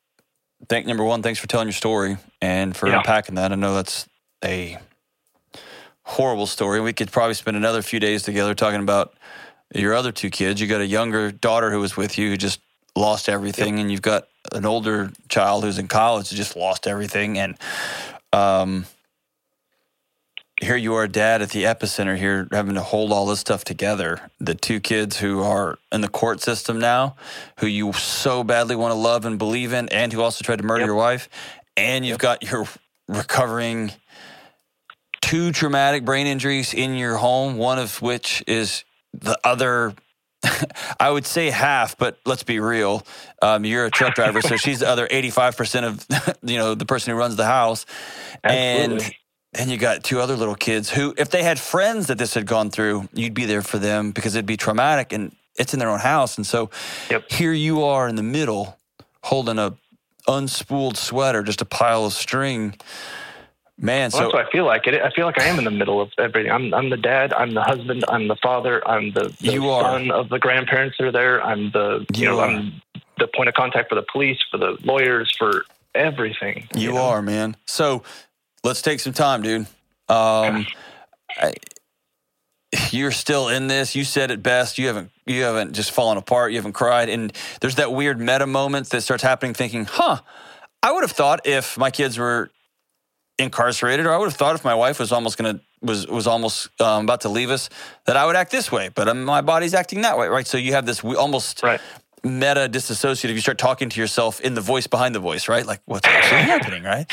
thank 0.68 0.86
number 0.86 1.04
one, 1.04 1.22
thanks 1.22 1.38
for 1.40 1.46
telling 1.46 1.68
your 1.68 1.72
story 1.72 2.18
and 2.42 2.76
for 2.76 2.86
Yeah. 2.88 2.98
unpacking 2.98 3.36
that. 3.36 3.50
I 3.50 3.54
know 3.54 3.74
that's 3.74 4.06
a 4.44 4.76
horrible 6.02 6.46
story. 6.46 6.80
We 6.80 6.92
could 6.92 7.10
probably 7.10 7.34
spend 7.34 7.56
another 7.56 7.82
few 7.82 7.98
days 8.00 8.22
together 8.22 8.54
talking 8.54 8.80
about 8.80 9.14
your 9.74 9.94
other 9.94 10.12
two 10.12 10.30
kids. 10.30 10.60
You 10.60 10.66
got 10.66 10.80
a 10.80 10.86
younger 10.86 11.32
daughter 11.32 11.70
who 11.70 11.80
was 11.80 11.96
with 11.96 12.18
you 12.18 12.28
who 12.30 12.36
just 12.36 12.60
lost 12.94 13.28
everything, 13.28 13.78
and 13.78 13.90
you've 13.90 14.02
got 14.02 14.28
an 14.52 14.64
older 14.66 15.10
child 15.28 15.64
who's 15.64 15.78
in 15.78 15.88
college 15.88 16.30
who 16.30 16.36
just 16.36 16.56
lost 16.56 16.86
everything. 16.86 17.38
And 17.38 17.58
um, 18.32 18.86
here 20.60 20.76
you 20.76 20.94
are, 20.94 21.06
dad, 21.06 21.42
at 21.42 21.50
the 21.50 21.64
epicenter 21.64 22.16
here, 22.16 22.48
having 22.50 22.74
to 22.74 22.82
hold 22.82 23.12
all 23.12 23.26
this 23.26 23.40
stuff 23.40 23.64
together. 23.64 24.30
The 24.40 24.54
two 24.54 24.80
kids 24.80 25.18
who 25.18 25.42
are 25.42 25.78
in 25.92 26.00
the 26.00 26.08
court 26.08 26.40
system 26.40 26.78
now, 26.78 27.16
who 27.58 27.66
you 27.66 27.92
so 27.92 28.42
badly 28.42 28.76
want 28.76 28.92
to 28.92 28.98
love 28.98 29.24
and 29.26 29.38
believe 29.38 29.72
in, 29.72 29.88
and 29.90 30.12
who 30.12 30.22
also 30.22 30.42
tried 30.42 30.56
to 30.58 30.64
murder 30.64 30.80
Yep. 30.80 30.86
your 30.86 30.96
wife. 30.96 31.28
And 31.76 32.06
you've 32.06 32.18
got 32.18 32.42
your 32.42 32.66
recovering 33.06 33.92
two 35.20 35.52
traumatic 35.52 36.04
brain 36.04 36.26
injuries 36.26 36.72
in 36.72 36.94
your 36.94 37.16
home, 37.16 37.56
one 37.56 37.78
of 37.78 38.00
which 38.00 38.42
is 38.46 38.84
the 39.12 39.38
other. 39.44 39.94
I 41.00 41.10
would 41.10 41.26
say 41.26 41.50
half, 41.50 41.96
but 41.98 42.18
let's 42.24 42.42
be 42.42 42.60
real. 42.60 43.06
Um, 43.42 43.64
you're 43.64 43.86
a 43.86 43.90
truck 43.90 44.14
driver, 44.14 44.42
so 44.42 44.56
she's 44.56 44.80
the 44.80 44.88
other 44.88 45.06
85% 45.06 45.84
of 45.84 46.36
you 46.42 46.58
know 46.58 46.74
the 46.74 46.86
person 46.86 47.12
who 47.12 47.18
runs 47.18 47.36
the 47.36 47.46
house. 47.46 47.86
And 48.44 49.02
and 49.54 49.70
you 49.70 49.78
got 49.78 50.04
two 50.04 50.20
other 50.20 50.36
little 50.36 50.54
kids 50.54 50.90
who, 50.90 51.14
if 51.16 51.30
they 51.30 51.42
had 51.42 51.58
friends 51.58 52.08
that 52.08 52.18
this 52.18 52.34
had 52.34 52.46
gone 52.46 52.70
through, 52.70 53.08
you'd 53.14 53.34
be 53.34 53.46
there 53.46 53.62
for 53.62 53.78
them 53.78 54.12
because 54.12 54.34
it'd 54.34 54.46
be 54.46 54.56
traumatic 54.56 55.12
and 55.12 55.34
it's 55.58 55.72
in 55.72 55.78
their 55.80 55.88
own 55.88 56.00
house. 56.00 56.36
And 56.36 56.46
so 56.46 56.70
Yep. 57.10 57.30
here 57.30 57.52
you 57.52 57.82
are 57.84 58.06
in 58.08 58.16
the 58.16 58.22
middle 58.22 58.76
holding 59.22 59.58
a 59.58 59.74
unspooled 60.28 60.96
sweater, 60.96 61.42
just 61.42 61.62
a 61.62 61.64
pile 61.64 62.04
of 62.04 62.12
string. 62.12 62.74
Man, 63.78 64.10
Well, 64.10 64.10
so 64.10 64.18
that's 64.20 64.32
what 64.32 64.46
I 64.46 64.50
feel 64.50 64.64
like. 64.64 64.86
It, 64.86 65.02
I 65.02 65.10
feel 65.10 65.26
like 65.26 65.38
I 65.38 65.44
am 65.44 65.58
in 65.58 65.64
the 65.64 65.70
middle 65.70 66.00
of 66.00 66.10
everything. 66.18 66.50
I'm, 66.50 66.72
I'm 66.72 66.88
the 66.88 66.96
dad. 66.96 67.34
I'm 67.34 67.52
the 67.52 67.62
husband. 67.62 68.04
I'm 68.08 68.26
the 68.26 68.36
father. 68.36 68.86
I'm 68.88 69.12
the, 69.12 69.34
the 69.40 69.52
You 69.52 69.68
are. 69.68 69.82
son 69.82 70.10
of 70.10 70.30
the 70.30 70.38
grandparents 70.38 70.96
that 70.98 71.06
are 71.08 71.12
there. 71.12 71.44
I'm 71.44 71.70
the 71.72 72.06
you, 72.14 72.22
You 72.22 72.28
know 72.30 72.40
are. 72.40 72.48
I'm 72.48 72.80
the 73.18 73.28
point 73.28 73.48
of 73.48 73.54
contact 73.54 73.90
for 73.90 73.94
the 73.94 74.04
police, 74.10 74.38
for 74.50 74.56
the 74.56 74.78
lawyers, 74.82 75.34
for 75.38 75.64
everything. 75.94 76.66
You 76.74 76.92
know? 76.92 77.02
are, 77.02 77.20
man. 77.20 77.56
So 77.66 78.02
let's 78.64 78.80
take 78.80 79.00
some 79.00 79.12
time, 79.12 79.42
dude. 79.42 79.66
Um, 80.08 80.66
I, 81.36 81.52
you're 82.90 83.12
still 83.12 83.48
in 83.48 83.66
this. 83.66 83.94
You 83.94 84.04
said 84.04 84.30
it 84.30 84.42
best. 84.42 84.78
You 84.78 84.86
haven't 84.86 85.10
you 85.26 85.42
haven't 85.42 85.72
just 85.74 85.90
fallen 85.90 86.16
apart. 86.16 86.52
You 86.52 86.58
haven't 86.58 86.72
cried. 86.72 87.08
And 87.08 87.32
there's 87.60 87.76
that 87.76 87.92
weird 87.92 88.20
meta 88.20 88.46
moment 88.46 88.90
that 88.90 89.02
starts 89.02 89.22
happening. 89.22 89.52
Thinking, 89.54 89.84
huh? 89.84 90.20
I 90.82 90.92
would 90.92 91.02
have 91.02 91.12
thought 91.12 91.46
if 91.46 91.76
my 91.76 91.90
kids 91.90 92.16
were 92.18 92.50
incarcerated, 93.38 94.06
or 94.06 94.12
I 94.14 94.18
would 94.18 94.26
have 94.28 94.34
thought 94.36 94.54
if 94.54 94.64
my 94.64 94.74
wife 94.74 94.98
was 94.98 95.12
almost 95.12 95.36
gonna 95.38 95.60
was 95.82 96.06
was 96.06 96.26
almost 96.26 96.68
um, 96.80 97.04
about 97.04 97.20
to 97.22 97.28
leave 97.28 97.50
us, 97.50 97.68
that 98.06 98.16
I 98.16 98.24
would 98.26 98.36
act 98.36 98.50
this 98.50 98.72
way. 98.72 98.88
But 98.88 99.08
um, 99.08 99.24
my 99.24 99.40
body's 99.40 99.74
acting 99.74 100.02
that 100.02 100.18
way, 100.18 100.28
right? 100.28 100.46
So 100.46 100.56
you 100.58 100.72
have 100.72 100.86
this 100.86 101.02
we- 101.04 101.16
almost 101.16 101.62
Right. 101.62 101.80
meta 102.24 102.68
disassociative. 102.70 103.34
You 103.34 103.40
start 103.40 103.58
talking 103.58 103.88
to 103.90 104.00
yourself 104.00 104.40
in 104.40 104.54
the 104.54 104.60
voice 104.60 104.86
behind 104.86 105.14
the 105.14 105.20
voice, 105.20 105.48
right? 105.48 105.66
Like 105.66 105.80
what's 105.84 106.06
actually 106.08 106.42
happening, 106.52 106.82
right? 106.82 107.10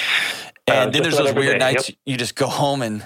And 0.68 0.90
Uh, 0.90 0.92
then 0.92 1.04
there's 1.04 1.18
those 1.18 1.34
weird 1.34 1.60
day, 1.60 1.74
nights 1.74 1.92
you 2.06 2.16
just 2.18 2.36
go 2.36 2.48
home 2.48 2.82
and 2.82 3.06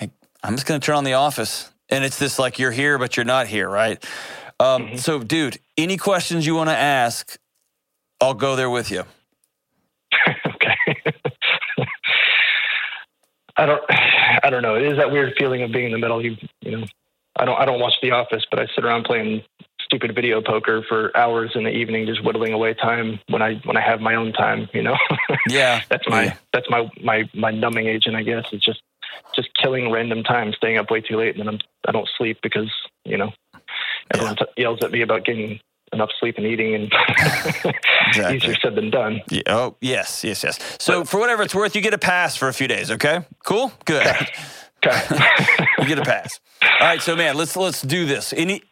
like, 0.00 0.10
I'm 0.42 0.54
just 0.54 0.66
gonna 0.66 0.80
turn 0.80 0.96
on 0.96 1.04
the 1.04 1.14
office. 1.14 1.70
And 1.90 2.02
it's 2.04 2.18
this 2.18 2.38
like 2.38 2.58
you're 2.58 2.70
here, 2.72 2.96
but 2.98 3.16
you're 3.16 3.26
not 3.26 3.46
here, 3.46 3.68
right? 3.68 4.02
Um, 4.58 4.86
Mm-hmm. 4.86 4.96
So, 4.96 5.18
dude, 5.18 5.58
any 5.76 5.96
questions 5.98 6.46
you 6.46 6.54
want 6.54 6.70
to 6.70 6.76
ask, 6.76 7.36
I'll 8.20 8.32
go 8.34 8.56
there 8.56 8.70
with 8.70 8.90
you. 8.90 9.04
okay. 10.46 11.12
I 13.56 13.66
don't. 13.66 13.82
I 14.42 14.50
don't 14.50 14.62
know. 14.62 14.74
It 14.76 14.82
is 14.82 14.98
that 14.98 15.10
weird 15.10 15.34
feeling 15.38 15.62
of 15.62 15.72
being 15.72 15.86
in 15.86 15.92
the 15.92 15.98
middle. 15.98 16.24
You 16.24 16.36
you 16.60 16.72
know, 16.76 16.84
I 17.36 17.44
don't. 17.44 17.58
I 17.60 17.64
don't 17.64 17.80
watch 17.80 17.94
The 18.02 18.10
Office, 18.10 18.44
but 18.50 18.60
I 18.60 18.66
sit 18.74 18.84
around 18.84 19.04
playing 19.04 19.42
stupid 19.82 20.14
video 20.14 20.40
poker 20.40 20.82
for 20.88 21.16
hours 21.16 21.52
in 21.54 21.64
the 21.64 21.70
evening, 21.70 22.06
just 22.06 22.24
whittling 22.24 22.52
away 22.52 22.74
time 22.74 23.20
when 23.28 23.42
I 23.42 23.60
when 23.64 23.76
I 23.76 23.80
have 23.80 24.00
my 24.00 24.14
own 24.14 24.32
time. 24.32 24.68
You 24.72 24.82
know. 24.82 24.96
Yeah, 25.48 25.82
that's 25.90 26.08
my 26.08 26.24
Yeah. 26.24 26.36
that's 26.52 26.70
my 26.70 26.90
my 27.02 27.28
my 27.34 27.50
numbing 27.50 27.86
agent, 27.86 28.16
I 28.16 28.22
guess. 28.22 28.44
It's 28.50 28.64
just 28.64 28.80
just 29.36 29.48
killing 29.62 29.90
random 29.90 30.22
time, 30.22 30.52
staying 30.56 30.78
up 30.78 30.90
way 30.90 31.00
too 31.02 31.16
late, 31.18 31.36
and 31.36 31.40
then 31.40 31.48
I'm 31.48 31.60
I 31.86 31.92
don't 31.92 32.08
sleep 32.16 32.38
because 32.42 32.70
you 33.04 33.18
know 33.18 33.30
everyone 34.12 34.36
t- 34.36 34.46
yells 34.56 34.82
at 34.82 34.90
me 34.90 35.02
about 35.02 35.24
getting 35.24 35.60
enough 35.92 36.10
sleep 36.18 36.36
and 36.38 36.46
eating, 36.46 36.74
and 36.74 36.92
Exactly. 38.08 38.36
easier 38.36 38.54
said 38.60 38.74
than 38.74 38.90
done. 38.90 39.20
Yeah, 39.30 39.42
oh, 39.46 39.76
yes, 39.80 40.24
yes, 40.24 40.44
yes. 40.44 40.58
So, 40.78 41.04
for 41.04 41.18
whatever 41.18 41.42
it's 41.42 41.54
worth, 41.54 41.74
you 41.74 41.82
get 41.82 41.94
a 41.94 41.98
pass 41.98 42.36
for 42.36 42.48
a 42.48 42.52
few 42.52 42.68
days. 42.68 42.90
Okay, 42.90 43.20
cool, 43.44 43.72
good. 43.84 44.06
Okay. 44.86 45.16
you 45.78 45.86
get 45.86 45.98
a 45.98 46.02
pass. 46.02 46.40
All 46.62 46.86
right, 46.86 47.00
so 47.00 47.16
man, 47.16 47.36
let's 47.36 47.56
let's 47.56 47.82
do 47.82 48.06
this. 48.06 48.32
Any, 48.32 48.62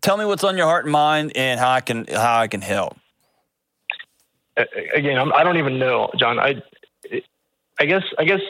tell 0.00 0.16
me 0.16 0.24
what's 0.24 0.44
on 0.44 0.56
your 0.56 0.66
heart 0.66 0.84
and 0.84 0.92
mind, 0.92 1.32
and 1.34 1.58
how 1.58 1.70
I 1.70 1.80
can 1.80 2.06
how 2.06 2.40
I 2.40 2.48
can 2.48 2.60
help. 2.60 2.96
Again, 4.94 5.18
I'm, 5.18 5.32
I 5.32 5.44
don't 5.44 5.56
even 5.56 5.78
know, 5.78 6.10
John. 6.18 6.38
I 6.38 6.62
I 7.78 7.86
guess 7.86 8.02
I 8.18 8.24
guess 8.24 8.40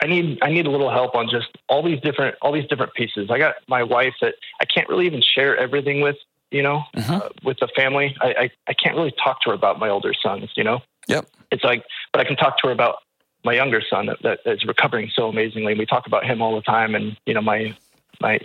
I 0.00 0.06
need 0.06 0.38
I 0.42 0.50
need 0.50 0.66
a 0.66 0.70
little 0.70 0.90
help 0.90 1.14
on 1.14 1.28
just 1.30 1.48
all 1.68 1.82
these 1.82 2.00
different 2.00 2.36
all 2.42 2.52
these 2.52 2.66
different 2.68 2.94
pieces. 2.94 3.28
I 3.30 3.38
got 3.38 3.56
my 3.68 3.82
wife 3.82 4.14
that 4.20 4.34
I 4.60 4.64
can't 4.64 4.88
really 4.88 5.06
even 5.06 5.22
share 5.22 5.56
everything 5.56 6.00
with. 6.00 6.16
You 6.52 6.62
know, 6.62 6.84
Mhm. 6.94 7.10
uh, 7.22 7.28
with 7.42 7.58
the 7.58 7.68
family, 7.74 8.16
I, 8.20 8.28
I 8.44 8.50
I 8.68 8.72
can't 8.74 8.94
really 8.96 9.12
talk 9.22 9.40
to 9.42 9.50
her 9.50 9.54
about 9.54 9.78
my 9.80 9.88
older 9.88 10.14
sons. 10.14 10.50
You 10.56 10.64
know. 10.64 10.80
Yep. 11.08 11.26
it's 11.52 11.62
like, 11.62 11.84
but 12.12 12.20
I 12.20 12.24
can 12.24 12.34
talk 12.36 12.58
to 12.58 12.66
her 12.68 12.72
about 12.72 12.96
my 13.44 13.52
younger 13.52 13.80
son 13.88 14.06
that, 14.06 14.20
that 14.22 14.40
is 14.44 14.64
recovering 14.64 15.08
so 15.14 15.28
amazingly. 15.28 15.72
And 15.72 15.78
We 15.78 15.86
talk 15.86 16.06
about 16.08 16.24
him 16.24 16.42
all 16.42 16.54
the 16.56 16.62
time, 16.62 16.94
and 16.94 17.16
you 17.26 17.34
know, 17.34 17.40
my 17.42 17.76
my 18.20 18.38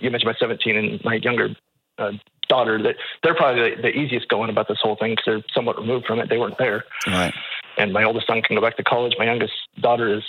you 0.00 0.10
mentioned 0.10 0.26
my 0.32 0.34
17 0.38 0.76
and 0.76 1.04
my 1.04 1.14
younger 1.14 1.54
uh, 1.98 2.12
daughter 2.48 2.82
that 2.82 2.96
they're 3.22 3.34
probably 3.34 3.76
the, 3.76 3.82
the 3.82 3.88
easiest 3.96 4.28
going 4.28 4.50
about 4.50 4.66
this 4.68 4.78
whole 4.80 4.96
thing 4.96 5.12
because 5.12 5.24
they're 5.26 5.42
somewhat 5.54 5.78
removed 5.78 6.06
from 6.06 6.18
it. 6.20 6.28
They 6.28 6.38
weren't 6.38 6.58
there, 6.58 6.84
Right. 7.06 7.32
and 7.78 7.92
my 7.92 8.02
oldest 8.04 8.26
son 8.26 8.42
can 8.42 8.56
go 8.56 8.62
back 8.62 8.76
to 8.76 8.82
college. 8.84 9.14
My 9.18 9.24
youngest 9.24 9.54
daughter 9.80 10.12
is 10.14 10.24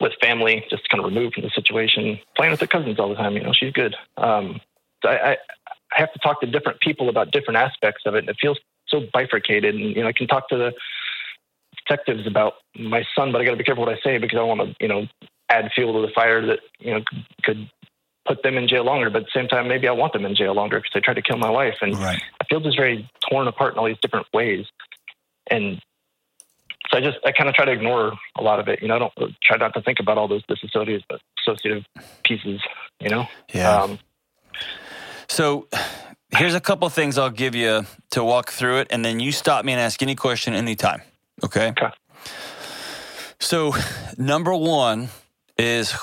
with 0.00 0.12
family, 0.22 0.64
just 0.70 0.88
kind 0.88 1.00
of 1.04 1.06
removed 1.12 1.34
from 1.34 1.44
the 1.44 1.50
situation, 1.50 2.18
playing 2.36 2.50
with 2.50 2.60
her 2.60 2.66
cousins 2.66 2.98
all 2.98 3.08
the 3.10 3.14
time. 3.14 3.34
You 3.34 3.42
know, 3.42 3.52
she's 3.52 3.72
good. 3.72 3.94
Um, 4.16 4.60
so 5.02 5.10
I, 5.10 5.32
I 5.32 5.36
I 5.96 6.00
have 6.00 6.12
to 6.12 6.18
talk 6.18 6.40
to 6.40 6.46
different 6.46 6.80
people 6.80 7.08
about 7.08 7.30
different 7.30 7.58
aspects 7.58 8.02
of 8.06 8.14
it, 8.14 8.20
and 8.20 8.28
it 8.28 8.36
feels 8.40 8.58
so 8.88 9.02
bifurcated. 9.12 9.74
And 9.74 9.96
you 9.96 10.02
know, 10.02 10.08
I 10.08 10.12
can 10.12 10.26
talk 10.26 10.48
to 10.48 10.56
the 10.56 10.72
detectives 11.76 12.26
about 12.26 12.54
my 12.78 13.04
son, 13.14 13.32
but 13.32 13.40
I 13.40 13.44
got 13.44 13.52
to 13.52 13.56
be 13.56 13.64
careful 13.64 13.84
what 13.84 13.92
I 13.92 14.00
say 14.02 14.18
because 14.18 14.36
I 14.36 14.40
don't 14.40 14.58
want 14.58 14.70
to, 14.70 14.76
you 14.80 14.88
know, 14.88 15.06
add 15.50 15.70
fuel 15.74 16.00
to 16.00 16.06
the 16.06 16.12
fire 16.12 16.44
that 16.46 16.60
you 16.78 16.92
know 16.92 17.00
could, 17.06 17.24
could 17.44 17.70
put 18.26 18.42
them 18.42 18.56
in 18.56 18.68
jail 18.68 18.84
longer. 18.84 19.10
But 19.10 19.22
at 19.22 19.24
the 19.24 19.40
same 19.40 19.48
time, 19.48 19.68
maybe 19.68 19.88
I 19.88 19.92
want 19.92 20.12
them 20.12 20.24
in 20.24 20.34
jail 20.34 20.54
longer 20.54 20.78
because 20.78 20.92
they 20.94 21.00
tried 21.00 21.14
to 21.14 21.22
kill 21.22 21.38
my 21.38 21.50
wife, 21.50 21.76
and 21.82 21.96
Right. 21.98 22.22
I 22.40 22.44
feel 22.44 22.60
just 22.60 22.76
very 22.76 23.08
torn 23.28 23.48
apart 23.48 23.74
in 23.74 23.78
all 23.78 23.86
these 23.86 24.00
different 24.00 24.26
ways. 24.32 24.66
And 25.50 25.82
so 26.90 26.98
I 26.98 27.00
just 27.00 27.18
I 27.24 27.32
kind 27.32 27.48
of 27.48 27.54
try 27.54 27.64
to 27.64 27.72
ignore 27.72 28.12
a 28.36 28.42
lot 28.42 28.60
of 28.60 28.68
it. 28.68 28.82
You 28.82 28.88
know, 28.88 28.96
I 28.96 28.98
don't 28.98 29.12
try 29.42 29.56
not 29.56 29.74
to 29.74 29.82
think 29.82 29.98
about 30.00 30.18
all 30.18 30.28
those 30.28 30.44
disassociative 30.46 31.84
pieces. 32.24 32.60
You 33.00 33.08
know. 33.08 33.26
Yeah. 33.52 33.82
Um, 33.82 33.98
So 35.28 35.68
here's 36.30 36.54
a 36.54 36.60
couple 36.60 36.88
things 36.88 37.18
I'll 37.18 37.30
give 37.30 37.54
you 37.54 37.86
to 38.10 38.24
walk 38.24 38.50
through 38.50 38.78
it, 38.78 38.88
and 38.90 39.04
then 39.04 39.20
you 39.20 39.32
stop 39.32 39.64
me 39.64 39.72
and 39.72 39.80
ask 39.80 40.02
any 40.02 40.14
question 40.14 40.54
anytime. 40.54 41.02
Okay. 41.44 41.68
Okay. 41.68 41.90
So 43.40 43.74
number 44.16 44.54
one 44.54 45.08
is 45.58 45.94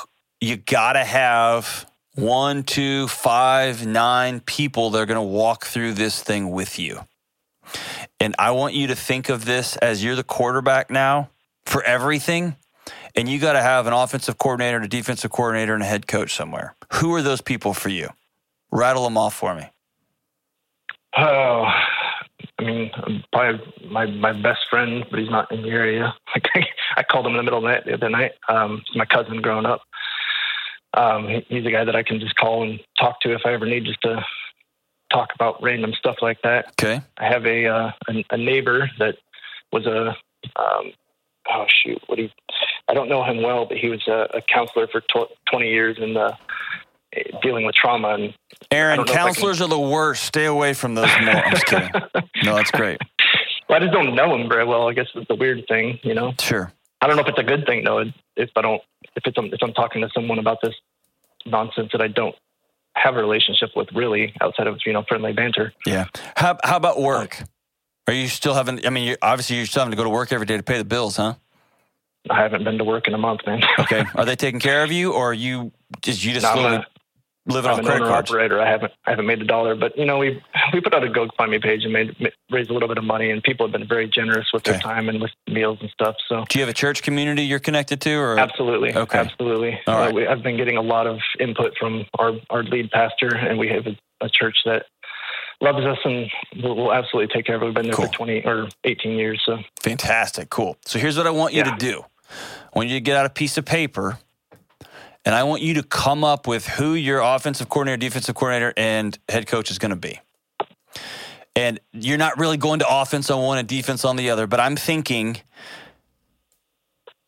you 0.42 0.58
gotta 0.58 1.04
have 1.04 1.86
one, 2.16 2.64
two, 2.64 3.08
five, 3.08 3.86
nine 3.86 4.40
people 4.42 4.90
that 4.92 5.00
are 5.00 5.06
gonna 5.06 5.24
walk 5.24 5.66
through 5.66 5.94
this 5.94 6.22
thing 6.22 6.52
with 6.52 6.78
you. 6.78 7.06
And 8.20 8.36
I 8.38 8.52
want 8.52 8.74
you 8.74 8.88
to 8.88 8.96
think 8.96 9.30
of 9.30 9.46
this 9.46 9.78
as 9.78 10.04
you're 10.04 10.16
the 10.16 10.24
quarterback 10.24 10.90
now 10.90 11.30
for 11.66 11.84
everything. 11.84 12.56
And 13.16 13.30
you 13.30 13.40
got 13.40 13.54
to 13.54 13.62
have 13.62 13.88
an 13.88 13.94
offensive 13.94 14.38
coordinator, 14.38 14.78
and 14.78 14.86
a 14.86 14.90
defensive 14.90 15.32
coordinator, 15.32 15.74
and 15.74 15.84
a 15.84 15.86
head 15.86 16.08
coach 16.08 16.34
somewhere. 16.36 16.76
Who 16.94 17.14
are 17.16 17.22
those 17.22 17.42
people 17.42 17.74
for 17.74 17.90
you? 17.90 18.10
Rattle 18.72 19.04
them 19.04 19.18
off 19.18 19.34
for 19.36 19.56
me. 19.56 19.64
Oh, 21.18 21.64
I 22.60 22.64
mean, 22.64 22.92
probably 23.34 23.62
my 23.90 24.06
my 24.06 24.32
best 24.34 24.62
friend, 24.70 25.06
but 25.10 25.20
he's 25.20 25.30
not 25.30 25.52
in 25.52 25.64
the 25.64 25.70
area. 25.70 26.14
I 26.96 27.04
called 27.04 27.26
him 27.26 27.32
in 27.34 27.38
the 27.38 27.44
middle 27.44 27.60
of 27.60 27.64
the 27.64 27.70
night 27.70 27.86
the 27.86 27.94
other 27.94 28.10
night. 28.10 28.34
Um, 28.48 28.84
my 28.96 29.06
cousin 29.06 29.42
growing 29.42 29.66
up. 29.66 29.82
Um, 30.94 31.28
he- 31.28 31.46
he's 31.50 31.66
a 31.66 31.72
guy 31.72 31.84
that 31.84 31.96
I 31.96 32.04
can 32.04 32.20
just 32.20 32.36
call 32.36 32.64
and 32.64 32.80
talk 33.00 33.22
to 33.22 33.34
if 33.34 33.42
I 33.46 33.54
ever 33.54 33.66
need 33.66 33.86
just 33.86 34.02
to 34.02 34.24
talk 35.12 35.30
about 35.36 35.62
random 35.62 35.94
stuff 35.94 36.18
like 36.22 36.42
that. 36.44 36.74
Okay. 36.82 37.02
I 37.18 37.26
have 37.26 37.46
a 37.46 37.66
uh, 37.68 37.92
a, 38.08 38.26
a 38.32 38.38
neighbor 38.38 38.90
that 39.00 39.16
was 39.72 39.86
a 39.86 40.16
um, 40.56 40.92
oh 41.50 41.66
shoot, 41.68 42.02
what 42.08 42.20
he 42.20 42.32
I 42.88 42.94
don't 42.94 43.10
know 43.10 43.24
him 43.24 43.42
well, 43.42 43.66
but 43.66 43.78
he 43.78 43.90
was 43.90 44.08
a, 44.08 44.28
a 44.34 44.42
counselor 44.42 44.88
for 44.88 45.02
tw- 45.02 45.32
20 45.52 45.70
years 45.70 45.98
in 46.00 46.14
the 46.14 46.36
dealing 47.42 47.66
with 47.66 47.76
trauma 47.76 48.10
and 48.10 48.34
Aaron, 48.72 48.98
don't 48.98 49.08
know 49.08 49.14
if 49.14 49.18
I 49.18 49.22
can- 49.24 49.28
counselors 49.34 49.62
are 49.62 49.68
the 49.68 49.80
worst. 49.80 50.24
Stay 50.24 50.46
away 50.46 50.74
from 50.74 50.96
those 50.96 51.10
more. 51.22 51.36
I'm 51.36 51.52
just 51.52 51.66
kidding. 51.66 51.90
No, 52.44 52.56
that's 52.56 52.72
great. 52.72 53.00
well, 53.68 53.78
I 53.78 53.82
just 53.82 53.92
don't 53.92 54.16
know 54.16 54.38
them 54.38 54.48
very 54.48 54.64
well. 54.66 54.88
I 54.90 54.94
guess 54.94 55.08
it's 55.14 55.28
the 55.28 55.36
weird 55.36 55.66
thing, 55.68 56.00
you 56.04 56.14
know. 56.14 56.34
Sure. 56.40 56.72
I 57.02 57.08
don't 57.08 57.16
know 57.18 57.22
if 57.24 57.28
it's 57.28 57.40
a 57.40 57.44
good 57.44 57.66
thing 57.66 57.84
though. 57.84 58.04
If 58.38 58.50
I 58.56 58.62
don't, 58.62 58.82
if 59.16 59.24
it's 59.26 59.38
if 59.38 59.60
I'm 59.62 59.74
talking 59.74 60.02
to 60.02 60.10
someone 60.14 60.40
about 60.40 60.60
this 60.64 60.74
nonsense 61.46 61.90
that 61.92 62.02
I 62.02 62.08
don't 62.08 62.36
have 62.96 63.16
a 63.16 63.20
relationship 63.20 63.72
with 63.76 63.88
really 63.94 64.34
outside 64.42 64.68
of 64.68 64.80
you 64.86 64.94
know 64.94 65.04
friendly 65.08 65.34
banter. 65.34 65.74
Yeah. 65.86 66.06
How, 66.36 66.58
how 66.64 66.78
about 66.78 67.00
work? 67.02 67.44
Are 68.08 68.14
you 68.14 68.28
still 68.28 68.54
having, 68.56 68.86
I 68.88 68.90
mean, 68.90 69.08
you 69.08 69.18
obviously 69.22 69.58
you're 69.58 69.66
still 69.68 69.82
having 69.82 69.92
to 69.92 69.98
go 69.98 70.04
to 70.04 70.10
work 70.10 70.32
every 70.32 70.46
day 70.48 70.58
to 70.58 70.64
pay 70.64 70.78
the 70.80 70.84
bills, 70.86 71.18
huh? 71.18 71.36
I 72.30 72.42
haven't 72.42 72.64
been 72.64 72.78
to 72.80 72.84
work 72.84 73.08
in 73.08 73.14
a 73.14 73.18
month, 73.20 73.42
man. 73.46 73.62
Okay. 73.80 74.04
Are 74.16 74.26
they 74.26 74.36
taking 74.36 74.60
care 74.60 74.84
of 74.84 74.92
you 74.92 75.14
or 75.14 75.30
are 75.30 75.34
you 75.34 75.72
just, 76.02 76.24
you 76.24 76.34
just 76.34 76.44
No, 76.44 76.54
slowly 76.54 76.86
living 77.50 77.72
I'm 77.72 77.80
on 77.80 77.84
credit 77.86 78.08
cards? 78.08 78.30
operator. 78.32 78.62
I 78.62 78.70
haven't 78.70 78.92
I 79.06 79.10
haven't 79.12 79.26
made 79.26 79.42
a 79.42 79.46
dollar, 79.46 79.76
but 79.76 79.98
you 79.98 80.06
know 80.06 80.18
we 80.18 80.42
we 80.74 80.82
put 80.82 80.94
out 80.94 81.04
a 81.04 81.08
GoFundMe 81.08 81.62
page 81.62 81.84
and 81.84 81.94
made, 81.94 82.16
ma- 82.20 82.30
raised 82.52 82.70
a 82.70 82.74
little 82.74 82.88
bit 82.88 82.98
of 82.98 83.04
money, 83.04 83.30
and 83.32 83.42
people 83.44 83.66
have 83.66 83.72
been 83.74 83.88
very 83.88 84.08
generous 84.08 84.48
with 84.54 84.62
Okay. 84.68 84.74
their 84.74 84.82
time 84.82 85.10
and 85.10 85.22
with 85.22 85.32
meals 85.48 85.78
and 85.82 85.90
stuff. 85.92 86.16
So 86.28 86.46
Do 86.50 86.60
you 86.60 86.64
have 86.64 86.70
a 86.70 86.74
church 86.74 87.02
community 87.04 87.44
you're 87.44 87.60
connected 87.60 88.02
to 88.02 88.14
or? 88.16 88.40
absolutely, 88.40 88.96
Okay. 88.96 89.18
absolutely. 89.20 89.80
All 89.88 89.96
right. 89.96 90.10
Uh, 90.12 90.14
we, 90.14 90.28
I've 90.28 90.44
been 90.44 90.58
getting 90.58 90.78
a 90.78 90.82
lot 90.82 91.08
of 91.08 91.20
input 91.40 91.74
from 91.80 92.06
our 92.18 92.34
our 92.50 92.64
lead 92.64 92.92
pastor, 92.92 93.36
and 93.36 93.58
we 93.60 93.68
have 93.70 93.88
a, 93.88 93.98
a 94.26 94.30
church 94.30 94.58
that 94.66 94.86
loves 95.62 95.86
us 95.86 95.98
and 96.06 96.30
will, 96.64 96.76
will 96.76 96.94
absolutely 96.94 97.34
take 97.34 97.46
care 97.46 97.56
of 97.56 97.62
it. 97.62 97.66
We've 97.66 97.74
been 97.74 97.86
there 97.88 97.94
Cool. 97.94 98.06
for 98.08 98.14
twenty 98.14 98.44
or 98.46 98.70
eighteen 98.86 99.18
years. 99.18 99.42
So 99.46 99.58
Fantastic. 99.82 100.50
Cool. 100.50 100.78
So 100.86 101.00
here's 101.00 101.18
what 101.18 101.28
I 101.28 101.32
want 101.32 101.54
you 101.54 101.60
Yeah. 101.64 101.72
to 101.72 101.78
do. 101.78 102.04
I 102.32 102.78
want 102.78 102.90
you 102.90 102.96
to 102.96 103.02
get 103.02 103.18
out 103.18 103.26
a 103.26 103.30
piece 103.30 103.58
of 103.58 103.66
paper 103.66 104.20
and 105.26 105.36
I 105.36 105.44
want 105.44 105.62
you 105.62 105.76
to 105.76 105.84
come 105.84 106.24
up 106.24 106.48
with 106.48 106.68
who 106.68 106.94
your 106.94 107.20
offensive 107.20 107.70
coordinator, 107.70 107.98
defensive 107.98 108.36
coordinator, 108.36 108.74
and 108.78 109.18
head 109.28 109.48
coach 109.48 109.70
is 109.70 109.78
going 109.78 109.92
to 109.92 109.96
be. 109.96 110.20
And 111.56 111.80
you're 111.92 112.18
not 112.18 112.38
really 112.38 112.58
going 112.58 112.80
to 112.80 112.88
offense 112.90 113.30
on 113.30 113.44
one 113.44 113.58
and 113.58 113.68
defense 113.68 114.06
on 114.06 114.16
the 114.16 114.30
other, 114.30 114.48
but 114.48 114.60
I'm 114.60 114.76
thinking 114.76 115.38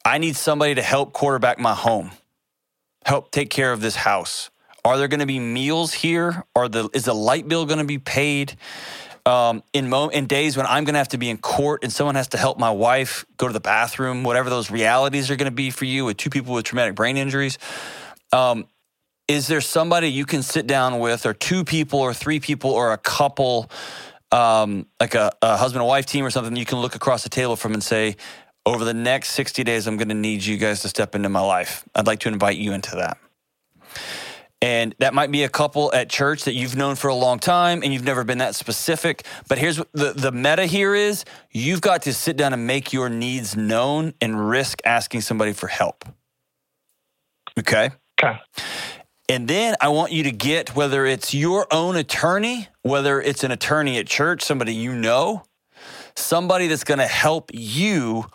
I 0.06 0.18
need 0.18 0.36
somebody 0.36 0.76
to 0.76 0.82
help 0.82 1.14
quarterback 1.14 1.60
my 1.60 1.74
home, 1.74 2.12
help 3.06 3.32
take 3.32 3.50
care 3.50 3.72
of 3.72 3.82
this 3.82 3.96
house. 3.96 4.50
Are 4.84 4.98
there 4.98 5.08
going 5.08 5.20
to 5.20 5.26
be 5.26 5.40
meals 5.40 5.94
here? 5.94 6.44
Are 6.56 6.68
the 6.68 6.90
is 6.94 7.06
the 7.06 7.14
light 7.14 7.48
bill 7.48 7.66
going 7.66 7.80
to 7.80 7.86
be 7.86 8.00
paid? 8.00 8.56
Um, 9.26 9.64
in 9.74 9.90
mo- 9.90 10.10
in 10.10 10.28
days 10.28 10.58
when 10.58 10.66
I'm 10.66 10.84
going 10.84 10.94
to 10.94 11.00
have 11.00 11.10
to 11.10 11.18
be 11.18 11.30
in 11.30 11.38
court 11.38 11.84
and 11.84 11.92
someone 11.92 12.16
has 12.16 12.30
to 12.30 12.38
help 12.38 12.58
my 12.58 12.72
wife 12.72 13.26
go 13.38 13.48
to 13.48 13.54
the 13.54 13.60
bathroom, 13.60 14.24
whatever 14.24 14.50
those 14.50 14.72
realities 14.72 15.30
are 15.32 15.36
going 15.36 15.50
to 15.50 15.56
be 15.56 15.70
for 15.70 15.86
you 15.86 16.06
with 16.06 16.18
two 16.18 16.30
people 16.30 16.54
with 16.54 16.66
traumatic 16.66 16.96
brain 16.96 17.18
injuries. 17.18 17.58
Um, 18.32 18.68
is 19.28 19.48
there 19.48 19.62
somebody 19.62 20.10
you 20.10 20.26
can 20.26 20.44
sit 20.44 20.68
down 20.68 21.00
with, 21.00 21.26
or 21.26 21.34
two 21.34 21.64
people, 21.64 22.00
or 22.00 22.14
three 22.14 22.40
people, 22.40 22.72
or 22.72 22.92
a 22.92 22.98
couple, 22.98 23.72
um, 24.32 24.88
like 25.00 25.16
a, 25.16 25.32
a 25.42 25.56
husband 25.58 25.82
and 25.82 25.88
wife 25.88 26.06
team 26.06 26.26
or 26.26 26.30
something 26.30 26.56
you 26.56 26.66
can 26.66 26.80
look 26.80 26.96
across 26.96 27.24
the 27.24 27.30
table 27.30 27.56
from 27.56 27.74
and 27.74 27.84
say, 27.84 28.18
over 28.66 28.84
the 28.84 28.94
next 28.94 29.30
60 29.30 29.64
days, 29.64 29.88
I'm 29.88 29.98
going 29.98 30.10
to 30.10 30.16
need 30.16 30.44
you 30.44 30.58
guys 30.58 30.82
to 30.82 30.90
step 30.90 31.16
into 31.16 31.30
my 31.30 31.40
life. 31.40 31.84
I'd 31.96 32.08
like 32.08 32.20
to 32.22 32.28
invite 32.28 32.58
you 32.58 32.74
into 32.74 32.96
that. 32.98 33.18
And 34.62 34.94
that 35.00 35.16
might 35.16 35.32
be 35.32 35.44
a 35.44 35.50
couple 35.50 35.92
at 35.92 36.10
church 36.10 36.44
that 36.44 36.54
you've 36.54 36.76
known 36.76 36.96
for 36.96 37.08
a 37.08 37.16
long 37.16 37.40
time 37.40 37.82
and 37.82 37.92
you've 37.92 38.04
never 38.04 38.24
been 38.24 38.38
that 38.38 38.54
specific. 38.54 39.26
But 39.48 39.58
here's 39.58 39.78
the, 39.94 40.14
the 40.16 40.32
meta 40.32 40.68
here 40.68 40.94
is 40.94 41.26
you've 41.52 41.82
got 41.82 42.04
to 42.04 42.14
sit 42.14 42.38
down 42.38 42.54
and 42.54 42.68
make 42.68 42.94
your 42.94 43.10
needs 43.10 43.56
known 43.56 44.14
and 44.22 44.50
risk 44.50 44.80
asking 44.86 45.22
somebody 45.22 45.54
for 45.54 45.68
help. 45.68 46.06
Okay. 47.58 47.90
okay, 48.22 48.40
And 49.28 49.48
then 49.48 49.76
I 49.82 49.90
want 49.90 50.12
you 50.12 50.24
to 50.24 50.32
get 50.32 50.76
whether 50.76 51.08
it's 51.08 51.34
your 51.34 51.66
own 51.72 51.96
attorney, 51.96 52.68
whether 52.84 53.20
it's 53.20 53.44
an 53.44 53.52
attorney 53.52 53.98
at 53.98 54.06
church, 54.06 54.44
somebody 54.44 54.76
you 54.76 54.94
know, 54.94 55.44
somebody 56.16 56.68
that's 56.68 56.84
going 56.84 57.00
to 57.00 57.08
help 57.08 57.50
you 57.52 58.26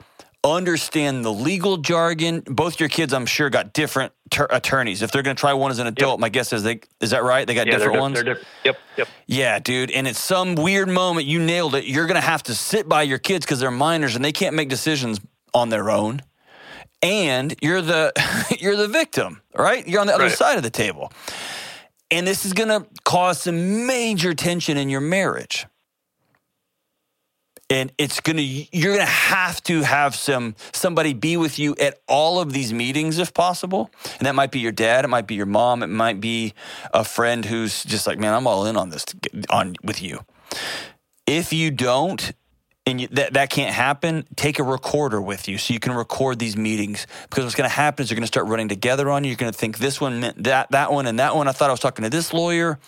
understand 0.52 1.24
the 1.24 1.32
legal 1.32 1.76
jargon. 1.78 2.42
Both 2.46 2.80
your 2.80 2.88
kids, 2.88 3.12
I'm 3.12 3.26
sure, 3.26 3.50
got 3.50 3.72
different 3.72 4.12
ter- 4.30 4.48
attorneys. 4.50 5.02
If 5.02 5.10
they're 5.10 5.22
going 5.22 5.36
to 5.36 5.40
try 5.40 5.52
one 5.52 5.70
as 5.70 5.78
an 5.78 5.86
adult, 5.86 6.20
my 6.20 6.28
guess 6.28 6.52
is 6.52 6.62
they 6.62 6.80
is 7.00 7.10
that 7.10 7.22
right? 7.22 7.46
They 7.46 7.54
got 7.54 7.66
yeah, 7.66 7.72
different 7.72 7.92
they're, 7.94 8.00
ones. 8.00 8.14
They're 8.14 8.24
different. 8.24 8.48
Yep, 8.64 8.78
yep. 8.96 9.08
Yeah, 9.26 9.58
dude. 9.58 9.90
And 9.90 10.06
at 10.08 10.16
some 10.16 10.54
weird 10.54 10.88
moment, 10.88 11.26
you 11.26 11.38
nailed 11.38 11.74
it. 11.74 11.84
You're 11.84 12.06
going 12.06 12.20
to 12.20 12.26
have 12.26 12.42
to 12.44 12.54
sit 12.54 12.88
by 12.88 13.02
your 13.02 13.18
kids 13.18 13.44
because 13.46 13.60
they're 13.60 13.70
minors 13.70 14.16
and 14.16 14.24
they 14.24 14.32
can't 14.32 14.54
make 14.54 14.68
decisions 14.68 15.20
on 15.54 15.68
their 15.68 15.90
own. 15.90 16.22
And 17.02 17.54
you're 17.62 17.82
the 17.82 18.12
you're 18.60 18.76
the 18.76 18.88
victim, 18.88 19.42
right? 19.54 19.86
You're 19.86 20.00
on 20.00 20.06
the 20.06 20.14
other 20.14 20.24
Right. 20.24 20.32
side 20.32 20.56
of 20.56 20.62
the 20.62 20.70
table. 20.70 21.12
And 22.10 22.26
this 22.26 22.44
is 22.44 22.52
going 22.52 22.68
to 22.68 22.86
cause 23.04 23.40
some 23.42 23.86
major 23.86 24.32
tension 24.32 24.76
in 24.76 24.88
your 24.88 25.00
marriage. 25.00 25.66
And 27.68 27.92
it's 27.98 28.20
going 28.20 28.36
to 28.36 28.42
you're 28.42 28.94
going 28.94 29.04
to 29.04 29.12
have 29.12 29.60
to 29.64 29.82
have 29.82 30.14
some 30.14 30.54
somebody 30.72 31.14
be 31.14 31.36
with 31.36 31.58
you 31.58 31.74
at 31.80 31.98
all 32.06 32.40
of 32.40 32.52
these 32.52 32.72
meetings 32.72 33.18
if 33.18 33.34
possible. 33.34 33.90
And 34.18 34.26
that 34.26 34.36
might 34.36 34.52
be 34.52 34.60
your 34.60 34.72
dad, 34.72 35.04
it 35.04 35.08
might 35.08 35.26
be 35.26 35.34
your 35.34 35.46
mom, 35.46 35.82
it 35.82 35.88
might 35.88 36.20
be 36.20 36.54
a 36.94 37.02
friend 37.02 37.44
who's 37.44 37.82
just 37.82 38.06
like, 38.06 38.20
"Man, 38.20 38.34
I'm 38.34 38.46
all 38.46 38.66
in 38.66 38.76
on 38.76 38.90
this 38.90 39.04
on 39.50 39.74
with 39.82 40.00
you." 40.00 40.20
If 41.26 41.52
you 41.52 41.72
don't, 41.72 42.32
and 42.86 43.00
you, 43.00 43.08
that 43.08 43.32
that 43.34 43.50
can't 43.50 43.74
happen, 43.74 44.24
take 44.36 44.60
a 44.60 44.62
recorder 44.62 45.20
with 45.20 45.48
you 45.48 45.58
so 45.58 45.74
you 45.74 45.80
can 45.80 45.92
record 45.92 46.38
these 46.38 46.56
meetings. 46.56 47.06
Because 47.28 47.44
what's 47.44 47.56
going 47.56 47.68
to 47.68 47.74
happen 47.74 48.04
is 48.04 48.10
you're 48.10 48.16
going 48.16 48.22
to 48.22 48.28
start 48.28 48.46
running 48.46 48.68
together 48.68 49.10
on 49.10 49.24
you. 49.24 49.30
You're 49.30 49.36
going 49.36 49.52
to 49.52 49.58
think 49.58 49.78
this 49.78 50.00
one 50.00 50.20
meant 50.20 50.44
that, 50.44 50.70
that 50.70 50.92
one, 50.92 51.06
and 51.06 51.18
that 51.18 51.34
one. 51.34 51.48
I 51.48 51.52
thought 51.52 51.68
I 51.68 51.72
was 51.72 51.80
talking 51.80 52.04
to 52.04 52.10
this 52.10 52.32
lawyer, 52.32 52.78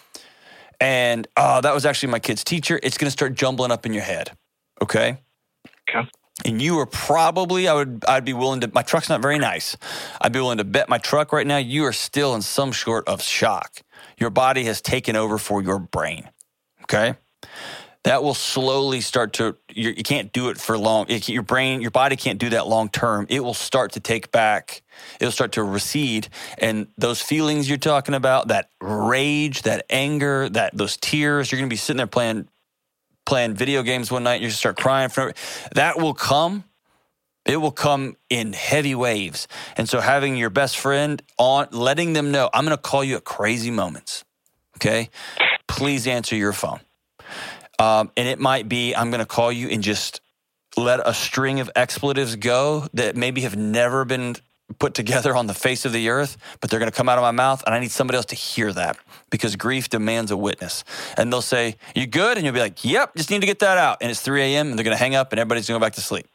and 0.80 1.26
oh, 1.36 1.60
that 1.60 1.74
was 1.74 1.84
actually 1.84 2.12
my 2.12 2.20
kid's 2.20 2.44
teacher. 2.44 2.78
It's 2.80 2.96
going 2.96 3.08
to 3.08 3.12
start 3.12 3.34
jumbling 3.34 3.72
up 3.72 3.84
in 3.84 3.92
your 3.92 4.04
head. 4.04 4.30
Okay. 4.82 5.18
Okay. 5.88 6.08
And 6.44 6.62
you 6.62 6.78
are 6.78 6.86
probably, 6.86 7.66
I 7.66 7.74
would, 7.74 8.04
I'd 8.06 8.24
be 8.24 8.32
willing 8.32 8.60
to. 8.60 8.70
My 8.72 8.82
truck's 8.82 9.08
not 9.08 9.20
very 9.20 9.38
nice. 9.38 9.76
I'd 10.20 10.32
be 10.32 10.38
willing 10.38 10.58
to 10.58 10.64
bet 10.64 10.88
my 10.88 10.98
truck 10.98 11.32
right 11.32 11.46
now. 11.46 11.56
You 11.56 11.84
are 11.84 11.92
still 11.92 12.34
in 12.34 12.42
some 12.42 12.72
sort 12.72 13.08
of 13.08 13.20
shock. 13.22 13.82
Your 14.18 14.30
body 14.30 14.64
has 14.64 14.80
taken 14.80 15.16
over 15.16 15.36
for 15.38 15.62
your 15.62 15.78
brain. 15.78 16.30
Okay 16.84 17.16
that 18.04 18.22
will 18.22 18.34
slowly 18.34 19.00
start 19.00 19.34
to 19.34 19.56
you 19.68 19.90
you 19.90 20.02
can't 20.02 20.32
do 20.32 20.48
it 20.48 20.58
for 20.58 20.78
long 20.78 21.06
it, 21.08 21.28
your 21.28 21.42
brain 21.42 21.80
your 21.80 21.90
body 21.90 22.16
can't 22.16 22.38
do 22.38 22.50
that 22.50 22.66
long 22.66 22.88
term 22.88 23.26
it 23.28 23.40
will 23.40 23.54
start 23.54 23.92
to 23.92 24.00
take 24.00 24.30
back 24.30 24.82
it'll 25.20 25.32
start 25.32 25.52
to 25.52 25.62
recede 25.62 26.28
and 26.58 26.86
those 26.96 27.20
feelings 27.20 27.68
you're 27.68 27.76
talking 27.76 28.14
about 28.14 28.48
that 28.48 28.70
rage 28.80 29.62
that 29.62 29.84
anger 29.90 30.48
that 30.48 30.76
those 30.76 30.96
tears 30.96 31.50
you're 31.50 31.58
going 31.58 31.68
to 31.68 31.72
be 31.72 31.76
sitting 31.76 31.98
there 31.98 32.06
playing 32.06 32.48
playing 33.28 33.54
video 33.54 33.84
games 33.84 34.10
one 34.10 34.24
night 34.24 34.36
and 34.36 34.44
you 34.44 34.50
start 34.50 34.76
crying 34.76 35.10
for 35.10 35.32
that 35.74 35.98
will 35.98 36.14
come. 36.14 36.64
It 37.46 37.58
will 37.58 37.72
come 37.72 38.16
in 38.28 38.52
heavy 38.52 38.94
waves. 38.94 39.48
And 39.76 39.88
so 39.88 40.00
having 40.00 40.36
your 40.36 40.50
best 40.50 40.76
friend 40.76 41.22
on 41.38 41.68
letting 41.70 42.12
them 42.12 42.30
know 42.30 42.50
i'm 42.52 42.64
going 42.64 42.76
to 42.76 42.82
call 42.82 43.04
you 43.04 43.16
at 43.16 43.24
crazy 43.24 43.70
moments 43.70 44.24
okay? 44.78 45.10
Please 45.66 46.06
answer 46.06 46.36
your 46.36 46.52
phone. 46.52 46.80
Um, 47.78 48.10
and 48.16 48.28
it 48.28 48.38
might 48.38 48.68
be 48.68 48.94
I'm 48.94 49.10
going 49.10 49.20
to 49.20 49.26
call 49.26 49.52
you 49.52 49.68
and 49.68 49.82
just 49.82 50.20
let 50.76 51.00
a 51.04 51.12
string 51.12 51.60
of 51.60 51.70
expletives 51.74 52.36
go 52.36 52.86
that 52.94 53.16
maybe 53.16 53.42
have 53.42 53.56
never 53.56 54.04
been 54.04 54.36
put 54.78 54.94
together 54.94 55.34
on 55.34 55.46
the 55.46 55.54
face 55.54 55.84
of 55.84 55.92
the 55.92 56.08
earth, 56.08 56.36
but 56.60 56.70
they're 56.70 56.78
going 56.78 56.90
to 56.90 56.96
come 56.96 57.08
out 57.08 57.18
of 57.18 57.22
my 57.22 57.30
mouth, 57.30 57.62
and 57.64 57.74
I 57.74 57.80
need 57.80 57.90
somebody 57.90 58.16
else 58.16 58.26
to 58.26 58.34
hear 58.34 58.72
that 58.72 58.98
because 59.30 59.56
grief 59.56 59.88
demands 59.88 60.30
a 60.30 60.36
witness. 60.36 60.84
And 61.16 61.32
they'll 61.32 61.42
say, 61.42 61.76
"You 61.94 62.06
good?" 62.06 62.36
And 62.36 62.44
you'll 62.44 62.54
be 62.54 62.60
like, 62.60 62.84
"Yep, 62.84 63.16
just 63.16 63.30
need 63.30 63.40
to 63.40 63.46
get 63.46 63.60
that 63.60 63.78
out." 63.78 63.98
And 64.00 64.10
it's 64.10 64.20
3 64.20 64.42
a.m. 64.42 64.68
and 64.68 64.78
they're 64.78 64.84
going 64.84 64.96
to 64.96 65.02
hang 65.02 65.14
up, 65.14 65.32
and 65.32 65.40
everybody's 65.40 65.66
going 65.66 65.80
to 65.80 65.84
go 65.84 65.86
back 65.86 65.94
to 65.94 66.00
sleep. 66.00 66.26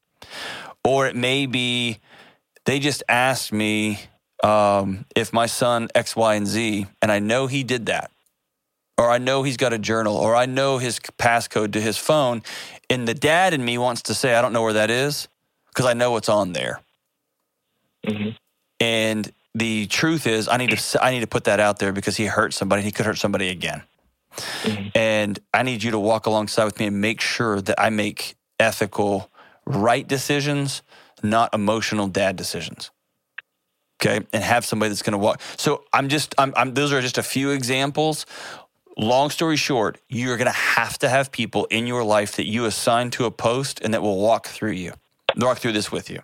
Or 0.84 1.08
it 1.08 1.16
may 1.16 1.46
be 1.46 2.00
they 2.66 2.80
just 2.80 3.04
asked 3.08 3.54
me 3.54 4.00
um, 4.44 5.06
if 5.16 5.32
my 5.32 5.46
son 5.46 5.90
X, 5.96 6.16
Y, 6.16 6.36
and 6.36 6.48
Z, 6.48 6.88
and 7.02 7.12
I 7.12 7.20
know 7.20 7.48
he 7.48 7.64
did 7.64 7.86
that 7.86 8.12
or 8.98 9.10
I 9.10 9.18
know 9.18 9.44
he's 9.44 9.58
got 9.58 9.74
a 9.74 9.80
journal, 9.80 10.16
or 10.16 10.36
I 10.36 10.46
know 10.46 10.78
his 10.78 11.00
passcode 11.00 11.74
to 11.74 11.82
his 11.82 11.98
phone. 11.98 12.44
And 12.90 13.08
the 13.08 13.14
dad 13.14 13.54
in 13.54 13.66
me 13.66 13.78
wants 13.78 14.04
to 14.04 14.14
say, 14.14 14.36
I 14.36 14.42
don't 14.42 14.54
know 14.54 14.62
where 14.62 14.74
that 14.74 14.92
is 14.92 15.28
because 15.70 15.86
I 15.86 15.94
know 15.94 16.12
what's 16.12 16.30
on 16.30 16.54
there. 16.54 16.80
Hmm 18.06 18.30
And 18.80 19.32
the 19.56 19.86
truth 19.88 20.26
is, 20.28 20.47
I 20.47 20.58
need 20.58 20.78
to 20.78 21.04
I 21.04 21.12
need 21.12 21.22
to 21.22 21.28
put 21.28 21.45
that 21.45 21.60
out 21.60 21.80
there 21.80 21.91
because 21.91 22.18
he 22.18 22.26
hurt 22.26 22.54
somebody. 22.54 22.82
He 22.82 22.91
could 22.91 23.06
hurt 23.06 23.18
somebody 23.18 23.49
again. 23.49 23.84
Mhm. 24.64 24.91
And 24.95 25.39
I 25.54 25.64
need 25.64 25.84
you 25.84 25.91
to 25.91 25.99
walk 25.99 26.26
alongside 26.26 26.66
with 26.66 26.80
me 26.80 26.88
and 26.88 26.99
make 26.99 27.22
sure 27.22 27.62
that 27.62 27.80
I 27.80 27.89
make 27.89 28.36
ethical, 28.60 29.30
right 29.66 30.08
decisions, 30.08 30.82
not 31.22 31.54
emotional 31.54 32.08
dad 32.08 32.36
decisions. 32.36 32.89
Okay, 34.01 34.26
and 34.34 34.43
have 34.43 34.66
somebody 34.66 34.89
that's 34.89 35.01
going 35.01 35.14
to 35.14 35.18
walk. 35.18 35.39
So 35.56 35.86
I'm 35.93 36.10
just, 36.10 36.36
I'm, 36.38 36.51
I'm, 36.58 36.74
those 36.74 36.91
are 36.91 36.99
just 36.99 37.18
a 37.18 37.24
few 37.24 37.51
examples. 37.51 38.26
Long 38.97 39.30
story 39.30 39.56
short, 39.56 39.97
you're 40.10 40.36
going 40.36 40.47
to 40.47 40.51
have 40.51 40.97
to 40.99 41.10
have 41.10 41.32
people 41.32 41.66
in 41.66 41.88
your 41.88 42.04
life 42.04 42.36
that 42.36 42.45
you 42.45 42.66
assign 42.66 43.12
to 43.12 43.26
a 43.26 43.32
post 43.32 43.80
and 43.82 43.93
that 43.93 44.01
will 44.01 44.20
walk 44.20 44.47
through 44.47 44.72
you, 44.72 44.93
walk 45.38 45.60
through 45.60 45.72
this 45.72 45.91
with 45.91 46.10
you. 46.10 46.22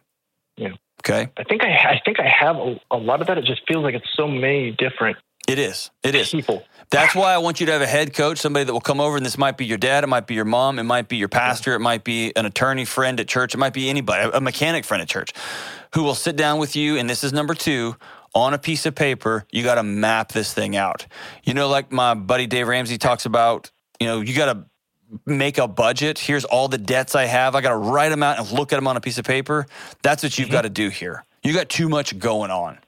Yeah. 0.58 0.74
Okay. 1.02 1.30
I 1.38 1.44
think 1.44 1.64
I, 1.64 1.68
I 1.68 2.02
think 2.04 2.20
I 2.20 2.28
have 2.28 2.58
a, 2.58 2.80
a 2.92 2.98
lot 2.98 3.22
of 3.22 3.28
that. 3.28 3.38
It 3.38 3.46
just 3.46 3.62
feels 3.68 3.84
like 3.84 3.96
it's 3.96 4.10
so 4.16 4.28
many 4.28 4.72
different 4.72 5.18
It 5.48 5.58
is. 5.58 5.92
It 6.04 6.16
is. 6.16 6.30
people. 6.30 6.64
That's 6.92 7.14
why 7.14 7.34
I 7.34 7.38
want 7.38 7.60
you 7.60 7.68
to 7.68 7.72
have 7.72 7.82
a 7.84 7.88
head 7.88 8.16
coach, 8.16 8.40
somebody 8.40 8.66
that 8.66 8.74
will 8.74 8.82
come 8.82 9.00
over, 9.00 9.16
and 9.16 9.24
this 9.26 9.38
might 9.38 9.58
be 9.58 9.66
your 9.66 9.78
dad, 9.78 10.04
it 10.04 10.08
might 10.08 10.26
be 10.26 10.34
your 10.34 10.46
mom, 10.46 10.80
it 10.80 10.84
might 10.84 11.08
be 11.08 11.18
your 11.18 11.28
pastor, 11.28 11.76
it 11.76 11.80
might 11.80 12.04
be 12.04 12.36
an 12.36 12.48
attorney 12.48 12.84
friend 12.84 13.20
at 13.20 13.28
church, 13.28 13.54
it 13.54 13.58
might 13.60 13.74
be 13.74 13.90
anybody, 13.92 14.28
a 14.34 14.42
mechanic 14.42 14.86
friend 14.86 15.02
at 15.02 15.08
church, 15.08 15.32
who 15.94 16.02
will 16.02 16.16
sit 16.16 16.36
down 16.36 16.58
with 16.58 16.76
you. 16.76 16.98
And 16.98 17.08
this 17.08 17.24
is 17.24 17.32
number 17.32 17.54
two 17.54 17.96
on 18.34 18.56
a 18.56 18.58
piece 18.58 18.88
of 18.88 18.96
paper. 18.96 19.46
You 19.52 19.64
got 19.64 19.76
to 19.76 19.84
map 19.84 20.32
this 20.32 20.52
thing 20.52 20.76
out. 20.76 21.06
You 21.44 21.54
know, 21.54 21.70
like 21.70 21.92
my 21.92 22.16
buddy 22.16 22.48
Dave 22.48 22.68
Ramsey 22.68 22.98
talks 22.98 23.28
about, 23.28 23.70
you 24.00 24.08
know, 24.08 24.22
you 24.22 24.36
got 24.36 24.52
to 24.52 24.66
make 25.26 25.58
a 25.58 25.68
budget. 25.68 26.20
Here's 26.20 26.46
all 26.46 26.68
the 26.68 26.78
debts 26.78 27.16
I 27.16 27.26
have. 27.26 27.56
I 27.56 27.62
got 27.62 27.70
to 27.70 27.78
write 27.78 28.10
them 28.10 28.24
out 28.24 28.40
and 28.40 28.52
look 28.52 28.74
at 28.74 28.78
them 28.78 28.88
on 28.88 28.98
a 28.98 29.02
piece 29.02 29.18
of 29.18 29.26
paper. 29.26 29.66
That's 30.02 30.24
what 30.24 30.38
you've 30.38 30.48
mm-hmm. 30.48 30.54
got 30.54 30.62
to 30.64 30.70
do 30.70 30.90
here. 30.90 31.26
You 31.44 31.54
got 31.54 31.70
too 31.70 31.90
much 31.90 32.18
going 32.20 32.52
on. 32.52 32.80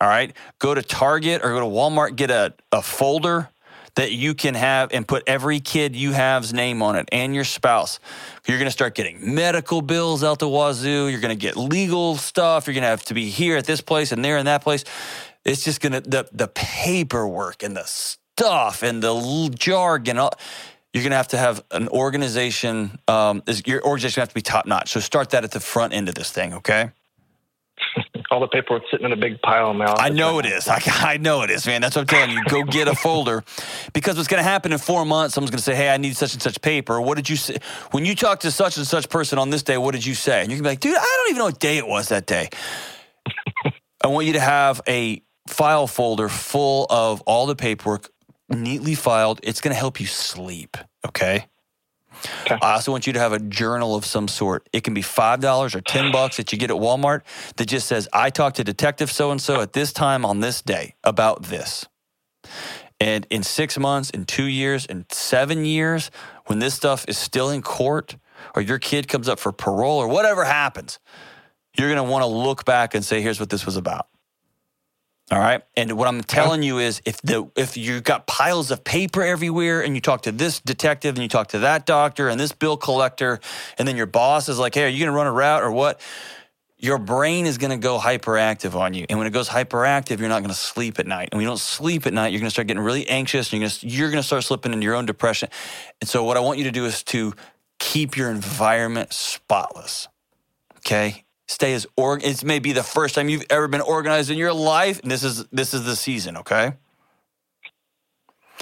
All 0.00 0.08
right. 0.08 0.32
Go 0.58 0.74
to 0.74 0.82
Target 0.82 1.42
or 1.44 1.50
go 1.50 1.60
to 1.60 1.66
Walmart, 1.66 2.16
get 2.16 2.30
a, 2.30 2.54
a 2.72 2.82
folder 2.82 3.48
that 3.94 4.12
you 4.12 4.34
can 4.34 4.54
have 4.54 4.92
and 4.92 5.06
put 5.06 5.22
every 5.26 5.60
kid 5.60 5.94
you 5.94 6.12
have's 6.12 6.52
name 6.52 6.82
on 6.82 6.96
it 6.96 7.08
and 7.12 7.34
your 7.34 7.44
spouse. 7.44 8.00
You're 8.46 8.58
going 8.58 8.66
to 8.66 8.72
start 8.72 8.94
getting 8.94 9.34
medical 9.34 9.82
bills 9.82 10.24
out 10.24 10.40
the 10.40 10.48
wazoo. 10.48 11.08
You're 11.08 11.20
going 11.20 11.36
to 11.36 11.40
get 11.40 11.56
legal 11.56 12.16
stuff. 12.16 12.66
You're 12.66 12.74
going 12.74 12.82
to 12.82 12.88
have 12.88 13.04
to 13.06 13.14
be 13.14 13.30
here 13.30 13.56
at 13.56 13.66
this 13.66 13.80
place 13.80 14.10
and 14.10 14.24
there 14.24 14.36
and 14.36 14.48
that 14.48 14.62
place. 14.62 14.84
It's 15.44 15.62
just 15.62 15.80
going 15.80 15.92
to, 15.92 16.00
the, 16.00 16.28
the 16.32 16.48
paperwork 16.48 17.62
and 17.62 17.76
the 17.76 17.84
stuff 17.84 18.82
and 18.82 19.02
the 19.02 19.54
jargon. 19.56 20.18
All, 20.18 20.32
you're 20.94 21.02
going 21.02 21.10
to 21.10 21.16
have 21.16 21.28
to 21.28 21.38
have 21.38 21.62
an 21.72 21.88
organization. 21.88 22.98
Um, 23.08 23.42
is, 23.48 23.66
your 23.66 23.84
organization 23.84 24.20
have 24.20 24.28
to 24.28 24.34
be 24.34 24.40
top 24.40 24.64
notch. 24.64 24.92
So 24.92 25.00
start 25.00 25.30
that 25.30 25.42
at 25.42 25.50
the 25.50 25.58
front 25.58 25.92
end 25.92 26.08
of 26.08 26.14
this 26.14 26.30
thing. 26.30 26.54
Okay. 26.54 26.92
All 28.30 28.38
the 28.38 28.46
paperwork 28.46 28.84
sitting 28.92 29.04
in 29.04 29.12
a 29.12 29.16
big 29.16 29.42
pile 29.42 29.72
in 29.72 29.76
my 29.76 29.86
office. 29.86 30.00
I 30.00 30.10
know 30.10 30.38
it 30.38 30.46
is. 30.46 30.68
I, 30.68 30.80
I 30.86 31.16
know 31.16 31.42
it 31.42 31.50
is, 31.50 31.66
man. 31.66 31.80
That's 31.80 31.96
what 31.96 32.02
I'm 32.02 32.06
telling 32.06 32.30
you. 32.30 32.44
Go 32.44 32.62
get 32.62 32.86
a 32.86 32.94
folder 32.94 33.42
because 33.92 34.16
what's 34.16 34.28
going 34.28 34.42
to 34.42 34.48
happen 34.48 34.70
in 34.70 34.78
four 34.78 35.04
months, 35.04 35.34
someone's 35.34 35.50
going 35.50 35.58
to 35.58 35.64
say, 35.64 35.74
Hey, 35.74 35.90
I 35.92 35.96
need 35.96 36.16
such 36.16 36.32
and 36.32 36.40
such 36.40 36.60
paper. 36.60 37.00
What 37.00 37.16
did 37.16 37.28
you 37.28 37.36
say? 37.36 37.56
When 37.90 38.04
you 38.04 38.14
talk 38.14 38.40
to 38.40 38.52
such 38.52 38.76
and 38.76 38.86
such 38.86 39.08
person 39.08 39.40
on 39.40 39.50
this 39.50 39.64
day, 39.64 39.76
what 39.76 39.94
did 39.94 40.06
you 40.06 40.14
say? 40.14 40.42
And 40.42 40.50
you're 40.50 40.60
going 40.60 40.76
to 40.76 40.86
be 40.86 40.90
like, 40.90 40.96
Dude, 40.96 40.96
I 40.96 41.16
don't 41.18 41.30
even 41.30 41.38
know 41.38 41.46
what 41.46 41.58
day 41.58 41.76
it 41.76 41.88
was 41.88 42.10
that 42.10 42.26
day. 42.26 42.50
I 44.00 44.06
want 44.06 44.28
you 44.28 44.34
to 44.34 44.40
have 44.40 44.80
a 44.86 45.22
file 45.48 45.88
folder 45.88 46.28
full 46.28 46.86
of 46.88 47.20
all 47.22 47.46
the 47.46 47.56
paperwork 47.56 48.10
neatly 48.48 48.94
filed. 48.94 49.40
It's 49.42 49.60
going 49.60 49.72
to 49.74 49.78
help 49.78 50.00
you 50.00 50.06
sleep. 50.06 50.76
Okay. 51.06 51.46
Okay. 52.42 52.56
I 52.62 52.74
also 52.74 52.92
want 52.92 53.06
you 53.06 53.12
to 53.14 53.18
have 53.18 53.32
a 53.32 53.40
journal 53.40 53.94
of 53.94 54.06
some 54.06 54.28
sort. 54.28 54.68
It 54.72 54.84
can 54.84 54.94
be 54.94 55.02
five 55.02 55.40
dollars 55.40 55.74
or 55.74 55.80
ten 55.80 56.12
bucks 56.12 56.36
that 56.36 56.52
you 56.52 56.58
get 56.58 56.70
at 56.70 56.76
Walmart 56.76 57.22
that 57.56 57.66
just 57.66 57.86
says, 57.86 58.08
"I 58.12 58.30
talked 58.30 58.56
to 58.56 58.64
Detective 58.64 59.10
so 59.10 59.30
and 59.30 59.40
so 59.40 59.60
at 59.60 59.72
this 59.72 59.92
time 59.92 60.24
on 60.24 60.40
this 60.40 60.62
day 60.62 60.94
about 61.02 61.44
this." 61.44 61.86
And 63.00 63.26
in 63.30 63.42
six 63.42 63.76
months, 63.76 64.10
in 64.10 64.24
two 64.24 64.44
years, 64.46 64.86
in 64.86 65.06
seven 65.10 65.64
years, 65.64 66.10
when 66.46 66.60
this 66.60 66.74
stuff 66.74 67.04
is 67.08 67.18
still 67.18 67.50
in 67.50 67.62
court, 67.62 68.16
or 68.54 68.62
your 68.62 68.78
kid 68.78 69.08
comes 69.08 69.28
up 69.28 69.40
for 69.40 69.50
parole, 69.50 69.98
or 69.98 70.06
whatever 70.06 70.44
happens, 70.44 71.00
you're 71.76 71.88
going 71.88 72.04
to 72.04 72.10
want 72.10 72.22
to 72.22 72.26
look 72.26 72.64
back 72.64 72.94
and 72.94 73.04
say, 73.04 73.20
"Here's 73.20 73.40
what 73.40 73.50
this 73.50 73.66
was 73.66 73.76
about." 73.76 74.06
All 75.30 75.38
right. 75.38 75.62
And 75.74 75.92
what 75.92 76.06
I'm 76.06 76.22
telling 76.22 76.62
you 76.62 76.78
is 76.78 77.00
if 77.06 77.20
the 77.22 77.50
if 77.56 77.78
you've 77.78 78.04
got 78.04 78.26
piles 78.26 78.70
of 78.70 78.84
paper 78.84 79.22
everywhere 79.22 79.82
and 79.82 79.94
you 79.94 80.02
talk 80.02 80.22
to 80.22 80.32
this 80.32 80.60
detective 80.60 81.14
and 81.14 81.22
you 81.22 81.28
talk 81.28 81.48
to 81.48 81.60
that 81.60 81.86
doctor 81.86 82.28
and 82.28 82.38
this 82.38 82.52
bill 82.52 82.76
collector 82.76 83.40
and 83.78 83.88
then 83.88 83.96
your 83.96 84.06
boss 84.06 84.50
is 84.50 84.58
like, 84.58 84.74
"Hey, 84.74 84.84
are 84.84 84.88
you 84.88 84.98
going 84.98 85.10
to 85.10 85.16
run 85.16 85.26
a 85.26 85.32
route 85.32 85.62
or 85.62 85.72
what?" 85.72 86.00
Your 86.76 86.98
brain 86.98 87.46
is 87.46 87.56
going 87.56 87.70
to 87.70 87.78
go 87.78 87.98
hyperactive 87.98 88.74
on 88.74 88.92
you. 88.92 89.06
And 89.08 89.18
when 89.18 89.26
it 89.26 89.30
goes 89.30 89.48
hyperactive, 89.48 90.18
you're 90.18 90.28
not 90.28 90.40
going 90.40 90.50
to 90.50 90.54
sleep 90.54 90.98
at 90.98 91.06
night. 91.06 91.30
And 91.32 91.38
when 91.38 91.42
you 91.42 91.48
don't 91.48 91.56
sleep 91.56 92.06
at 92.06 92.12
night, 92.12 92.32
you're 92.32 92.40
going 92.40 92.48
to 92.48 92.52
start 92.52 92.66
getting 92.66 92.82
really 92.82 93.08
anxious 93.08 93.50
and 93.54 93.62
you're 93.62 93.70
to 93.70 93.88
you're 93.88 94.10
going 94.10 94.20
to 94.20 94.26
start 94.26 94.44
slipping 94.44 94.74
into 94.74 94.84
your 94.84 94.94
own 94.94 95.06
depression. 95.06 95.48
And 96.02 96.10
so 96.10 96.24
what 96.24 96.36
I 96.36 96.40
want 96.40 96.58
you 96.58 96.64
to 96.64 96.70
do 96.70 96.84
is 96.84 97.02
to 97.04 97.32
keep 97.78 98.18
your 98.18 98.30
environment 98.30 99.14
spotless. 99.14 100.08
Okay? 100.78 101.23
Stay 101.46 101.74
as 101.74 101.86
org. 101.96 102.24
It 102.24 102.42
may 102.42 102.58
be 102.58 102.72
the 102.72 102.82
first 102.82 103.14
time 103.14 103.28
you've 103.28 103.44
ever 103.50 103.68
been 103.68 103.82
organized 103.82 104.30
in 104.30 104.38
your 104.38 104.52
life, 104.52 105.00
and 105.02 105.10
this 105.10 105.22
is 105.22 105.44
this 105.46 105.74
is 105.74 105.84
the 105.84 105.94
season. 105.96 106.38
Okay. 106.38 106.72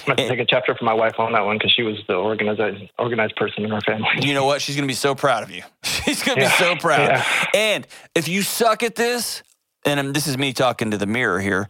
I'm 0.04 0.16
going 0.16 0.28
to 0.28 0.28
take 0.28 0.40
a 0.40 0.46
chapter 0.46 0.74
from 0.74 0.86
my 0.86 0.94
wife 0.94 1.14
on 1.18 1.32
that 1.32 1.44
one 1.44 1.58
because 1.58 1.70
she 1.72 1.82
was 1.82 1.96
the 2.08 2.14
organized 2.14 2.90
organized 2.98 3.36
person 3.36 3.64
in 3.64 3.70
our 3.72 3.80
family. 3.82 4.08
You 4.22 4.34
know 4.34 4.44
what? 4.46 4.60
She's 4.60 4.74
gonna 4.74 4.88
be 4.88 4.94
so 4.94 5.14
proud 5.14 5.44
of 5.44 5.50
you. 5.50 5.62
She's 5.84 6.22
gonna 6.24 6.40
Yeah. 6.42 6.48
be 6.48 6.64
so 6.64 6.74
proud. 6.76 7.10
Yeah. 7.10 7.24
And 7.54 7.86
if 8.16 8.26
you 8.26 8.42
suck 8.42 8.82
at 8.82 8.96
this, 8.96 9.42
and 9.84 10.12
this 10.14 10.26
is 10.26 10.36
me 10.36 10.52
talking 10.52 10.90
to 10.90 10.96
the 10.96 11.06
mirror 11.06 11.40
here. 11.40 11.68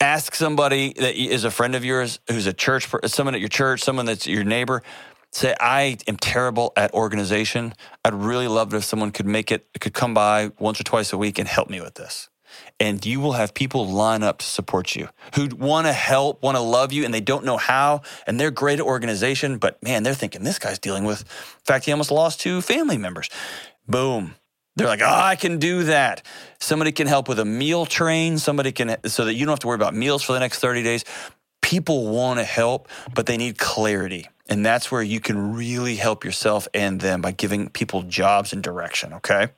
Ask 0.00 0.34
somebody 0.34 0.92
that 0.94 1.16
is 1.16 1.44
a 1.44 1.50
friend 1.50 1.74
of 1.74 1.84
yours, 1.84 2.18
who's 2.28 2.46
a 2.46 2.52
church, 2.52 2.88
someone 3.06 3.34
at 3.34 3.40
your 3.40 3.48
church, 3.48 3.80
someone 3.80 4.04
that's 4.06 4.26
your 4.26 4.44
neighbor. 4.44 4.82
Say, 5.34 5.52
I 5.58 5.98
am 6.06 6.16
terrible 6.16 6.72
at 6.76 6.94
organization. 6.94 7.74
I'd 8.04 8.14
really 8.14 8.46
love 8.46 8.72
it 8.72 8.76
if 8.76 8.84
someone 8.84 9.10
could 9.10 9.26
make 9.26 9.50
it, 9.50 9.66
could 9.80 9.92
come 9.92 10.14
by 10.14 10.52
once 10.60 10.80
or 10.80 10.84
twice 10.84 11.12
a 11.12 11.18
week 11.18 11.40
and 11.40 11.48
help 11.48 11.68
me 11.68 11.80
with 11.80 11.94
this. 11.94 12.28
And 12.78 13.04
you 13.04 13.18
will 13.18 13.32
have 13.32 13.52
people 13.52 13.84
line 13.88 14.22
up 14.22 14.38
to 14.38 14.46
support 14.46 14.94
you 14.94 15.08
who 15.34 15.48
want 15.56 15.88
to 15.88 15.92
help, 15.92 16.40
want 16.40 16.56
to 16.56 16.62
love 16.62 16.92
you, 16.92 17.04
and 17.04 17.12
they 17.12 17.20
don't 17.20 17.44
know 17.44 17.56
how. 17.56 18.02
And 18.28 18.38
they're 18.38 18.52
great 18.52 18.78
at 18.78 18.84
organization, 18.84 19.58
but 19.58 19.82
man, 19.82 20.04
they're 20.04 20.14
thinking 20.14 20.44
this 20.44 20.60
guy's 20.60 20.78
dealing 20.78 21.02
with. 21.02 21.22
In 21.22 21.64
fact, 21.64 21.84
he 21.84 21.90
almost 21.90 22.12
lost 22.12 22.40
two 22.40 22.60
family 22.60 22.96
members. 22.96 23.28
Boom. 23.88 24.36
They're 24.76 24.86
like, 24.86 25.02
oh, 25.02 25.06
I 25.08 25.34
can 25.34 25.58
do 25.58 25.82
that. 25.84 26.24
Somebody 26.60 26.92
can 26.92 27.08
help 27.08 27.28
with 27.28 27.40
a 27.40 27.44
meal 27.44 27.86
train. 27.86 28.38
Somebody 28.38 28.70
can, 28.70 28.96
so 29.06 29.24
that 29.24 29.34
you 29.34 29.46
don't 29.46 29.52
have 29.52 29.58
to 29.60 29.66
worry 29.66 29.74
about 29.74 29.96
meals 29.96 30.22
for 30.22 30.32
the 30.32 30.40
next 30.40 30.60
30 30.60 30.84
days. 30.84 31.04
People 31.60 32.06
want 32.06 32.38
to 32.38 32.44
help, 32.44 32.88
but 33.12 33.26
they 33.26 33.36
need 33.36 33.58
clarity. 33.58 34.28
And 34.48 34.64
that's 34.64 34.90
where 34.92 35.02
you 35.02 35.20
can 35.20 35.54
really 35.54 35.96
help 35.96 36.24
yourself 36.24 36.68
and 36.74 37.00
them 37.00 37.22
by 37.22 37.32
giving 37.32 37.70
people 37.70 38.02
jobs 38.02 38.52
and 38.52 38.62
direction. 38.62 39.14
Okay. 39.14 39.48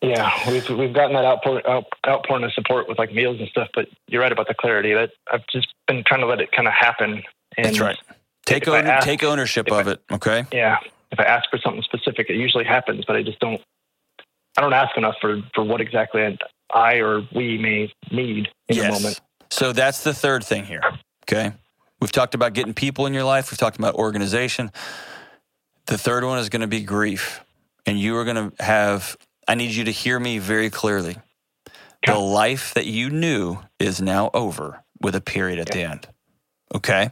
Yeah, 0.00 0.30
we've 0.50 0.68
we've 0.70 0.94
gotten 0.94 1.14
that 1.14 1.24
outpour, 1.24 1.68
out, 1.68 1.84
outpouring 2.06 2.44
of 2.44 2.52
support 2.52 2.88
with 2.88 2.98
like 2.98 3.12
meals 3.12 3.40
and 3.40 3.48
stuff. 3.48 3.68
But 3.74 3.88
you're 4.06 4.22
right 4.22 4.30
about 4.30 4.46
the 4.46 4.54
clarity. 4.54 4.94
That 4.94 5.10
I've 5.30 5.46
just 5.48 5.68
been 5.88 6.04
trying 6.06 6.20
to 6.20 6.26
let 6.26 6.40
it 6.40 6.52
kind 6.52 6.68
of 6.68 6.74
happen. 6.74 7.22
And 7.56 7.66
That's 7.66 7.80
right. 7.80 7.98
Take, 8.46 8.68
owner, 8.68 8.88
ask- 8.88 9.04
take 9.04 9.24
ownership 9.24 9.70
of 9.70 9.88
I- 9.88 9.92
it. 9.92 10.02
Okay. 10.12 10.44
Yeah, 10.52 10.78
if 11.10 11.18
I 11.18 11.24
ask 11.24 11.50
for 11.50 11.58
something 11.58 11.82
specific, 11.82 12.30
it 12.30 12.36
usually 12.36 12.64
happens. 12.64 13.04
But 13.06 13.16
I 13.16 13.22
just 13.24 13.40
don't. 13.40 13.60
I 14.56 14.60
don't 14.60 14.72
ask 14.72 14.96
enough 14.96 15.16
for 15.20 15.42
for 15.52 15.64
what 15.64 15.80
exactly 15.80 16.22
I, 16.22 16.38
I 16.72 16.94
or 17.00 17.26
we 17.34 17.58
may 17.58 17.92
need 18.12 18.48
in 18.68 18.76
the 18.78 18.88
moment. 18.88 19.20
So 19.50 19.72
that's 19.72 20.04
the 20.04 20.14
third 20.14 20.44
thing 20.44 20.64
here. 20.64 20.82
Okay. 21.24 21.52
We've 22.00 22.12
talked 22.12 22.34
about 22.34 22.52
getting 22.52 22.74
people 22.74 23.06
in 23.06 23.14
your 23.14 23.24
life. 23.24 23.50
We've 23.50 23.58
talked 23.58 23.78
about 23.78 23.94
organization. 23.94 24.70
The 25.86 25.98
third 25.98 26.24
one 26.24 26.38
is 26.38 26.48
going 26.48 26.60
to 26.60 26.68
be 26.68 26.82
grief. 26.82 27.44
And 27.86 27.98
you 27.98 28.16
are 28.16 28.24
going 28.24 28.50
to 28.50 28.62
have, 28.64 29.16
I 29.46 29.54
need 29.54 29.72
you 29.72 29.84
to 29.84 29.90
hear 29.90 30.18
me 30.20 30.38
very 30.38 30.70
clearly. 30.70 31.16
The 32.06 32.18
life 32.18 32.74
that 32.74 32.86
you 32.86 33.10
knew 33.10 33.58
is 33.78 34.00
now 34.00 34.30
over 34.32 34.84
with 35.00 35.14
a 35.14 35.20
period 35.20 35.58
at 35.58 35.68
the 35.68 35.80
end. 35.80 36.06
Okay. 36.74 37.10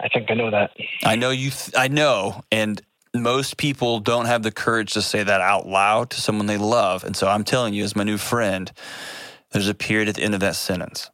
I 0.00 0.08
think 0.08 0.30
I 0.30 0.34
know 0.34 0.50
that. 0.50 0.70
I 1.04 1.16
know 1.16 1.30
you, 1.30 1.50
th- 1.50 1.74
I 1.76 1.88
know. 1.88 2.42
And 2.50 2.80
most 3.14 3.56
people 3.56 4.00
don't 4.00 4.26
have 4.26 4.42
the 4.42 4.52
courage 4.52 4.92
to 4.94 5.02
say 5.02 5.22
that 5.22 5.40
out 5.40 5.66
loud 5.66 6.10
to 6.10 6.20
someone 6.20 6.46
they 6.46 6.58
love. 6.58 7.04
And 7.04 7.16
so 7.16 7.28
I'm 7.28 7.44
telling 7.44 7.74
you, 7.74 7.84
as 7.84 7.96
my 7.96 8.04
new 8.04 8.18
friend, 8.18 8.70
there's 9.52 9.68
a 9.68 9.74
period 9.74 10.08
at 10.08 10.16
the 10.16 10.22
end 10.22 10.34
of 10.34 10.40
that 10.40 10.56
sentence. 10.56 11.10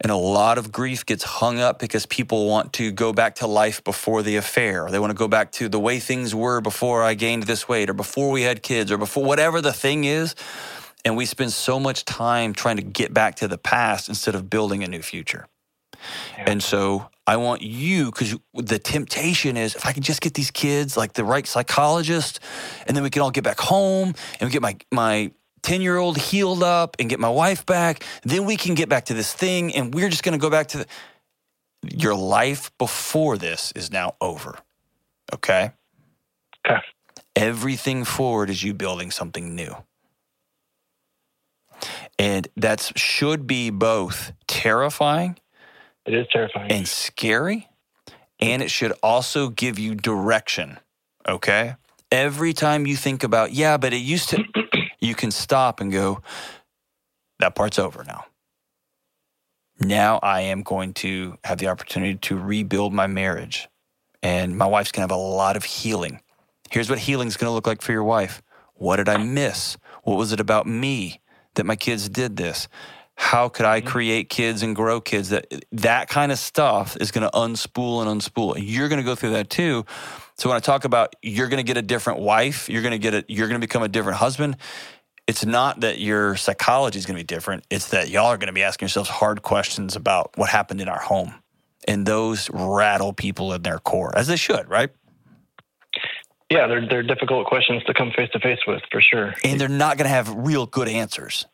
And 0.00 0.10
a 0.10 0.16
lot 0.16 0.58
of 0.58 0.72
grief 0.72 1.06
gets 1.06 1.24
hung 1.24 1.58
up 1.58 1.78
because 1.78 2.06
people 2.06 2.48
want 2.48 2.72
to 2.74 2.90
go 2.90 3.12
back 3.12 3.36
to 3.36 3.46
life 3.46 3.82
before 3.84 4.22
the 4.22 4.36
affair, 4.36 4.84
or 4.86 4.90
they 4.90 4.98
want 4.98 5.10
to 5.10 5.16
go 5.16 5.28
back 5.28 5.52
to 5.52 5.68
the 5.68 5.80
way 5.80 5.98
things 5.98 6.34
were 6.34 6.60
before 6.60 7.02
I 7.02 7.14
gained 7.14 7.44
this 7.44 7.68
weight, 7.68 7.88
or 7.90 7.94
before 7.94 8.30
we 8.30 8.42
had 8.42 8.62
kids, 8.62 8.90
or 8.90 8.98
before 8.98 9.24
whatever 9.24 9.60
the 9.60 9.72
thing 9.72 10.04
is. 10.04 10.34
And 11.04 11.16
we 11.16 11.26
spend 11.26 11.52
so 11.52 11.80
much 11.80 12.04
time 12.04 12.52
trying 12.52 12.76
to 12.76 12.82
get 12.82 13.12
back 13.12 13.36
to 13.36 13.48
the 13.48 13.58
past 13.58 14.08
instead 14.08 14.34
of 14.34 14.48
building 14.48 14.84
a 14.84 14.88
new 14.88 15.02
future. 15.02 15.46
And 16.36 16.62
so 16.62 17.08
I 17.26 17.36
want 17.36 17.62
you, 17.62 18.06
because 18.06 18.36
the 18.54 18.78
temptation 18.78 19.56
is 19.56 19.74
if 19.76 19.86
I 19.86 19.92
can 19.92 20.02
just 20.02 20.20
get 20.20 20.34
these 20.34 20.50
kids 20.50 20.96
like 20.96 21.12
the 21.12 21.24
right 21.24 21.46
psychologist, 21.46 22.40
and 22.86 22.96
then 22.96 23.04
we 23.04 23.10
can 23.10 23.22
all 23.22 23.30
get 23.30 23.44
back 23.44 23.60
home 23.60 24.14
and 24.40 24.48
we 24.48 24.50
get 24.50 24.62
my, 24.62 24.76
my 24.90 25.32
10 25.62 25.80
year 25.80 25.96
old 25.96 26.18
healed 26.18 26.62
up 26.62 26.96
and 26.98 27.08
get 27.08 27.20
my 27.20 27.28
wife 27.28 27.64
back, 27.66 28.04
then 28.22 28.44
we 28.44 28.56
can 28.56 28.74
get 28.74 28.88
back 28.88 29.06
to 29.06 29.14
this 29.14 29.32
thing 29.32 29.74
and 29.74 29.94
we're 29.94 30.08
just 30.08 30.22
going 30.22 30.38
to 30.38 30.42
go 30.42 30.50
back 30.50 30.68
to 30.68 30.78
the. 30.78 30.86
Your 31.84 32.14
life 32.14 32.70
before 32.78 33.36
this 33.38 33.72
is 33.74 33.90
now 33.90 34.14
over. 34.20 34.56
Okay? 35.34 35.72
Okay. 36.64 36.80
Everything 37.34 38.04
forward 38.04 38.50
is 38.50 38.62
you 38.62 38.72
building 38.74 39.10
something 39.10 39.54
new. 39.56 39.74
And 42.18 42.46
that 42.56 42.92
should 42.96 43.46
be 43.46 43.70
both 43.70 44.32
terrifying 44.46 45.38
It 46.06 46.14
is 46.14 46.26
terrifying. 46.30 46.70
and 46.70 46.86
scary, 46.86 47.68
and 48.38 48.62
it 48.62 48.70
should 48.70 48.92
also 49.02 49.48
give 49.48 49.78
you 49.78 49.94
direction. 49.96 50.78
Okay. 51.28 51.74
Every 52.12 52.52
time 52.52 52.86
you 52.86 52.94
think 52.94 53.24
about, 53.24 53.52
yeah, 53.52 53.76
but 53.76 53.92
it 53.92 54.02
used 54.02 54.28
to, 54.30 54.44
you 55.02 55.14
can 55.14 55.30
stop 55.30 55.80
and 55.80 55.92
go, 55.92 56.22
that 57.40 57.54
part's 57.54 57.78
over 57.78 58.04
now. 58.04 58.24
Now 59.80 60.20
I 60.22 60.42
am 60.42 60.62
going 60.62 60.94
to 60.94 61.36
have 61.44 61.58
the 61.58 61.66
opportunity 61.68 62.14
to 62.14 62.38
rebuild 62.38 62.92
my 62.92 63.06
marriage. 63.06 63.68
And 64.22 64.56
my 64.56 64.66
wife's 64.66 64.92
going 64.92 65.06
to 65.06 65.12
have 65.12 65.20
a 65.20 65.22
lot 65.22 65.56
of 65.56 65.64
healing. 65.64 66.20
Here's 66.70 66.88
what 66.88 67.00
healing's 67.00 67.36
going 67.36 67.50
to 67.50 67.54
look 67.54 67.66
like 67.66 67.82
for 67.82 67.90
your 67.90 68.04
wife. 68.04 68.40
What 68.74 68.96
did 68.96 69.08
I 69.08 69.16
miss? 69.16 69.76
What 70.04 70.16
was 70.16 70.32
it 70.32 70.40
about 70.40 70.66
me 70.66 71.20
that 71.54 71.66
my 71.66 71.76
kids 71.76 72.08
did 72.08 72.36
this? 72.36 72.68
How 73.16 73.48
could 73.48 73.66
I 73.66 73.80
mm-hmm. 73.80 73.88
create 73.88 74.28
kids 74.28 74.62
and 74.62 74.74
grow 74.74 75.00
kids? 75.00 75.30
That 75.30 75.46
that 75.72 76.08
kind 76.08 76.32
of 76.32 76.38
stuff 76.38 76.96
is 77.00 77.10
going 77.10 77.28
to 77.28 77.36
unspool 77.36 78.06
and 78.06 78.20
unspool. 78.20 78.54
And 78.54 78.64
you're 78.64 78.88
going 78.88 79.00
to 79.00 79.04
go 79.04 79.14
through 79.14 79.32
that 79.32 79.50
too. 79.50 79.84
So 80.42 80.48
when 80.48 80.56
I 80.56 80.60
talk 80.60 80.84
about 80.84 81.14
you're 81.22 81.46
going 81.46 81.58
to 81.58 81.62
get 81.62 81.76
a 81.76 81.82
different 81.82 82.18
wife, 82.18 82.68
you're 82.68 82.82
going 82.82 82.90
to 82.90 82.98
get 82.98 83.14
a 83.14 83.24
you're 83.28 83.46
going 83.46 83.60
to 83.60 83.64
become 83.64 83.84
a 83.84 83.88
different 83.88 84.18
husband. 84.18 84.56
It's 85.28 85.46
not 85.46 85.82
that 85.82 86.00
your 86.00 86.34
psychology 86.34 86.98
is 86.98 87.06
going 87.06 87.16
to 87.16 87.22
be 87.22 87.24
different. 87.24 87.62
It's 87.70 87.90
that 87.90 88.08
y'all 88.08 88.26
are 88.26 88.36
going 88.36 88.48
to 88.48 88.52
be 88.52 88.64
asking 88.64 88.86
yourselves 88.86 89.08
hard 89.08 89.42
questions 89.42 89.94
about 89.94 90.36
what 90.36 90.50
happened 90.50 90.80
in 90.80 90.88
our 90.88 90.98
home. 90.98 91.32
And 91.86 92.04
those 92.04 92.50
rattle 92.52 93.12
people 93.12 93.52
in 93.52 93.62
their 93.62 93.78
core, 93.78 94.10
as 94.18 94.26
they 94.26 94.34
should, 94.34 94.68
right? 94.68 94.90
yeah, 96.50 96.66
they're 96.66 96.88
they're 96.88 97.04
difficult 97.04 97.46
questions 97.46 97.84
to 97.84 97.94
come 97.94 98.10
face 98.10 98.30
to 98.32 98.40
face 98.40 98.58
with 98.66 98.82
for 98.90 99.00
sure. 99.00 99.34
And 99.44 99.60
they're 99.60 99.68
not 99.68 99.96
going 99.96 100.06
to 100.06 100.14
have 100.14 100.28
real 100.28 100.66
good 100.66 100.88
answers. 100.88 101.46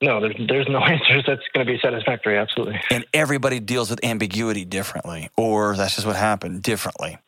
No, 0.00 0.20
there's 0.20 0.36
there's 0.46 0.68
no 0.68 0.78
answers 0.84 1.24
that's 1.26 1.42
going 1.52 1.66
to 1.66 1.72
be 1.72 1.80
satisfactory. 1.80 2.38
Absolutely. 2.38 2.80
And 2.92 3.06
everybody 3.12 3.58
deals 3.58 3.90
with 3.90 4.04
ambiguity 4.04 4.64
differently, 4.64 5.30
or 5.36 5.74
that's 5.74 5.96
just 5.96 6.06
what 6.06 6.14
happened 6.14 6.62
differently. 6.62 7.18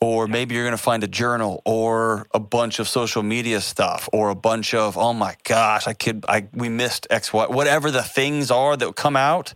Or 0.00 0.28
maybe 0.28 0.54
you're 0.54 0.64
going 0.64 0.76
to 0.76 0.82
find 0.82 1.02
a 1.02 1.08
journal 1.08 1.60
or 1.64 2.28
a 2.32 2.38
bunch 2.38 2.78
of 2.78 2.88
social 2.88 3.22
media 3.22 3.60
stuff 3.60 4.08
or 4.12 4.30
a 4.30 4.34
bunch 4.34 4.72
of, 4.72 4.96
oh 4.96 5.12
my 5.12 5.36
gosh, 5.44 5.86
I 5.88 5.92
could, 5.92 6.24
I, 6.28 6.48
we 6.52 6.68
missed 6.68 7.06
X, 7.10 7.32
Y, 7.32 7.46
whatever 7.46 7.90
the 7.90 8.02
things 8.02 8.50
are 8.50 8.76
that 8.76 8.94
come 8.94 9.16
out. 9.16 9.54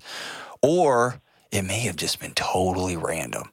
Or 0.60 1.20
it 1.52 1.62
may 1.62 1.80
have 1.80 1.96
just 1.96 2.18
been 2.18 2.32
totally 2.34 2.96
random. 2.96 3.50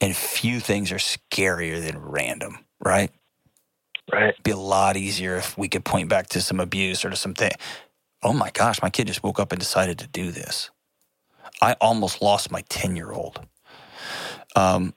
And 0.00 0.14
few 0.14 0.60
things 0.60 0.92
are 0.92 0.96
scarier 0.96 1.80
than 1.84 1.98
random, 1.98 2.58
right? 2.80 3.10
Right. 4.12 4.30
It'd 4.30 4.42
be 4.42 4.50
a 4.50 4.56
lot 4.56 4.96
easier 4.96 5.36
if 5.36 5.56
we 5.56 5.68
could 5.68 5.84
point 5.84 6.08
back 6.08 6.28
to 6.30 6.40
some 6.40 6.60
abuse 6.60 7.04
or 7.04 7.10
to 7.10 7.16
something. 7.16 7.50
Oh 8.22 8.32
my 8.32 8.50
gosh, 8.50 8.82
my 8.82 8.90
kid 8.90 9.06
just 9.06 9.22
woke 9.22 9.40
up 9.40 9.52
and 9.52 9.58
decided 9.58 9.98
to 10.00 10.06
do 10.06 10.30
this. 10.30 10.70
I 11.60 11.74
almost 11.80 12.20
lost 12.20 12.50
my 12.50 12.62
10 12.68 12.96
year 12.96 13.12
old. 13.12 13.40
Um, 14.56 14.94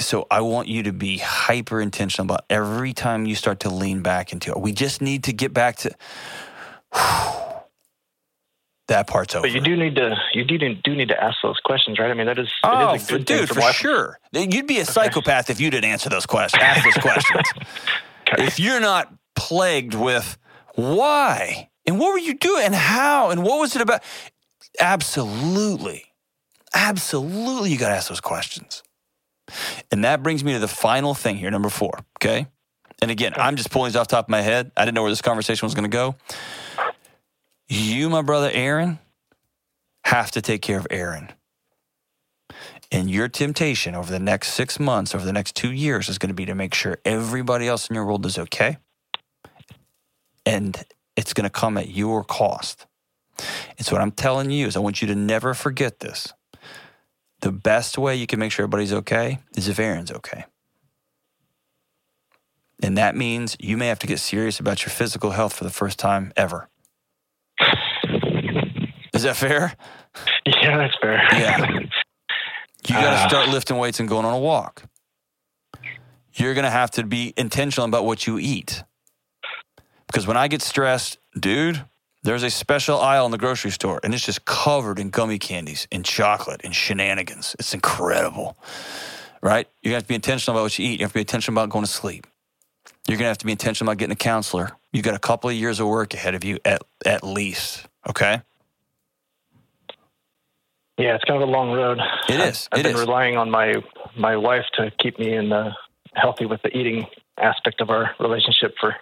so 0.00 0.26
I 0.30 0.40
want 0.42 0.68
you 0.68 0.84
to 0.84 0.92
be 0.92 1.18
hyper 1.18 1.80
intentional 1.80 2.26
about 2.26 2.44
every 2.48 2.92
time 2.92 3.26
you 3.26 3.34
start 3.34 3.60
to 3.60 3.70
lean 3.70 4.02
back 4.02 4.32
into 4.32 4.50
it. 4.50 4.60
We 4.60 4.72
just 4.72 5.02
need 5.02 5.24
to 5.24 5.32
get 5.32 5.52
back 5.52 5.76
to 5.78 5.90
that 8.88 9.06
part's 9.06 9.34
over. 9.34 9.42
But 9.42 9.52
you 9.52 9.60
do 9.60 9.76
need 9.76 9.96
to 9.96 10.16
you 10.32 10.44
do 10.44 10.56
need, 10.58 10.82
do 10.82 10.94
need 10.94 11.08
to 11.08 11.22
ask 11.22 11.38
those 11.42 11.58
questions, 11.64 11.98
right? 11.98 12.10
I 12.10 12.14
mean, 12.14 12.26
that 12.26 12.38
is 12.38 12.48
Oh, 12.62 12.94
is 12.94 13.10
a 13.10 13.14
oh, 13.14 13.18
for, 13.18 13.24
dude, 13.24 13.48
for 13.48 13.72
sure. 13.72 14.18
You'd 14.32 14.66
be 14.66 14.78
a 14.78 14.84
psychopath 14.84 15.50
if 15.50 15.60
you 15.60 15.70
didn't 15.70 15.90
answer 15.90 16.08
those 16.08 16.26
questions. 16.26 16.62
Ask 16.62 16.84
those 16.84 17.02
questions. 17.02 17.46
Okay. 18.30 18.44
If 18.44 18.60
you're 18.60 18.80
not 18.80 19.10
plagued 19.34 19.94
with 19.94 20.36
why 20.74 21.70
and 21.86 21.98
what 21.98 22.12
were 22.12 22.18
you 22.18 22.34
doing 22.34 22.66
and 22.66 22.74
how 22.74 23.30
and 23.30 23.42
what 23.42 23.58
was 23.58 23.74
it 23.74 23.80
about, 23.80 24.02
absolutely, 24.78 26.04
absolutely, 26.74 27.70
you 27.70 27.78
got 27.78 27.88
to 27.88 27.94
ask 27.94 28.10
those 28.10 28.20
questions. 28.20 28.82
And 29.90 30.04
that 30.04 30.22
brings 30.22 30.44
me 30.44 30.52
to 30.52 30.58
the 30.58 30.68
final 30.68 31.14
thing 31.14 31.36
here, 31.36 31.50
number 31.50 31.68
four. 31.68 32.00
Okay. 32.18 32.46
And 33.00 33.10
again, 33.10 33.32
I'm 33.36 33.56
just 33.56 33.70
pulling 33.70 33.90
these 33.90 33.96
off 33.96 34.08
the 34.08 34.16
top 34.16 34.26
of 34.26 34.30
my 34.30 34.40
head. 34.40 34.72
I 34.76 34.84
didn't 34.84 34.94
know 34.94 35.02
where 35.02 35.12
this 35.12 35.22
conversation 35.22 35.66
was 35.66 35.74
going 35.74 35.88
to 35.88 35.94
go. 35.94 36.16
You, 37.68 38.08
my 38.10 38.22
brother 38.22 38.50
Aaron, 38.52 38.98
have 40.04 40.30
to 40.32 40.42
take 40.42 40.62
care 40.62 40.78
of 40.78 40.86
Aaron. 40.90 41.30
And 42.90 43.10
your 43.10 43.28
temptation 43.28 43.94
over 43.94 44.10
the 44.10 44.18
next 44.18 44.54
six 44.54 44.80
months, 44.80 45.14
over 45.14 45.24
the 45.24 45.32
next 45.32 45.54
two 45.54 45.70
years, 45.70 46.08
is 46.08 46.16
going 46.16 46.28
to 46.28 46.34
be 46.34 46.46
to 46.46 46.54
make 46.54 46.72
sure 46.72 46.98
everybody 47.04 47.68
else 47.68 47.88
in 47.88 47.94
your 47.94 48.06
world 48.06 48.24
is 48.24 48.38
okay. 48.38 48.78
And 50.46 50.82
it's 51.14 51.34
going 51.34 51.44
to 51.44 51.50
come 51.50 51.76
at 51.76 51.90
your 51.90 52.24
cost. 52.24 52.86
And 53.76 53.86
so, 53.86 53.94
what 53.94 54.00
I'm 54.00 54.10
telling 54.10 54.50
you 54.50 54.66
is, 54.66 54.76
I 54.76 54.80
want 54.80 55.02
you 55.02 55.08
to 55.08 55.14
never 55.14 55.52
forget 55.52 56.00
this. 56.00 56.32
The 57.40 57.52
best 57.52 57.96
way 57.98 58.16
you 58.16 58.26
can 58.26 58.38
make 58.40 58.50
sure 58.52 58.64
everybody's 58.64 58.92
okay 58.92 59.38
is 59.56 59.68
if 59.68 59.78
Aaron's 59.78 60.10
okay. 60.10 60.44
And 62.82 62.96
that 62.98 63.16
means 63.16 63.56
you 63.60 63.76
may 63.76 63.88
have 63.88 63.98
to 64.00 64.06
get 64.06 64.18
serious 64.18 64.60
about 64.60 64.82
your 64.82 64.90
physical 64.90 65.30
health 65.32 65.52
for 65.52 65.64
the 65.64 65.70
first 65.70 65.98
time 65.98 66.32
ever. 66.36 66.68
Is 69.14 69.22
that 69.24 69.36
fair? 69.36 69.74
Yeah, 70.46 70.76
that's 70.78 70.96
fair. 71.00 71.20
Yeah. 71.32 71.66
You 72.86 72.94
got 72.94 73.10
to 73.10 73.24
Ah. 73.24 73.28
start 73.28 73.48
lifting 73.48 73.76
weights 73.78 73.98
and 74.00 74.08
going 74.08 74.24
on 74.24 74.32
a 74.32 74.38
walk. 74.38 74.84
You're 76.34 76.54
going 76.54 76.64
to 76.64 76.70
have 76.70 76.90
to 76.92 77.02
be 77.04 77.34
intentional 77.36 77.88
about 77.88 78.04
what 78.04 78.26
you 78.26 78.38
eat. 78.38 78.84
Because 80.06 80.26
when 80.26 80.36
I 80.36 80.46
get 80.46 80.62
stressed, 80.62 81.18
dude, 81.38 81.84
there's 82.22 82.42
a 82.42 82.50
special 82.50 82.98
aisle 83.00 83.24
in 83.26 83.30
the 83.30 83.38
grocery 83.38 83.70
store 83.70 84.00
and 84.02 84.12
it's 84.14 84.24
just 84.24 84.44
covered 84.44 84.98
in 84.98 85.10
gummy 85.10 85.38
candies 85.38 85.86
and 85.92 86.04
chocolate 86.04 86.60
and 86.64 86.74
shenanigans. 86.74 87.56
It's 87.58 87.74
incredible. 87.74 88.56
Right? 89.40 89.68
You 89.82 89.92
have 89.94 90.02
to 90.02 90.08
be 90.08 90.16
intentional 90.16 90.56
about 90.56 90.64
what 90.64 90.78
you 90.78 90.86
eat. 90.86 91.00
You 91.00 91.04
have 91.04 91.12
to 91.12 91.14
be 91.14 91.20
intentional 91.20 91.60
about 91.60 91.70
going 91.70 91.84
to 91.84 91.90
sleep. 91.90 92.26
You're 93.06 93.16
going 93.16 93.24
to 93.24 93.28
have 93.28 93.38
to 93.38 93.46
be 93.46 93.52
intentional 93.52 93.90
about 93.90 93.98
getting 93.98 94.12
a 94.12 94.16
counselor. 94.16 94.72
You've 94.92 95.04
got 95.04 95.14
a 95.14 95.20
couple 95.20 95.48
of 95.48 95.56
years 95.56 95.80
of 95.80 95.86
work 95.86 96.12
ahead 96.12 96.34
of 96.34 96.44
you 96.44 96.58
at, 96.64 96.82
at 97.06 97.22
least. 97.22 97.86
Okay? 98.08 98.42
Yeah, 100.98 101.14
it's 101.14 101.24
kind 101.24 101.40
of 101.40 101.48
a 101.48 101.52
long 101.52 101.70
road. 101.70 102.00
It 102.28 102.40
is. 102.40 102.68
I've 102.72 102.80
It 102.80 102.82
been 102.82 102.94
is. 102.96 103.00
relying 103.00 103.36
on 103.36 103.50
my 103.50 103.76
my 104.16 104.36
wife 104.36 104.64
to 104.74 104.90
keep 104.98 105.18
me 105.18 105.32
in 105.32 105.48
the 105.48 105.70
healthy 106.14 106.44
with 106.44 106.60
the 106.62 106.76
eating 106.76 107.06
aspect 107.40 107.80
of 107.80 107.88
our 107.88 108.10
relationship 108.18 108.74
for 108.80 108.96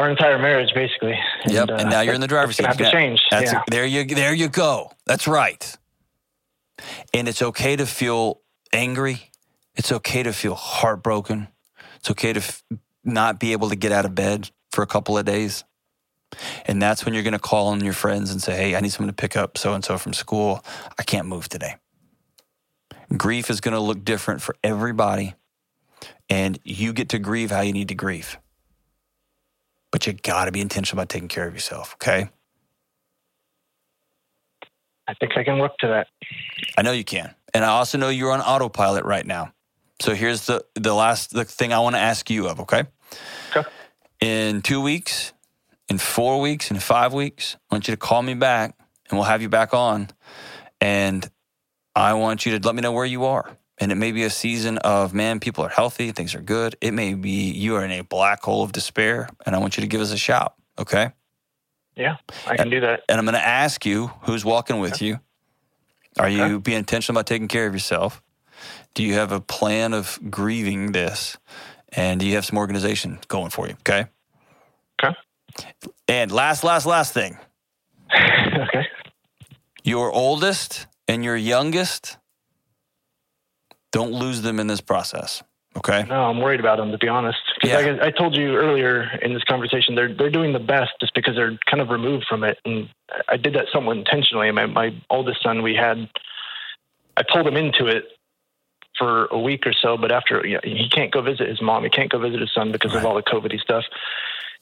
our 0.00 0.10
entire 0.10 0.38
marriage, 0.38 0.72
basically. 0.74 1.14
Yep, 1.46 1.68
and 1.68 1.80
uh, 1.82 1.88
now 1.88 2.00
you're 2.00 2.14
in 2.14 2.22
the 2.22 2.26
driver's 2.26 2.56
seat. 2.56 2.66
Have 2.66 2.78
to 2.78 2.90
change. 2.90 3.20
That's 3.30 3.52
yeah. 3.52 3.62
there 3.70 3.84
you 3.84 4.04
there 4.06 4.32
you 4.32 4.48
go. 4.48 4.92
That's 5.06 5.28
right. 5.28 5.76
And 7.12 7.28
it's 7.28 7.42
okay 7.42 7.76
to 7.76 7.84
feel 7.84 8.40
angry. 8.72 9.30
It's 9.76 9.92
okay 9.92 10.22
to 10.22 10.32
feel 10.32 10.54
heartbroken. 10.54 11.48
It's 11.96 12.10
okay 12.10 12.32
to 12.32 12.40
f- 12.40 12.62
not 13.04 13.38
be 13.38 13.52
able 13.52 13.68
to 13.68 13.76
get 13.76 13.92
out 13.92 14.06
of 14.06 14.14
bed 14.14 14.50
for 14.70 14.82
a 14.82 14.86
couple 14.86 15.18
of 15.18 15.26
days. 15.26 15.64
And 16.64 16.80
that's 16.80 17.04
when 17.04 17.12
you're 17.12 17.22
going 17.22 17.32
to 17.32 17.38
call 17.38 17.68
on 17.68 17.84
your 17.84 17.92
friends 17.92 18.30
and 18.30 18.42
say, 18.42 18.56
"Hey, 18.56 18.76
I 18.76 18.80
need 18.80 18.92
someone 18.92 19.14
to 19.14 19.20
pick 19.20 19.36
up 19.36 19.58
so 19.58 19.74
and 19.74 19.84
so 19.84 19.98
from 19.98 20.14
school. 20.14 20.64
I 20.98 21.02
can't 21.02 21.26
move 21.26 21.48
today." 21.48 21.76
Grief 23.14 23.50
is 23.50 23.60
going 23.60 23.74
to 23.74 23.80
look 23.80 24.02
different 24.02 24.40
for 24.40 24.54
everybody, 24.64 25.34
and 26.30 26.58
you 26.64 26.94
get 26.94 27.10
to 27.10 27.18
grieve 27.18 27.50
how 27.50 27.60
you 27.60 27.74
need 27.74 27.88
to 27.88 27.94
grieve. 27.94 28.38
But 29.92 30.06
you 30.06 30.12
got 30.12 30.44
to 30.44 30.52
be 30.52 30.60
intentional 30.60 31.00
about 31.00 31.08
taking 31.08 31.28
care 31.28 31.46
of 31.46 31.54
yourself, 31.54 31.94
okay? 31.94 32.28
I 35.08 35.14
think 35.14 35.36
I 35.36 35.42
can 35.42 35.58
work 35.58 35.76
to 35.78 35.88
that. 35.88 36.06
I 36.78 36.82
know 36.82 36.92
you 36.92 37.04
can. 37.04 37.34
And 37.52 37.64
I 37.64 37.68
also 37.68 37.98
know 37.98 38.08
you're 38.08 38.30
on 38.30 38.40
autopilot 38.40 39.04
right 39.04 39.26
now. 39.26 39.52
So 40.00 40.14
here's 40.14 40.46
the 40.46 40.64
the 40.74 40.94
last 40.94 41.32
the 41.32 41.44
thing 41.44 41.72
I 41.72 41.80
want 41.80 41.96
to 41.96 42.00
ask 42.00 42.30
you 42.30 42.48
of, 42.48 42.60
okay? 42.60 42.84
Okay. 43.54 43.68
In 44.20 44.62
2 44.62 44.80
weeks, 44.80 45.32
in 45.88 45.98
4 45.98 46.40
weeks, 46.40 46.70
in 46.70 46.78
5 46.78 47.12
weeks, 47.12 47.56
I 47.70 47.74
want 47.74 47.88
you 47.88 47.92
to 47.92 47.98
call 47.98 48.22
me 48.22 48.34
back 48.34 48.78
and 49.08 49.18
we'll 49.18 49.26
have 49.26 49.42
you 49.42 49.48
back 49.48 49.74
on 49.74 50.08
and 50.80 51.28
I 51.96 52.14
want 52.14 52.46
you 52.46 52.56
to 52.58 52.66
let 52.66 52.74
me 52.76 52.80
know 52.80 52.92
where 52.92 53.04
you 53.04 53.24
are. 53.24 53.56
And 53.80 53.90
it 53.90 53.94
may 53.94 54.12
be 54.12 54.24
a 54.24 54.30
season 54.30 54.76
of 54.78 55.14
man, 55.14 55.40
people 55.40 55.64
are 55.64 55.70
healthy, 55.70 56.12
things 56.12 56.34
are 56.34 56.42
good. 56.42 56.76
It 56.82 56.92
may 56.92 57.14
be 57.14 57.50
you 57.50 57.76
are 57.76 57.84
in 57.84 57.90
a 57.90 58.02
black 58.02 58.42
hole 58.42 58.62
of 58.62 58.72
despair 58.72 59.28
and 59.46 59.56
I 59.56 59.58
want 59.58 59.78
you 59.78 59.80
to 59.80 59.86
give 59.88 60.02
us 60.02 60.12
a 60.12 60.18
shout, 60.18 60.54
okay? 60.78 61.12
Yeah, 61.96 62.16
I 62.46 62.56
can 62.56 62.70
do 62.70 62.80
that. 62.80 63.02
and 63.08 63.18
I'm 63.18 63.24
going 63.24 63.34
to 63.34 63.46
ask 63.46 63.84
you 63.84 64.08
who's 64.22 64.44
walking 64.44 64.80
with 64.80 65.02
you. 65.02 65.18
Are 66.18 66.28
you 66.28 66.60
being 66.60 66.78
intentional 66.78 67.18
about 67.18 67.26
taking 67.26 67.48
care 67.48 67.66
of 67.66 67.72
yourself? 67.72 68.22
Do 68.94 69.02
you 69.02 69.14
have 69.14 69.32
a 69.32 69.40
plan 69.40 69.94
of 69.94 70.18
grieving 70.30 70.92
this? 70.92 71.38
And 71.92 72.20
do 72.20 72.26
you 72.26 72.34
have 72.34 72.44
some 72.44 72.58
organization 72.58 73.18
going 73.28 73.50
for 73.50 73.66
you? 73.66 73.74
Okay. 73.80 74.06
Okay. 75.02 75.16
And 76.06 76.30
last, 76.30 76.62
last, 76.64 76.86
last 76.86 77.12
thing 77.14 77.38
okay. 78.14 78.86
your 79.82 80.12
oldest 80.12 80.86
and 81.08 81.24
your 81.24 81.36
youngest, 81.36 82.18
don't 83.92 84.12
lose 84.12 84.42
them 84.42 84.60
in 84.60 84.66
this 84.66 84.80
process. 84.80 85.42
Okay. 85.76 86.04
No, 86.08 86.24
I'm 86.24 86.40
worried 86.40 86.58
about 86.58 86.78
them 86.78 86.90
to 86.90 86.98
be 86.98 87.06
honest, 87.08 87.38
Because 87.60 87.70
Yeah. 87.84 87.92
like 87.92 88.02
I, 88.02 88.10
told 88.10 88.36
you 88.36 88.56
earlier 88.56 89.08
in 89.22 89.34
this 89.34 89.44
conversation, 89.44 89.94
they're 89.94 90.12
they're 90.12 90.30
doing 90.30 90.52
the 90.52 90.58
best 90.58 90.92
just 91.00 91.14
because 91.14 91.36
they're 91.36 91.56
kind 91.70 91.80
of 91.80 91.90
removed 91.90 92.26
from 92.28 92.42
it, 92.42 92.58
and 92.64 92.88
I 93.28 93.36
did 93.36 93.54
that 93.54 93.66
somewhat 93.72 93.96
intentionally. 93.96 94.50
My 94.50 94.66
my 94.66 94.92
oldest 95.10 95.42
son, 95.42 95.62
we 95.62 95.74
had, 95.76 96.08
I 97.16 97.22
pulled 97.22 97.46
him 97.46 97.56
into 97.56 97.86
it 97.86 98.04
for 98.98 99.26
a 99.26 99.38
week 99.38 99.64
or 99.66 99.72
so, 99.72 99.96
but 99.96 100.10
after 100.10 100.44
you 100.44 100.54
know, 100.54 100.60
he 100.64 100.88
can't 100.88 101.12
go 101.12 101.22
visit 101.22 101.48
his 101.48 101.62
mom, 101.62 101.84
he 101.84 101.90
can't 101.90 102.10
go 102.10 102.18
visit 102.18 102.40
his 102.40 102.52
son 102.52 102.72
because 102.72 102.92
of 102.94 103.04
all 103.04 103.14
the 103.14 103.22
COVID 103.22 103.56
stuff. 103.60 103.84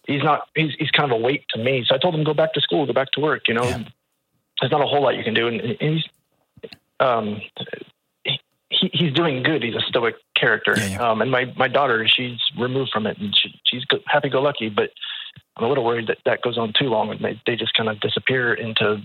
He's 0.06 0.22
not. 0.22 0.48
He's 0.54 0.74
he's 0.78 0.90
kind 0.90 1.10
of 1.10 1.18
a 1.18 1.20
weight 1.22 1.44
to 1.54 1.58
me. 1.58 1.84
So 1.88 1.94
I 1.94 1.98
told 1.98 2.14
him 2.14 2.22
go 2.22 2.34
back 2.34 2.52
to 2.52 2.60
school, 2.60 2.84
go 2.86 2.92
back 2.92 3.10
to 3.12 3.20
work. 3.20 3.48
You 3.48 3.54
know, 3.54 3.68
Yeah. 3.70 3.84
there's 4.60 4.70
not 4.72 4.82
a 4.82 4.86
whole 4.86 5.02
lot 5.02 5.16
you 5.16 5.24
can 5.24 5.34
do, 5.34 5.48
and, 5.48 5.60
and 5.60 5.76
he's 5.80 6.04
um 7.00 7.40
he, 8.80 8.90
he's 8.92 9.12
doing 9.12 9.42
good. 9.42 9.62
He's 9.62 9.74
a 9.74 9.80
stoic 9.88 10.16
character. 10.36 10.74
Yeah, 10.76 10.86
yeah. 10.86 11.10
Um, 11.10 11.20
and 11.22 11.30
my, 11.30 11.46
my 11.56 11.68
daughter, 11.68 12.06
she's 12.08 12.38
removed 12.58 12.90
from 12.92 13.06
it 13.06 13.18
and 13.18 13.34
she, 13.36 13.54
she's 13.64 13.82
happy 14.06 14.28
go 14.28 14.40
lucky, 14.42 14.68
but 14.68 14.90
I'm 15.56 15.64
a 15.64 15.68
little 15.68 15.84
worried 15.84 16.06
that 16.08 16.18
that 16.24 16.42
goes 16.42 16.56
on 16.58 16.72
too 16.78 16.86
long 16.86 17.10
and 17.10 17.20
they, 17.20 17.40
they 17.46 17.56
just 17.56 17.74
kind 17.74 17.88
of 17.88 18.00
disappear 18.00 18.54
into 18.54 19.04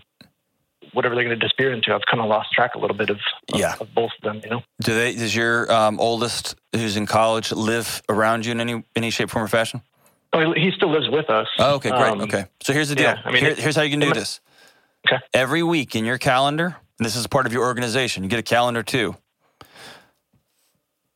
whatever 0.94 1.16
they're 1.16 1.24
going 1.24 1.38
to 1.40 1.44
disappear 1.46 1.74
into. 1.74 1.94
I've 1.94 2.02
kind 2.10 2.22
of 2.22 2.28
lost 2.30 2.52
track 2.52 2.76
a 2.76 2.80
little 2.80 2.96
bit 2.96 3.10
of, 3.10 3.18
of, 3.52 3.60
Yeah. 3.60 3.76
of 3.80 3.94
both 3.96 4.12
of 4.18 4.22
them, 4.24 4.42
you 4.44 4.50
know? 4.50 4.62
Do 4.82 4.94
they? 4.94 5.16
Does 5.16 5.36
your 5.36 5.72
um, 5.72 6.00
oldest, 6.00 6.56
who's 6.74 6.98
in 6.98 7.06
college, 7.06 7.52
live 7.52 8.02
around 8.10 8.46
you 8.46 8.52
in 8.52 8.60
any 8.62 8.84
any 8.96 9.10
shape, 9.10 9.30
form, 9.30 9.46
or 9.46 9.48
fashion? 9.48 9.82
Oh, 10.34 10.54
he 10.54 10.72
still 10.76 10.92
lives 10.92 11.10
with 11.10 11.30
us. 11.30 11.48
Oh, 11.60 11.76
okay, 11.76 11.90
great. 11.90 12.02
Um, 12.02 12.22
okay, 12.22 12.46
so 12.62 12.74
here's 12.74 12.90
the 12.90 12.96
deal. 12.96 13.06
yeah, 13.06 13.22
I 13.24 13.32
mean, 13.32 13.44
Here- 13.44 13.56
here's 13.56 13.76
how 13.76 13.82
you 13.84 13.92
can 13.92 14.00
do 14.00 14.14
this. 14.14 14.40
Okay. 15.08 15.22
Every 15.34 15.64
week 15.64 15.96
in 15.96 16.06
your 16.06 16.18
calendar, 16.18 16.76
and 17.00 17.06
this 17.06 17.16
is 17.16 17.28
part 17.28 17.46
of 17.46 17.54
your 17.54 17.64
organization. 17.64 18.24
You 18.24 18.30
get 18.30 18.40
a 18.40 18.44
calendar 18.44 18.84
too. 18.84 19.16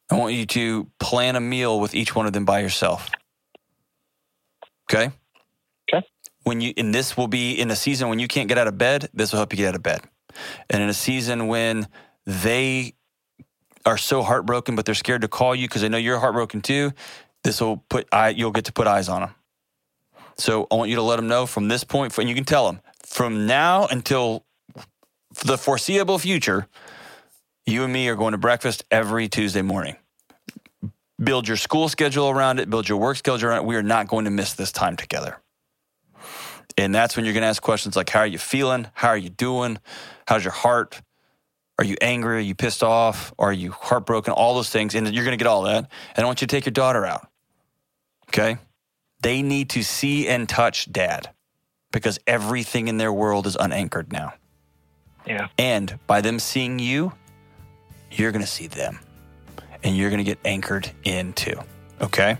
I 0.10 0.16
want 0.16 0.34
you 0.34 0.46
to 0.46 0.90
plan 1.00 1.36
a 1.36 1.42
meal 1.42 1.80
with 1.80 1.94
each 1.94 2.16
one 2.16 2.26
of 2.26 2.34
them 2.34 2.46
by 2.46 2.60
yourself. 2.60 3.10
Okay. 4.90 5.12
Okay. 5.94 6.06
When 6.44 6.62
you 6.62 6.74
and 6.78 6.96
this 6.96 7.18
will 7.18 7.28
be 7.28 7.60
in 7.60 7.70
a 7.72 7.76
season 7.76 8.08
when 8.10 8.20
you 8.20 8.28
can't 8.28 8.48
get 8.48 8.58
out 8.58 8.68
of 8.68 8.78
bed. 8.78 9.10
This 9.14 9.32
will 9.32 9.40
help 9.40 9.52
you 9.52 9.58
get 9.58 9.70
out 9.70 9.76
of 9.76 9.84
bed, 9.84 10.02
and 10.70 10.82
in 10.82 10.88
a 10.88 10.94
season 10.94 11.48
when 11.48 11.88
they 12.26 12.94
are 13.86 13.98
so 13.98 14.22
heartbroken, 14.22 14.76
but 14.76 14.86
they're 14.86 14.96
scared 14.96 15.22
to 15.22 15.28
call 15.28 15.56
you 15.56 15.68
because 15.68 15.82
they 15.82 15.90
know 15.90 15.98
you're 15.98 16.20
heartbroken 16.20 16.62
too. 16.62 16.92
This 17.44 17.62
will 17.62 17.78
put 17.90 18.08
eye, 18.12 18.30
you'll 18.30 18.52
get 18.52 18.66
to 18.66 18.74
put 18.74 18.88
eyes 18.88 19.08
on 19.08 19.22
them. 19.22 19.36
So 20.38 20.68
I 20.70 20.76
want 20.76 20.90
you 20.90 20.98
to 20.98 21.02
let 21.02 21.16
them 21.16 21.28
know 21.28 21.46
from 21.46 21.68
this 21.68 21.84
point, 21.84 22.18
and 22.18 22.30
you 22.30 22.36
can 22.36 22.44
tell 22.44 22.68
them 22.68 22.82
from 23.06 23.48
now 23.48 23.88
until 23.88 24.46
the 25.46 25.58
foreseeable 25.58 26.20
future, 26.20 26.68
you 27.68 27.84
and 27.84 27.92
me 27.92 28.08
are 28.08 28.16
going 28.16 28.32
to 28.32 28.38
breakfast 28.38 28.86
every 28.90 29.28
Tuesday 29.28 29.62
morning. 29.62 29.98
Build 31.22 31.48
your 31.48 31.58
school 31.58 31.90
schedule 31.90 32.30
around 32.30 32.60
it, 32.60 32.70
build 32.70 32.88
your 32.88 32.98
work 32.98 33.18
schedule 33.18 33.50
around 33.50 33.60
it. 33.60 33.66
We 33.66 33.76
are 33.76 33.84
not 33.84 34.08
going 34.08 34.26
to 34.26 34.32
miss 34.32 34.54
this 34.54 34.72
time 34.72 34.96
together. 34.96 35.38
And 36.78 36.94
that's 36.94 37.16
when 37.16 37.26
you're 37.26 37.34
going 37.34 37.42
to 37.42 37.48
ask 37.48 37.62
questions 37.62 37.96
like, 37.96 38.10
How 38.10 38.20
are 38.22 38.28
you 38.28 38.38
feeling? 38.38 38.88
How 38.94 39.10
are 39.10 39.18
you 39.18 39.30
doing? 39.30 39.80
How's 40.28 40.44
your 40.44 40.54
heart? 40.54 41.02
Are 41.80 41.86
you 41.86 41.96
angry? 42.02 42.38
Are 42.38 42.40
you 42.40 42.56
pissed 42.56 42.84
off? 42.84 43.34
Are 43.38 43.54
you 43.54 43.72
heartbroken? 43.72 44.34
All 44.34 44.56
those 44.56 44.70
things. 44.70 44.96
And 44.96 45.14
you're 45.14 45.26
going 45.26 45.38
to 45.38 45.44
get 45.44 45.48
all 45.48 45.64
that. 45.64 45.90
And 46.16 46.24
I 46.24 46.26
want 46.26 46.42
you 46.42 46.48
to 46.48 46.56
take 46.56 46.66
your 46.66 46.72
daughter 46.72 47.06
out. 47.06 47.28
Okay? 48.30 48.58
They 49.22 49.42
need 49.42 49.70
to 49.72 49.84
see 49.84 50.28
and 50.28 50.48
touch 50.48 50.92
dad 50.92 51.30
because 51.92 52.20
everything 52.28 52.88
in 52.88 52.98
their 52.98 53.14
world 53.14 53.48
is 53.48 53.56
unanchored 53.56 54.12
now. 54.12 54.34
Yeah. 55.26 55.48
And 55.58 56.00
by 56.08 56.22
them 56.22 56.40
seeing 56.40 56.80
you, 56.80 57.14
you're 58.12 58.32
going 58.32 58.44
to 58.44 58.50
see 58.50 58.68
them 58.68 59.00
and 59.84 59.96
you're 59.98 60.10
going 60.10 60.24
to 60.24 60.24
get 60.24 60.40
anchored 60.46 60.90
in 61.04 61.34
too. 61.34 61.60
Okay? 62.02 62.38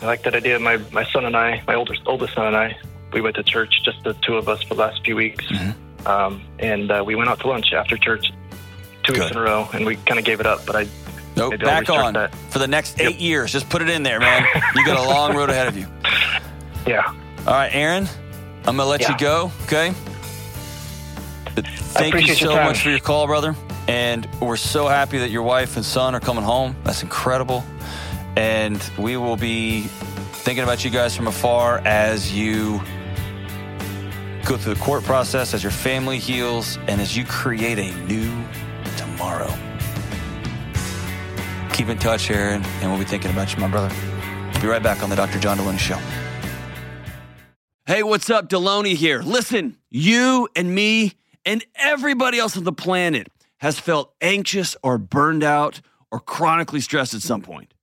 I 0.00 0.06
like 0.06 0.22
that 0.24 0.34
idea. 0.34 0.58
My, 0.58 0.76
my 0.92 1.04
son 1.10 1.24
and 1.24 1.36
I, 1.36 1.62
my 1.66 1.74
oldest, 1.74 2.02
oldest 2.06 2.34
son 2.34 2.46
and 2.46 2.56
I, 2.56 2.76
we 3.12 3.20
went 3.20 3.36
to 3.36 3.42
church, 3.42 3.82
just 3.84 4.02
the 4.04 4.14
two 4.14 4.36
of 4.36 4.48
us 4.48 4.62
for 4.62 4.74
the 4.74 4.80
last 4.80 5.04
few 5.04 5.16
weeks. 5.16 5.44
Mhm. 5.46 5.74
Um, 6.06 6.42
and 6.60 6.90
uh, 6.90 7.02
we 7.04 7.14
went 7.16 7.28
out 7.28 7.40
to 7.40 7.48
lunch 7.48 7.72
after 7.72 7.96
church 7.96 8.30
two 9.02 9.12
Good. 9.14 9.20
weeks 9.22 9.30
in 9.32 9.36
a 9.36 9.40
row 9.42 9.68
and 9.72 9.84
we 9.84 9.96
kind 9.96 10.18
of 10.18 10.24
gave 10.24 10.40
it 10.40 10.46
up, 10.46 10.64
but 10.66 10.76
I, 10.76 10.86
Nope, 11.36 11.50
Maybe 11.52 11.64
back 11.66 11.88
on 11.88 12.14
that. 12.14 12.34
for 12.50 12.58
the 12.58 12.66
next 12.66 12.98
Yep. 12.98 13.10
eight 13.12 13.20
years. 13.20 13.52
Just 13.52 13.68
put 13.68 13.80
it 13.80 13.88
in 13.88 14.02
there, 14.02 14.18
man. 14.18 14.44
You 14.74 14.84
got 14.84 14.96
a 14.96 15.08
long 15.08 15.36
road 15.36 15.50
ahead 15.50 15.68
of 15.68 15.76
you. 15.76 15.86
yeah. 16.86 17.06
All 17.46 17.54
right, 17.54 17.72
Aaron, 17.72 18.08
I'm 18.66 18.76
going 18.76 18.78
to 18.78 18.84
let 18.86 19.08
you 19.08 19.16
go, 19.18 19.52
okay? 19.64 19.92
But 21.54 21.64
Thank 21.66 22.14
you 22.26 22.34
so 22.34 22.54
much 22.56 22.80
for 22.82 22.90
your 22.90 22.98
call, 22.98 23.26
brother. 23.28 23.54
And 23.88 24.28
we're 24.38 24.58
so 24.58 24.86
happy 24.86 25.16
that 25.18 25.30
your 25.30 25.42
wife 25.42 25.76
and 25.76 25.84
son 25.84 26.14
are 26.14 26.20
coming 26.20 26.44
home. 26.44 26.76
That's 26.84 27.02
incredible. 27.02 27.64
And 28.36 28.78
we 28.98 29.16
will 29.16 29.38
be 29.38 29.82
thinking 30.44 30.62
about 30.62 30.84
you 30.84 30.90
guys 30.90 31.16
from 31.16 31.26
afar 31.26 31.78
as 31.86 32.30
you 32.30 32.82
go 34.44 34.58
through 34.58 34.74
the 34.74 34.80
court 34.80 35.04
process, 35.04 35.54
as 35.54 35.62
your 35.62 35.72
family 35.72 36.18
heals, 36.18 36.78
and 36.86 37.00
as 37.00 37.16
you 37.16 37.24
create 37.24 37.78
a 37.78 37.94
new 38.06 38.44
tomorrow. 38.98 39.52
Keep 41.72 41.88
in 41.88 41.98
touch, 41.98 42.30
Aaron, 42.30 42.62
and 42.82 42.90
we'll 42.90 42.98
be 42.98 43.06
thinking 43.06 43.30
about 43.30 43.54
you, 43.54 43.60
my 43.60 43.68
brother. 43.68 43.94
Be 44.60 44.66
right 44.66 44.82
back 44.82 45.02
on 45.02 45.08
the 45.08 45.16
Dr. 45.16 45.38
John 45.38 45.56
Delony 45.56 45.78
Show. 45.78 45.98
Hey, 47.86 48.02
what's 48.02 48.28
up? 48.28 48.50
Delony 48.50 48.94
here. 48.94 49.22
Listen, 49.22 49.78
you 49.88 50.46
and 50.54 50.74
me 50.74 51.14
and 51.46 51.64
everybody 51.74 52.38
else 52.38 52.54
on 52.54 52.64
the 52.64 52.72
planet 52.72 53.28
has 53.58 53.78
felt 53.78 54.14
anxious 54.20 54.76
or 54.82 54.98
burned 54.98 55.44
out 55.44 55.80
or 56.10 56.20
chronically 56.20 56.80
stressed 56.80 57.14
at 57.14 57.22
some 57.22 57.42
point. 57.42 57.74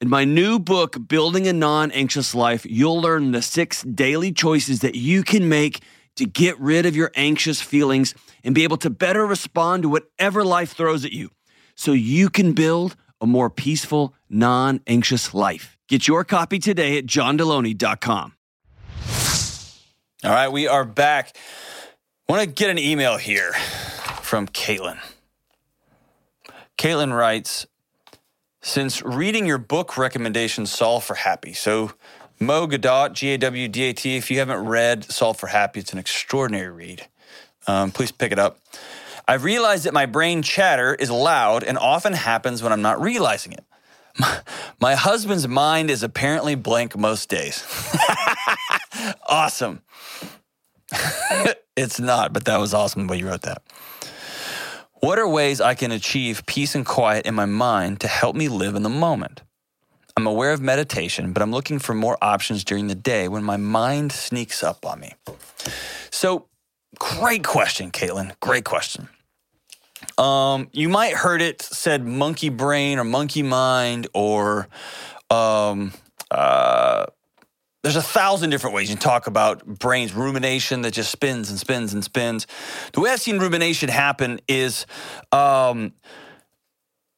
In 0.00 0.08
my 0.08 0.24
new 0.24 0.58
book, 0.58 0.96
Building 1.06 1.46
a 1.46 1.52
Non 1.52 1.92
Anxious 1.92 2.34
Life, 2.34 2.66
you'll 2.68 3.00
learn 3.00 3.32
the 3.32 3.42
six 3.42 3.82
daily 3.82 4.32
choices 4.32 4.80
that 4.80 4.96
you 4.96 5.22
can 5.22 5.48
make 5.48 5.80
to 6.16 6.26
get 6.26 6.58
rid 6.58 6.86
of 6.86 6.96
your 6.96 7.12
anxious 7.14 7.60
feelings 7.60 8.14
and 8.44 8.54
be 8.54 8.64
able 8.64 8.76
to 8.78 8.90
better 8.90 9.24
respond 9.24 9.84
to 9.84 9.88
whatever 9.88 10.44
life 10.44 10.72
throws 10.72 11.04
at 11.04 11.12
you 11.12 11.30
so 11.76 11.92
you 11.92 12.28
can 12.28 12.52
build 12.52 12.96
a 13.20 13.26
more 13.26 13.48
peaceful, 13.48 14.14
non 14.28 14.80
anxious 14.86 15.32
life. 15.32 15.78
Get 15.88 16.08
your 16.08 16.24
copy 16.24 16.58
today 16.58 16.98
at 16.98 17.06
johndelony.com. 17.06 18.34
All 20.24 20.30
right, 20.30 20.48
we 20.48 20.68
are 20.68 20.84
back. 20.84 21.36
I 22.28 22.32
want 22.32 22.42
to 22.42 22.48
get 22.48 22.70
an 22.70 22.78
email 22.78 23.16
here 23.16 23.52
from 24.22 24.46
Caitlin. 24.48 24.98
Caitlin 26.82 27.16
writes, 27.16 27.64
since 28.60 29.02
reading 29.02 29.46
your 29.46 29.58
book 29.58 29.96
recommendation, 29.96 30.66
Solve 30.66 31.04
for 31.04 31.14
Happy. 31.14 31.52
So, 31.52 31.92
Mo 32.40 32.66
Gawdat, 32.66 33.12
G 33.12 33.34
A 33.34 33.38
W 33.38 33.68
D 33.68 33.84
A 33.84 33.92
T, 33.92 34.16
if 34.16 34.32
you 34.32 34.40
haven't 34.40 34.66
read 34.66 35.04
Solve 35.04 35.36
for 35.36 35.46
Happy, 35.46 35.78
it's 35.78 35.92
an 35.92 36.00
extraordinary 36.00 36.70
read. 36.70 37.06
Um, 37.68 37.92
please 37.92 38.10
pick 38.10 38.32
it 38.32 38.40
up. 38.40 38.58
I've 39.28 39.44
realized 39.44 39.84
that 39.84 39.94
my 39.94 40.06
brain 40.06 40.42
chatter 40.42 40.92
is 40.92 41.08
loud 41.08 41.62
and 41.62 41.78
often 41.78 42.14
happens 42.14 42.64
when 42.64 42.72
I'm 42.72 42.82
not 42.82 43.00
realizing 43.00 43.52
it. 43.52 43.64
My, 44.18 44.40
my 44.80 44.94
husband's 44.96 45.46
mind 45.46 45.88
is 45.88 46.02
apparently 46.02 46.56
blank 46.56 46.98
most 46.98 47.28
days. 47.28 47.64
awesome. 49.28 49.82
it's 51.76 52.00
not, 52.00 52.32
but 52.32 52.46
that 52.46 52.58
was 52.58 52.74
awesome 52.74 53.06
the 53.06 53.12
way 53.12 53.18
you 53.18 53.28
wrote 53.28 53.42
that. 53.42 53.62
What 55.02 55.18
are 55.18 55.26
ways 55.26 55.60
I 55.60 55.74
can 55.74 55.90
achieve 55.90 56.46
peace 56.46 56.76
and 56.76 56.86
quiet 56.86 57.26
in 57.26 57.34
my 57.34 57.44
mind 57.44 57.98
to 58.02 58.06
help 58.06 58.36
me 58.36 58.46
live 58.46 58.76
in 58.76 58.84
the 58.84 58.88
moment? 58.88 59.42
I'm 60.16 60.28
aware 60.28 60.52
of 60.52 60.60
meditation, 60.60 61.32
but 61.32 61.42
I'm 61.42 61.50
looking 61.50 61.80
for 61.80 61.92
more 61.92 62.16
options 62.22 62.62
during 62.62 62.86
the 62.86 62.94
day 62.94 63.26
when 63.26 63.42
my 63.42 63.56
mind 63.56 64.12
sneaks 64.12 64.62
up 64.62 64.86
on 64.86 65.00
me. 65.00 65.14
So, 66.12 66.46
great 67.00 67.42
question, 67.42 67.90
Caitlin. 67.90 68.38
Great 68.38 68.64
question. 68.64 69.08
Um, 70.18 70.68
you 70.70 70.88
might 70.88 71.14
heard 71.14 71.42
it 71.42 71.62
said 71.62 72.06
monkey 72.06 72.48
brain 72.48 73.00
or 73.00 73.04
monkey 73.04 73.42
mind 73.42 74.06
or 74.14 74.68
um, 75.30 75.94
uh, 76.30 77.06
there's 77.82 77.96
a 77.96 78.02
thousand 78.02 78.50
different 78.50 78.74
ways 78.74 78.90
you 78.90 78.96
talk 78.96 79.26
about 79.26 79.64
brains 79.66 80.14
rumination 80.14 80.82
that 80.82 80.92
just 80.92 81.10
spins 81.10 81.50
and 81.50 81.58
spins 81.58 81.92
and 81.92 82.02
spins. 82.02 82.46
The 82.92 83.00
way 83.00 83.10
i've 83.10 83.20
seen 83.20 83.38
rumination 83.38 83.88
happen 83.88 84.40
is 84.48 84.86
um, 85.32 85.92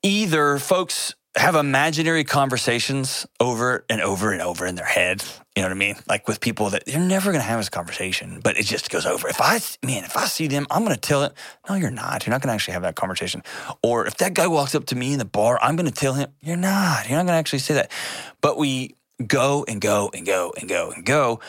either 0.02 0.58
folks 0.58 1.14
have 1.36 1.56
imaginary 1.56 2.22
conversations 2.22 3.26
over 3.40 3.84
and 3.88 4.00
over 4.00 4.32
and 4.32 4.40
over 4.40 4.66
in 4.66 4.76
their 4.76 4.86
head 4.86 5.22
you 5.56 5.62
know 5.62 5.68
what 5.68 5.74
i 5.74 5.78
mean? 5.78 5.94
Like 6.08 6.26
with 6.26 6.40
people 6.40 6.70
that 6.70 6.88
you're 6.88 6.98
never 6.98 7.30
going 7.30 7.40
to 7.40 7.46
have 7.46 7.60
this 7.60 7.68
conversation 7.68 8.40
but 8.42 8.56
it 8.56 8.64
just 8.64 8.90
goes 8.90 9.06
over. 9.06 9.28
If 9.28 9.40
i 9.40 9.60
man 9.84 10.04
if 10.04 10.16
i 10.16 10.24
see 10.24 10.48
them 10.48 10.66
i'm 10.70 10.84
going 10.84 10.94
to 10.94 11.00
tell 11.00 11.22
it 11.22 11.32
no 11.68 11.74
you're 11.76 11.90
not. 11.90 12.26
You're 12.26 12.32
not 12.32 12.40
going 12.40 12.48
to 12.48 12.54
actually 12.54 12.74
have 12.74 12.82
that 12.82 12.96
conversation. 12.96 13.42
Or 13.82 14.06
if 14.06 14.16
that 14.16 14.34
guy 14.34 14.46
walks 14.46 14.74
up 14.74 14.86
to 14.86 14.96
me 14.96 15.12
in 15.12 15.18
the 15.18 15.24
bar 15.24 15.58
i'm 15.62 15.76
going 15.76 15.86
to 15.86 15.92
tell 15.92 16.14
him 16.14 16.30
you're 16.40 16.56
not. 16.56 17.08
You're 17.08 17.18
not 17.18 17.26
going 17.26 17.34
to 17.34 17.38
actually 17.38 17.60
say 17.60 17.74
that. 17.74 17.92
But 18.40 18.56
we 18.56 18.96
go 19.26 19.64
and 19.68 19.80
go 19.80 20.10
and 20.14 20.26
go 20.26 20.52
and 20.58 20.68
go 20.68 20.90
and 20.90 21.04
go 21.04 21.40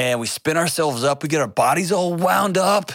and 0.00 0.18
we 0.18 0.26
spin 0.26 0.56
ourselves 0.56 1.04
up. 1.04 1.22
We 1.22 1.28
get 1.28 1.42
our 1.42 1.46
bodies 1.46 1.92
all 1.92 2.14
wound 2.14 2.56
up. 2.56 2.90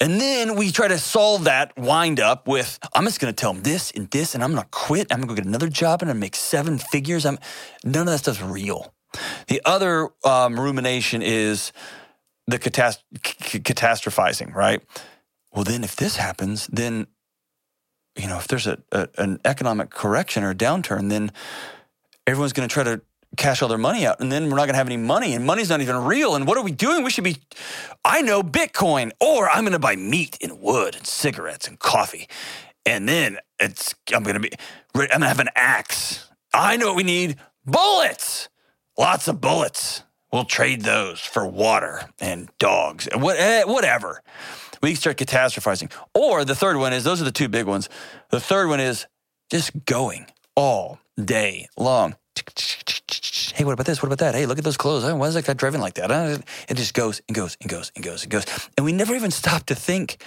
And 0.00 0.18
then 0.18 0.56
we 0.56 0.70
try 0.70 0.88
to 0.88 0.96
solve 0.96 1.44
that 1.44 1.76
wind 1.76 2.18
up 2.18 2.48
with, 2.48 2.78
I'm 2.94 3.04
just 3.04 3.20
to 3.20 3.32
tell 3.32 3.52
them 3.52 3.62
this 3.62 3.90
and 3.90 4.10
this, 4.10 4.34
and 4.34 4.42
I'm 4.42 4.54
to 4.54 4.64
quit. 4.70 5.08
I'm 5.10 5.20
to 5.20 5.26
go 5.26 5.34
get 5.34 5.44
another 5.44 5.68
job 5.68 6.00
and 6.00 6.10
I'm 6.10 6.16
gonna 6.16 6.20
make 6.20 6.34
seven 6.34 6.78
figures. 6.78 7.26
I'm, 7.26 7.38
none 7.84 8.02
of 8.02 8.06
that 8.06 8.18
stuff's 8.20 8.40
real. 8.40 8.94
The 9.48 9.60
other 9.66 10.08
um, 10.24 10.58
rumination 10.58 11.20
is 11.20 11.72
the 12.46 12.58
catast- 12.58 13.02
c- 13.22 13.60
catastrophizing, 13.60 14.54
right? 14.54 14.80
Well, 15.52 15.64
then 15.64 15.84
if 15.84 15.96
this 15.96 16.16
happens, 16.16 16.68
then, 16.68 17.06
you 18.16 18.28
know, 18.28 18.38
if 18.38 18.48
there's 18.48 18.66
a, 18.66 18.78
a 18.92 19.08
an 19.18 19.40
economic 19.44 19.90
correction 19.90 20.42
or 20.42 20.54
downturn, 20.54 21.10
then 21.10 21.32
everyone's 22.26 22.54
going 22.54 22.66
to 22.68 22.72
try 22.72 22.82
to 22.82 23.02
cash 23.36 23.62
all 23.62 23.68
their 23.68 23.78
money 23.78 24.06
out 24.06 24.20
and 24.20 24.30
then 24.30 24.44
we're 24.44 24.56
not 24.56 24.66
going 24.66 24.74
to 24.74 24.78
have 24.78 24.88
any 24.88 24.96
money 24.96 25.34
and 25.34 25.44
money's 25.44 25.68
not 25.68 25.80
even 25.80 25.96
real 25.96 26.34
and 26.34 26.46
what 26.46 26.56
are 26.56 26.64
we 26.64 26.72
doing? 26.72 27.04
We 27.04 27.10
should 27.10 27.24
be 27.24 27.36
i 28.04 28.22
know 28.22 28.42
bitcoin 28.42 29.12
or 29.20 29.48
i'm 29.50 29.64
going 29.64 29.72
to 29.72 29.78
buy 29.78 29.96
meat 29.96 30.38
and 30.40 30.60
wood 30.60 30.96
and 30.96 31.06
cigarettes 31.06 31.68
and 31.68 31.78
coffee 31.78 32.28
and 32.84 33.08
then 33.08 33.38
it's 33.58 33.94
i'm 34.14 34.22
going 34.22 34.34
to 34.34 34.40
be 34.40 34.50
i'm 34.94 35.00
going 35.00 35.20
to 35.20 35.28
have 35.28 35.40
an 35.40 35.50
axe. 35.54 36.28
I 36.54 36.76
know 36.76 36.86
what 36.86 36.96
we 36.96 37.02
need 37.02 37.36
bullets! 37.64 38.48
Lots 38.98 39.28
of 39.28 39.40
bullets. 39.42 40.02
We'll 40.32 40.44
trade 40.44 40.82
those 40.82 41.20
for 41.20 41.46
water 41.46 42.02
and 42.18 42.48
dogs 42.58 43.06
and 43.06 43.22
what, 43.22 43.36
eh, 43.38 43.64
whatever. 43.64 44.22
We 44.82 44.94
start 44.94 45.18
catastrophizing. 45.18 45.92
Or 46.14 46.44
the 46.44 46.54
third 46.54 46.76
one 46.76 46.92
is 46.92 47.04
those 47.04 47.20
are 47.20 47.24
the 47.24 47.30
two 47.30 47.48
big 47.48 47.66
ones. 47.66 47.88
The 48.30 48.40
third 48.40 48.68
one 48.68 48.80
is 48.80 49.06
just 49.50 49.84
going 49.84 50.26
all 50.54 50.98
day 51.22 51.68
long 51.76 52.16
hey, 53.56 53.64
what 53.64 53.72
about 53.72 53.86
this? 53.86 54.02
What 54.02 54.08
about 54.08 54.18
that? 54.18 54.34
Hey, 54.34 54.44
look 54.44 54.58
at 54.58 54.64
those 54.64 54.76
clothes. 54.76 55.10
Why 55.10 55.26
is 55.26 55.32
that 55.32 55.46
guy 55.46 55.54
driving 55.54 55.80
like 55.80 55.94
that? 55.94 56.10
It 56.68 56.76
just 56.76 56.92
goes 56.92 57.22
and 57.26 57.34
goes 57.34 57.56
and 57.62 57.70
goes 57.70 57.90
and 57.96 58.04
goes 58.04 58.22
and 58.22 58.30
goes. 58.30 58.44
And 58.76 58.84
we 58.84 58.92
never 58.92 59.14
even 59.14 59.30
stop 59.30 59.64
to 59.66 59.74
think, 59.74 60.22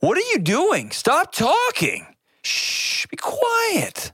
what 0.00 0.18
are 0.18 0.28
you 0.32 0.38
doing? 0.40 0.90
Stop 0.90 1.32
talking. 1.32 2.06
Shh, 2.42 3.06
be 3.06 3.16
quiet. 3.16 4.12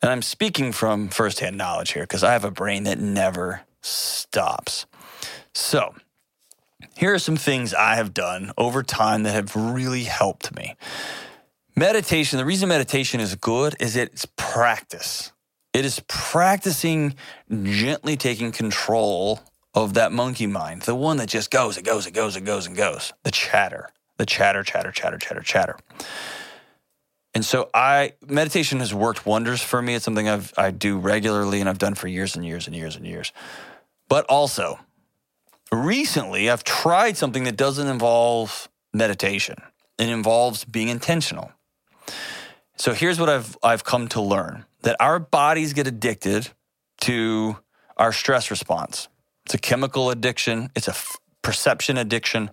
And 0.00 0.10
I'm 0.10 0.22
speaking 0.22 0.72
from 0.72 1.10
firsthand 1.10 1.58
knowledge 1.58 1.92
here 1.92 2.04
because 2.04 2.24
I 2.24 2.32
have 2.32 2.46
a 2.46 2.50
brain 2.50 2.84
that 2.84 2.98
never 2.98 3.60
stops. 3.82 4.86
So, 5.52 5.94
here 6.96 7.12
are 7.12 7.18
some 7.18 7.36
things 7.36 7.74
I 7.74 7.96
have 7.96 8.14
done 8.14 8.52
over 8.56 8.82
time 8.82 9.24
that 9.24 9.32
have 9.32 9.54
really 9.54 10.04
helped 10.04 10.56
me. 10.56 10.74
Meditation, 11.80 12.36
the 12.36 12.44
reason 12.44 12.68
meditation 12.68 13.20
is 13.20 13.34
good 13.36 13.74
is 13.80 13.96
it's 13.96 14.26
practice. 14.36 15.32
It 15.72 15.86
is 15.86 16.02
practicing 16.08 17.14
gently 17.50 18.18
taking 18.18 18.52
control 18.52 19.40
of 19.72 19.94
that 19.94 20.12
monkey 20.12 20.46
mind, 20.46 20.82
the 20.82 20.94
one 20.94 21.16
that 21.16 21.30
just 21.30 21.50
goes, 21.50 21.78
it 21.78 21.84
goes, 21.86 22.06
it 22.06 22.10
goes, 22.10 22.36
it 22.36 22.42
goes, 22.42 22.66
and 22.66 22.76
goes. 22.76 23.14
The 23.22 23.30
chatter, 23.30 23.88
the 24.18 24.26
chatter, 24.26 24.62
chatter, 24.62 24.92
chatter, 24.92 25.16
chatter, 25.16 25.40
chatter. 25.40 25.78
And 27.32 27.46
so 27.46 27.70
I 27.72 28.12
meditation 28.28 28.80
has 28.80 28.92
worked 28.92 29.24
wonders 29.24 29.62
for 29.62 29.80
me. 29.80 29.94
It's 29.94 30.04
something 30.04 30.28
I've 30.28 30.52
I 30.58 30.72
do 30.72 30.98
regularly 30.98 31.60
and 31.60 31.68
I've 31.70 31.78
done 31.78 31.94
for 31.94 32.08
years 32.08 32.36
and 32.36 32.44
years 32.44 32.66
and 32.66 32.76
years 32.76 32.94
and 32.94 33.06
years. 33.06 33.32
But 34.06 34.26
also, 34.26 34.80
recently 35.72 36.50
I've 36.50 36.62
tried 36.62 37.16
something 37.16 37.44
that 37.44 37.56
doesn't 37.56 37.88
involve 37.88 38.68
meditation. 38.92 39.56
It 39.96 40.10
involves 40.10 40.66
being 40.66 40.90
intentional. 40.90 41.52
So 42.76 42.94
here's 42.94 43.20
what 43.20 43.28
I've 43.28 43.56
I've 43.62 43.84
come 43.84 44.08
to 44.08 44.20
learn 44.22 44.64
that 44.82 44.96
our 45.00 45.18
bodies 45.18 45.72
get 45.72 45.86
addicted 45.86 46.48
to 47.02 47.58
our 47.96 48.12
stress 48.12 48.50
response. 48.50 49.08
It's 49.44 49.54
a 49.54 49.58
chemical 49.58 50.10
addiction, 50.10 50.70
it's 50.74 50.88
a 50.88 50.92
f- 50.92 51.18
perception 51.42 51.98
addiction. 51.98 52.50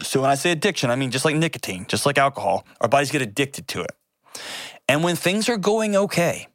So 0.00 0.22
when 0.22 0.30
I 0.30 0.34
say 0.34 0.50
addiction, 0.50 0.90
I 0.90 0.96
mean 0.96 1.10
just 1.10 1.24
like 1.24 1.36
nicotine, 1.36 1.86
just 1.88 2.06
like 2.06 2.18
alcohol, 2.18 2.66
our 2.80 2.88
bodies 2.88 3.10
get 3.10 3.20
addicted 3.20 3.68
to 3.68 3.82
it. 3.82 3.92
And 4.88 5.04
when 5.04 5.16
things 5.16 5.48
are 5.48 5.56
going 5.58 5.94
okay, 5.94 6.48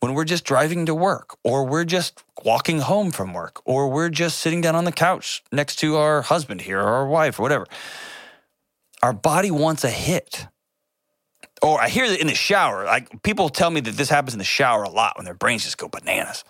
when 0.00 0.14
we're 0.14 0.24
just 0.24 0.44
driving 0.44 0.86
to 0.86 0.94
work 0.94 1.36
or 1.44 1.64
we're 1.64 1.84
just 1.84 2.24
walking 2.44 2.80
home 2.80 3.10
from 3.10 3.32
work 3.32 3.62
or 3.64 3.88
we're 3.88 4.10
just 4.10 4.38
sitting 4.40 4.60
down 4.60 4.74
on 4.74 4.84
the 4.84 4.92
couch 4.92 5.42
next 5.52 5.76
to 5.76 5.96
our 5.96 6.22
husband 6.22 6.62
here 6.62 6.80
or 6.80 6.88
our 6.88 7.06
wife 7.06 7.38
or 7.38 7.42
whatever, 7.42 7.66
our 9.02 9.12
body 9.12 9.50
wants 9.50 9.84
a 9.84 9.90
hit 9.90 10.46
or 11.64 11.80
I 11.80 11.88
hear 11.88 12.08
that 12.08 12.20
in 12.20 12.26
the 12.26 12.34
shower. 12.34 12.84
Like 12.84 13.22
people 13.22 13.48
tell 13.48 13.70
me 13.70 13.80
that 13.80 13.96
this 13.96 14.10
happens 14.10 14.34
in 14.34 14.38
the 14.38 14.44
shower 14.44 14.82
a 14.82 14.90
lot 14.90 15.16
when 15.16 15.24
their 15.24 15.34
brains 15.34 15.64
just 15.64 15.78
go 15.78 15.88
bananas. 15.88 16.44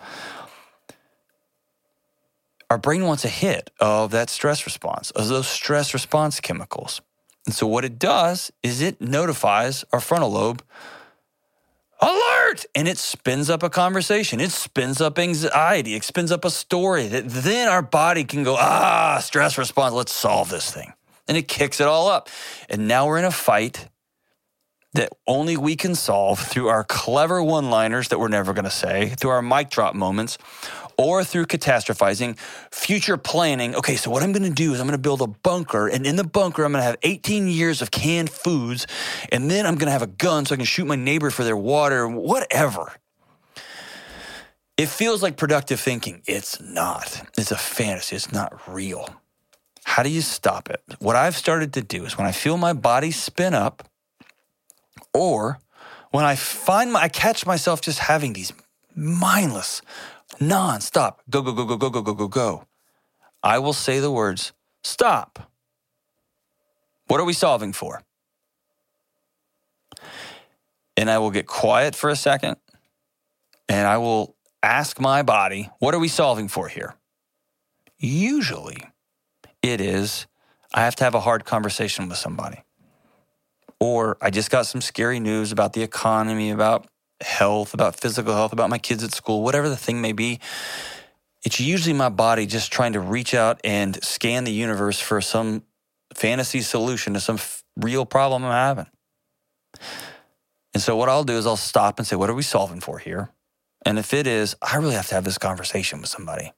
Our 2.69 2.77
brain 2.77 3.05
wants 3.05 3.23
a 3.23 3.29
hit 3.29 3.69
of 3.79 4.11
that 4.11 4.29
stress 4.29 4.65
response, 4.65 5.11
of 5.11 5.27
those 5.29 5.47
stress 5.47 5.93
response 5.93 6.39
chemicals. 6.41 6.99
And 7.45 7.55
so 7.55 7.65
what 7.65 7.85
it 7.85 7.97
does 7.97 8.51
is 8.61 8.81
it 8.81 8.99
notifies 8.99 9.85
our 9.93 9.99
frontal 9.99 10.31
lobe 10.31 10.63
alert 12.01 12.65
and 12.75 12.87
it 12.87 12.97
spins 12.97 13.49
up 13.49 13.63
a 13.63 13.69
conversation 13.69 14.41
it 14.41 14.51
spins 14.51 14.99
up 14.99 15.17
anxiety 15.17 15.95
it 15.95 16.03
spins 16.03 16.29
up 16.29 16.43
a 16.43 16.49
story 16.49 17.07
that 17.07 17.23
then 17.29 17.69
our 17.69 17.81
body 17.81 18.25
can 18.25 18.43
go 18.43 18.57
ah 18.59 19.17
stress 19.23 19.57
response 19.57 19.93
let's 19.93 20.11
solve 20.11 20.49
this 20.49 20.69
thing 20.69 20.91
and 21.29 21.37
it 21.37 21.47
kicks 21.47 21.79
it 21.79 21.87
all 21.87 22.09
up 22.09 22.27
and 22.69 22.85
now 22.85 23.07
we're 23.07 23.17
in 23.17 23.23
a 23.23 23.31
fight 23.31 23.87
that 24.95 25.09
only 25.27 25.57
we 25.57 25.75
can 25.75 25.95
solve 25.95 26.39
through 26.39 26.67
our 26.67 26.83
clever 26.83 27.41
one 27.43 27.69
liners 27.69 28.09
that 28.09 28.19
we're 28.19 28.27
never 28.27 28.53
going 28.53 28.65
to 28.65 28.71
say, 28.71 29.09
through 29.09 29.29
our 29.31 29.41
mic 29.41 29.69
drop 29.69 29.93
moments, 29.93 30.37
or 30.97 31.23
through 31.23 31.45
catastrophizing, 31.45 32.37
future 32.71 33.17
planning. 33.17 33.75
Okay, 33.75 33.95
so 33.95 34.09
what 34.09 34.23
I'm 34.23 34.31
going 34.31 34.43
to 34.43 34.49
do 34.49 34.73
is 34.73 34.79
I'm 34.79 34.87
going 34.87 34.97
to 34.97 35.01
build 35.01 35.21
a 35.21 35.27
bunker, 35.27 35.87
and 35.87 36.05
in 36.05 36.15
the 36.15 36.23
bunker, 36.23 36.63
I'm 36.63 36.71
going 36.71 36.81
to 36.81 36.85
have 36.85 36.97
18 37.03 37.47
years 37.47 37.81
of 37.81 37.91
canned 37.91 38.29
foods, 38.29 38.87
and 39.31 39.51
then 39.51 39.65
I'm 39.65 39.75
going 39.75 39.87
to 39.87 39.91
have 39.91 40.01
a 40.01 40.07
gun 40.07 40.45
so 40.45 40.55
I 40.55 40.57
can 40.57 40.65
shoot 40.65 40.85
my 40.85 40.95
neighbor 40.95 41.29
for 41.29 41.43
their 41.43 41.57
water, 41.57 42.07
whatever. 42.07 42.93
It 44.77 44.87
feels 44.87 45.23
like 45.23 45.37
productive 45.37 45.79
thinking. 45.79 46.21
It's 46.25 46.59
not. 46.61 47.29
It's 47.37 47.51
a 47.51 47.57
fantasy. 47.57 48.15
It's 48.15 48.31
not 48.31 48.61
real. 48.67 49.09
How 49.85 50.03
do 50.03 50.09
you 50.09 50.21
stop 50.21 50.69
it? 50.69 50.81
What 50.99 51.15
I've 51.15 51.37
started 51.37 51.73
to 51.73 51.81
do 51.81 52.05
is 52.05 52.17
when 52.17 52.27
I 52.27 52.31
feel 52.31 52.57
my 52.57 52.73
body 52.73 53.11
spin 53.11 53.53
up, 53.53 53.87
or 55.15 55.59
when 56.11 56.25
I 56.25 56.35
find 56.35 56.91
my, 56.91 57.03
I 57.03 57.09
catch 57.09 57.45
myself 57.45 57.81
just 57.81 57.99
having 57.99 58.33
these 58.33 58.53
mindless, 58.95 59.81
nonstop 60.39 61.17
go, 61.29 61.41
go, 61.41 61.53
go, 61.53 61.65
go, 61.65 61.77
go, 61.77 61.89
go, 61.89 62.01
go, 62.01 62.13
go, 62.13 62.27
go, 62.27 62.67
I 63.43 63.59
will 63.59 63.73
say 63.73 63.99
the 63.99 64.11
words, 64.11 64.53
stop. 64.83 65.51
What 67.07 67.19
are 67.19 67.25
we 67.25 67.33
solving 67.33 67.73
for? 67.73 68.01
And 70.97 71.09
I 71.09 71.19
will 71.19 71.31
get 71.31 71.45
quiet 71.45 71.95
for 71.95 72.09
a 72.09 72.15
second 72.15 72.57
and 73.69 73.87
I 73.87 73.97
will 73.97 74.35
ask 74.63 74.99
my 74.99 75.21
body, 75.21 75.69
what 75.79 75.93
are 75.93 75.99
we 75.99 76.07
solving 76.07 76.47
for 76.47 76.67
here? 76.67 76.95
Usually 77.97 78.77
it 79.61 79.81
is, 79.81 80.27
I 80.73 80.81
have 80.81 80.95
to 80.97 81.03
have 81.03 81.15
a 81.15 81.19
hard 81.19 81.45
conversation 81.45 82.09
with 82.09 82.17
somebody 82.17 82.63
or 83.85 84.17
I 84.21 84.29
just 84.29 84.49
got 84.49 84.65
some 84.65 84.81
scary 84.81 85.19
news 85.19 85.51
about 85.51 85.73
the 85.73 85.83
economy, 85.83 86.49
about 86.49 86.87
health, 87.21 87.73
about 87.73 87.99
physical 87.99 88.33
health, 88.33 88.51
about 88.51 88.69
my 88.69 88.77
kids 88.77 89.03
at 89.03 89.13
school, 89.13 89.43
whatever 89.43 89.69
the 89.69 89.77
thing 89.77 90.01
may 90.01 90.11
be. 90.11 90.39
It's 91.43 91.59
usually 91.59 91.93
my 91.93 92.09
body 92.09 92.45
just 92.45 92.71
trying 92.71 92.93
to 92.93 92.99
reach 92.99 93.33
out 93.33 93.61
and 93.63 94.03
scan 94.03 94.43
the 94.43 94.51
universe 94.51 94.99
for 94.99 95.21
some 95.21 95.63
fantasy 96.13 96.61
solution 96.61 97.13
to 97.13 97.19
some 97.19 97.35
f- 97.35 97.63
real 97.77 98.05
problem 98.05 98.43
I'm 98.43 98.51
having. 98.51 98.87
And 100.73 100.81
so, 100.81 100.95
what 100.95 101.07
I'll 101.07 101.23
do 101.23 101.37
is 101.37 101.45
I'll 101.45 101.55
stop 101.55 101.99
and 101.99 102.07
say, 102.07 102.15
What 102.15 102.29
are 102.29 102.33
we 102.33 102.43
solving 102.43 102.79
for 102.79 102.97
here? 102.97 103.29
And 103.85 103.99
if 103.99 104.13
it 104.13 104.25
is, 104.25 104.55
I 104.61 104.77
really 104.77 104.95
have 104.95 105.07
to 105.09 105.15
have 105.15 105.23
this 105.23 105.37
conversation 105.37 106.01
with 106.01 106.09
somebody 106.09 106.51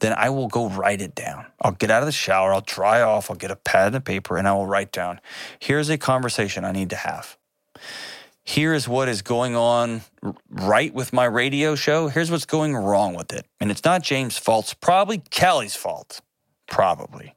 then 0.00 0.14
I 0.16 0.30
will 0.30 0.48
go 0.48 0.68
write 0.68 1.00
it 1.00 1.14
down. 1.14 1.46
I'll 1.60 1.72
get 1.72 1.90
out 1.90 2.02
of 2.02 2.06
the 2.06 2.12
shower, 2.12 2.52
I'll 2.52 2.60
dry 2.60 3.02
off, 3.02 3.30
I'll 3.30 3.36
get 3.36 3.50
a 3.50 3.56
pad 3.56 3.88
and 3.88 3.96
a 3.96 4.00
paper, 4.00 4.36
and 4.36 4.46
I 4.46 4.52
will 4.52 4.66
write 4.66 4.92
down 4.92 5.20
here's 5.58 5.88
a 5.88 5.98
conversation 5.98 6.64
I 6.64 6.72
need 6.72 6.90
to 6.90 6.96
have. 6.96 7.36
Here 8.44 8.72
is 8.72 8.88
what 8.88 9.08
is 9.08 9.20
going 9.20 9.56
on 9.56 10.00
right 10.48 10.94
with 10.94 11.12
my 11.12 11.26
radio 11.26 11.74
show. 11.74 12.08
Here's 12.08 12.30
what's 12.30 12.46
going 12.46 12.74
wrong 12.74 13.14
with 13.14 13.30
it. 13.30 13.44
And 13.60 13.70
it's 13.70 13.84
not 13.84 14.02
James' 14.02 14.38
fault, 14.38 14.66
it's 14.66 14.74
probably 14.74 15.18
Kelly's 15.18 15.76
fault. 15.76 16.22
Probably. 16.66 17.34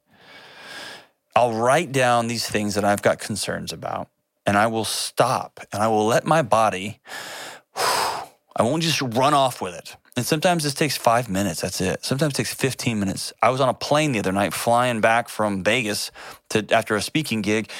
I'll 1.36 1.52
write 1.52 1.92
down 1.92 2.28
these 2.28 2.46
things 2.46 2.74
that 2.74 2.84
I've 2.84 3.02
got 3.02 3.18
concerns 3.18 3.72
about, 3.72 4.08
and 4.46 4.56
I 4.56 4.66
will 4.66 4.84
stop 4.84 5.60
and 5.72 5.82
I 5.82 5.88
will 5.88 6.06
let 6.06 6.24
my 6.24 6.42
body, 6.42 7.00
I 7.76 8.60
won't 8.60 8.82
just 8.82 9.00
run 9.00 9.34
off 9.34 9.60
with 9.60 9.74
it. 9.74 9.96
And 10.16 10.26
sometimes 10.26 10.62
this 10.64 10.74
takes 10.74 10.96
five 10.96 11.28
minutes. 11.30 11.62
That's 11.62 11.80
it. 11.80 12.04
Sometimes 12.04 12.34
it 12.34 12.36
takes 12.36 12.54
15 12.54 12.98
minutes. 12.98 13.32
I 13.42 13.48
was 13.50 13.60
on 13.60 13.68
a 13.68 13.74
plane 13.74 14.12
the 14.12 14.18
other 14.18 14.32
night 14.32 14.52
flying 14.52 15.00
back 15.00 15.28
from 15.28 15.64
Vegas 15.64 16.10
to 16.50 16.66
after 16.70 16.96
a 16.96 17.02
speaking 17.02 17.40
gig, 17.40 17.70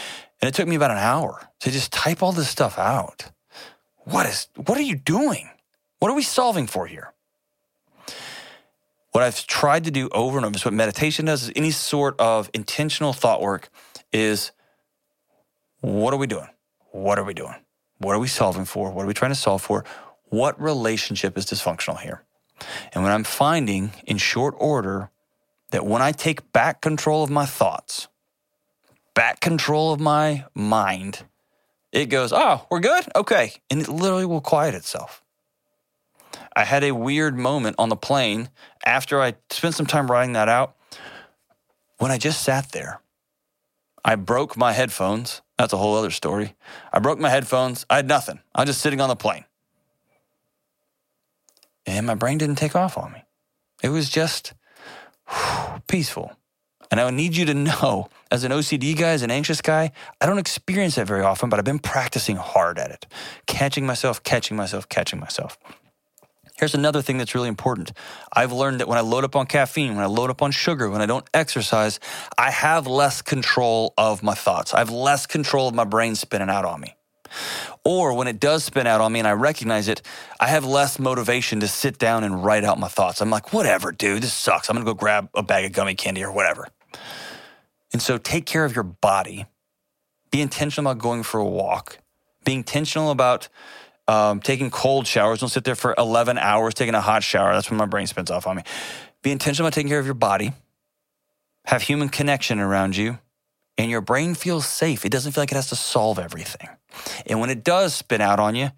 and 0.41 0.49
it 0.49 0.55
took 0.55 0.67
me 0.67 0.77
about 0.77 0.91
an 0.91 0.99
hour 0.99 1.49
to 1.61 1.71
just 1.71 1.93
type 1.93 2.23
all 2.23 2.33
this 2.33 2.49
stuff 2.49 2.79
out. 2.79 3.31
What 4.05 4.27
is 4.27 4.49
what 4.57 4.79
are 4.79 4.83
you 4.83 4.97
doing? 4.97 5.51
What 5.99 6.11
are 6.11 6.15
we 6.15 6.23
solving 6.23 6.67
for 6.67 6.87
here? 6.87 7.13
what 9.13 9.23
I've 9.23 9.47
tried 9.47 9.85
to 9.85 9.91
do 9.91 10.09
over 10.11 10.39
and 10.39 10.47
over 10.47 10.57
is 10.57 10.65
what 10.65 10.75
meditation 10.75 11.27
does, 11.27 11.45
is 11.45 11.53
any 11.55 11.71
sort 11.71 12.19
of 12.19 12.51
intentional 12.55 13.13
thought 13.13 13.41
work 13.41 13.69
is 14.11 14.53
what 15.81 16.15
are 16.15 16.17
we 16.17 16.27
doing? 16.27 16.49
What 16.93 17.19
are 17.19 17.25
we 17.25 17.35
doing? 17.35 17.55
What 17.99 18.17
are 18.17 18.19
we 18.19 18.27
solving 18.27 18.65
for? 18.65 18.91
What 18.91 19.05
are 19.05 19.07
we 19.07 19.15
trying 19.15 19.31
to 19.31 19.37
solve 19.37 19.63
for? 19.63 19.85
What 20.33 20.59
relationship 20.59 21.37
is 21.37 21.45
dysfunctional 21.45 22.01
here? 22.01 22.23
And 22.95 23.05
when 23.05 23.13
I'm 23.13 23.23
finding 23.23 23.93
in 24.07 24.17
short 24.17 24.55
order 24.57 25.11
that 25.73 25.85
when 25.85 26.01
I 26.01 26.13
take 26.13 26.51
back 26.53 26.81
control 26.81 27.23
of 27.23 27.29
my 27.29 27.45
thoughts, 27.45 28.09
back 29.13 29.41
control 29.41 29.93
of 29.93 30.01
my 30.01 30.47
mind, 30.55 31.25
it 31.93 32.07
goes, 32.07 32.33
oh, 32.33 32.67
we're 32.71 32.81
good? 32.81 33.05
Okay. 33.15 33.53
And 33.69 33.83
it 33.83 33.89
literally 33.89 34.25
will 34.25 34.41
quiet 34.41 34.75
itself. 34.75 35.23
I 36.57 36.65
had 36.65 36.83
a 36.83 36.93
weird 36.93 37.37
moment 37.37 37.77
on 37.79 37.91
the 37.91 37.97
plane 37.97 38.49
after 38.87 39.21
I 39.21 39.35
spent 39.51 39.75
some 39.75 39.85
time 39.85 40.11
writing 40.11 40.33
that 40.33 40.49
out. 40.49 40.77
When 41.99 42.11
I 42.11 42.17
just 42.17 42.43
sat 42.43 42.73
there, 42.73 43.03
I 44.03 44.15
broke 44.15 44.57
my 44.57 44.73
headphones. 44.73 45.43
That's 45.59 45.75
a 45.75 45.77
whole 45.77 45.95
other 45.95 46.11
story. 46.11 46.55
I 46.91 47.01
broke 47.01 47.19
my 47.19 47.29
headphones. 47.29 47.85
I 47.91 47.97
had 47.97 48.09
nothing. 48.09 48.41
I 48.55 48.63
was 48.63 48.71
just 48.71 48.81
sitting 48.81 49.03
on 49.03 49.11
the 49.11 49.15
plane. 49.15 49.45
And 51.87 52.07
my 52.07 52.15
brain 52.15 52.39
didn't 52.39 52.57
take 52.57 52.77
off 52.77 52.97
on 52.97 53.13
me. 53.13 53.25
It 53.83 53.89
was 53.89 54.09
just 54.09 54.55
whew, 55.29 55.83
peaceful. 55.87 56.33
And 56.91 57.01
I 57.01 57.09
need 57.09 57.35
you 57.37 57.47
to 57.47 57.55
know, 57.55 58.09
as 58.31 58.45
an 58.45 58.53
OCD 58.53 58.99
guy, 58.99 59.13
as 59.13 59.23
an 59.23 59.31
anxious 59.31 59.63
guy, 59.63 59.93
I 60.21 60.27
don't 60.27 60.39
experience 60.39 60.97
that 60.97 61.07
very 61.07 61.23
often, 61.23 61.49
but 61.49 61.59
I've 61.59 61.65
been 61.65 61.79
practicing 61.79 62.37
hard 62.37 62.79
at 62.79 62.91
it, 62.91 63.07
catching 63.47 63.87
myself, 63.87 64.23
catching 64.23 64.59
myself, 64.59 64.87
catching 64.91 65.19
myself. 65.19 65.59
Here's 66.59 66.75
another 66.75 67.01
thing 67.01 67.17
that's 67.17 67.35
really 67.35 67.49
important. 67.49 67.93
I've 68.31 68.53
learned 68.53 68.81
that 68.81 68.89
when 68.89 68.99
I 68.99 69.01
load 69.01 69.25
up 69.25 69.35
on 69.35 69.47
caffeine, 69.47 69.95
when 69.95 70.05
I 70.05 70.07
load 70.07 70.29
up 70.29 70.43
on 70.43 70.51
sugar, 70.51 70.91
when 70.91 71.01
I 71.01 71.07
don't 71.07 71.27
exercise, 71.33 71.99
I 72.37 72.51
have 72.51 72.87
less 72.87 73.23
control 73.23 73.95
of 73.97 74.23
my 74.23 74.35
thoughts. 74.35 74.75
I 74.75 74.79
have 74.81 74.91
less 74.91 75.25
control 75.25 75.69
of 75.69 75.75
my 75.75 75.85
brain 75.85 76.15
spinning 76.15 76.51
out 76.51 76.67
on 76.67 76.81
me. 76.81 76.95
Or 77.85 78.15
when 78.15 78.29
it 78.29 78.41
does 78.41 78.65
spin 78.65 78.87
out 78.87 79.01
on 79.01 79.13
me 79.13 79.19
and 79.19 79.29
I 79.29 79.33
recognize 79.33 79.89
it, 79.89 80.03
I 80.41 80.49
have 80.49 80.65
less 80.65 80.99
motivation 80.99 81.61
to 81.61 81.69
sit 81.69 81.99
down 81.99 82.25
and 82.25 82.45
write 82.45 82.65
out 82.65 82.79
my 82.79 82.89
thoughts. 82.89 83.21
I'm 83.21 83.31
like, 83.31 83.53
whatever, 83.53 83.93
dude, 83.93 84.23
this 84.23 84.33
sucks. 84.33 84.69
I'm 84.69 84.77
gonna 84.77 84.85
go 84.85 84.95
grab 84.95 85.29
a 85.35 85.43
bag 85.43 85.65
of 85.65 85.73
gummy 85.73 85.95
candy 85.95 86.23
or 86.23 86.33
whatever. 86.33 86.69
And 87.93 88.01
so 88.01 88.19
take 88.19 88.47
care 88.47 88.65
of 88.65 88.75
your 88.75 88.85
body. 88.85 89.47
Be 90.31 90.41
intentional 90.41 90.91
about 90.91 91.03
going 91.03 91.23
for 91.23 91.39
a 91.39 91.45
walk. 91.45 91.99
Be 92.45 92.55
intentional 92.55 93.11
about 93.11 93.49
um, 94.09 94.41
taking 94.41 94.71
cold 94.71 95.07
showers. 95.07 95.41
Don't 95.41 95.49
sit 95.49 95.65
there 95.65 95.75
for 95.75 95.95
11 95.97 96.39
hours 96.39 96.75
taking 96.75 96.95
a 96.95 97.01
hot 97.01 97.23
shower. 97.23 97.53
That's 97.53 97.71
when 97.71 97.79
my 97.79 97.87
brain 97.87 98.07
spins 98.07 98.31
off 98.31 98.47
on 98.47 98.57
me. 98.57 98.63
Be 99.23 99.31
intentional 99.31 99.67
about 99.67 99.75
taking 99.75 99.89
care 99.89 100.01
of 100.01 100.07
your 100.07 100.15
body. 100.15 100.53
Have 101.67 101.83
human 101.83 102.09
connection 102.09 102.59
around 102.59 102.97
you. 102.97 103.19
And 103.79 103.91
your 103.91 104.01
brain 104.01 104.35
feels 104.35 104.67
safe. 104.67 105.05
It 105.05 105.11
doesn't 105.11 105.33
feel 105.33 105.43
like 105.43 105.53
it 105.53 105.57
has 105.57 105.69
to 105.71 105.77
solve 105.77 106.19
everything. 106.19 106.69
And 107.27 107.41
when 107.41 107.51
it 107.51 107.65
does 107.65 107.95
spin 107.95 108.21
out 108.21 108.39
on 108.39 108.55
you, 108.55 108.71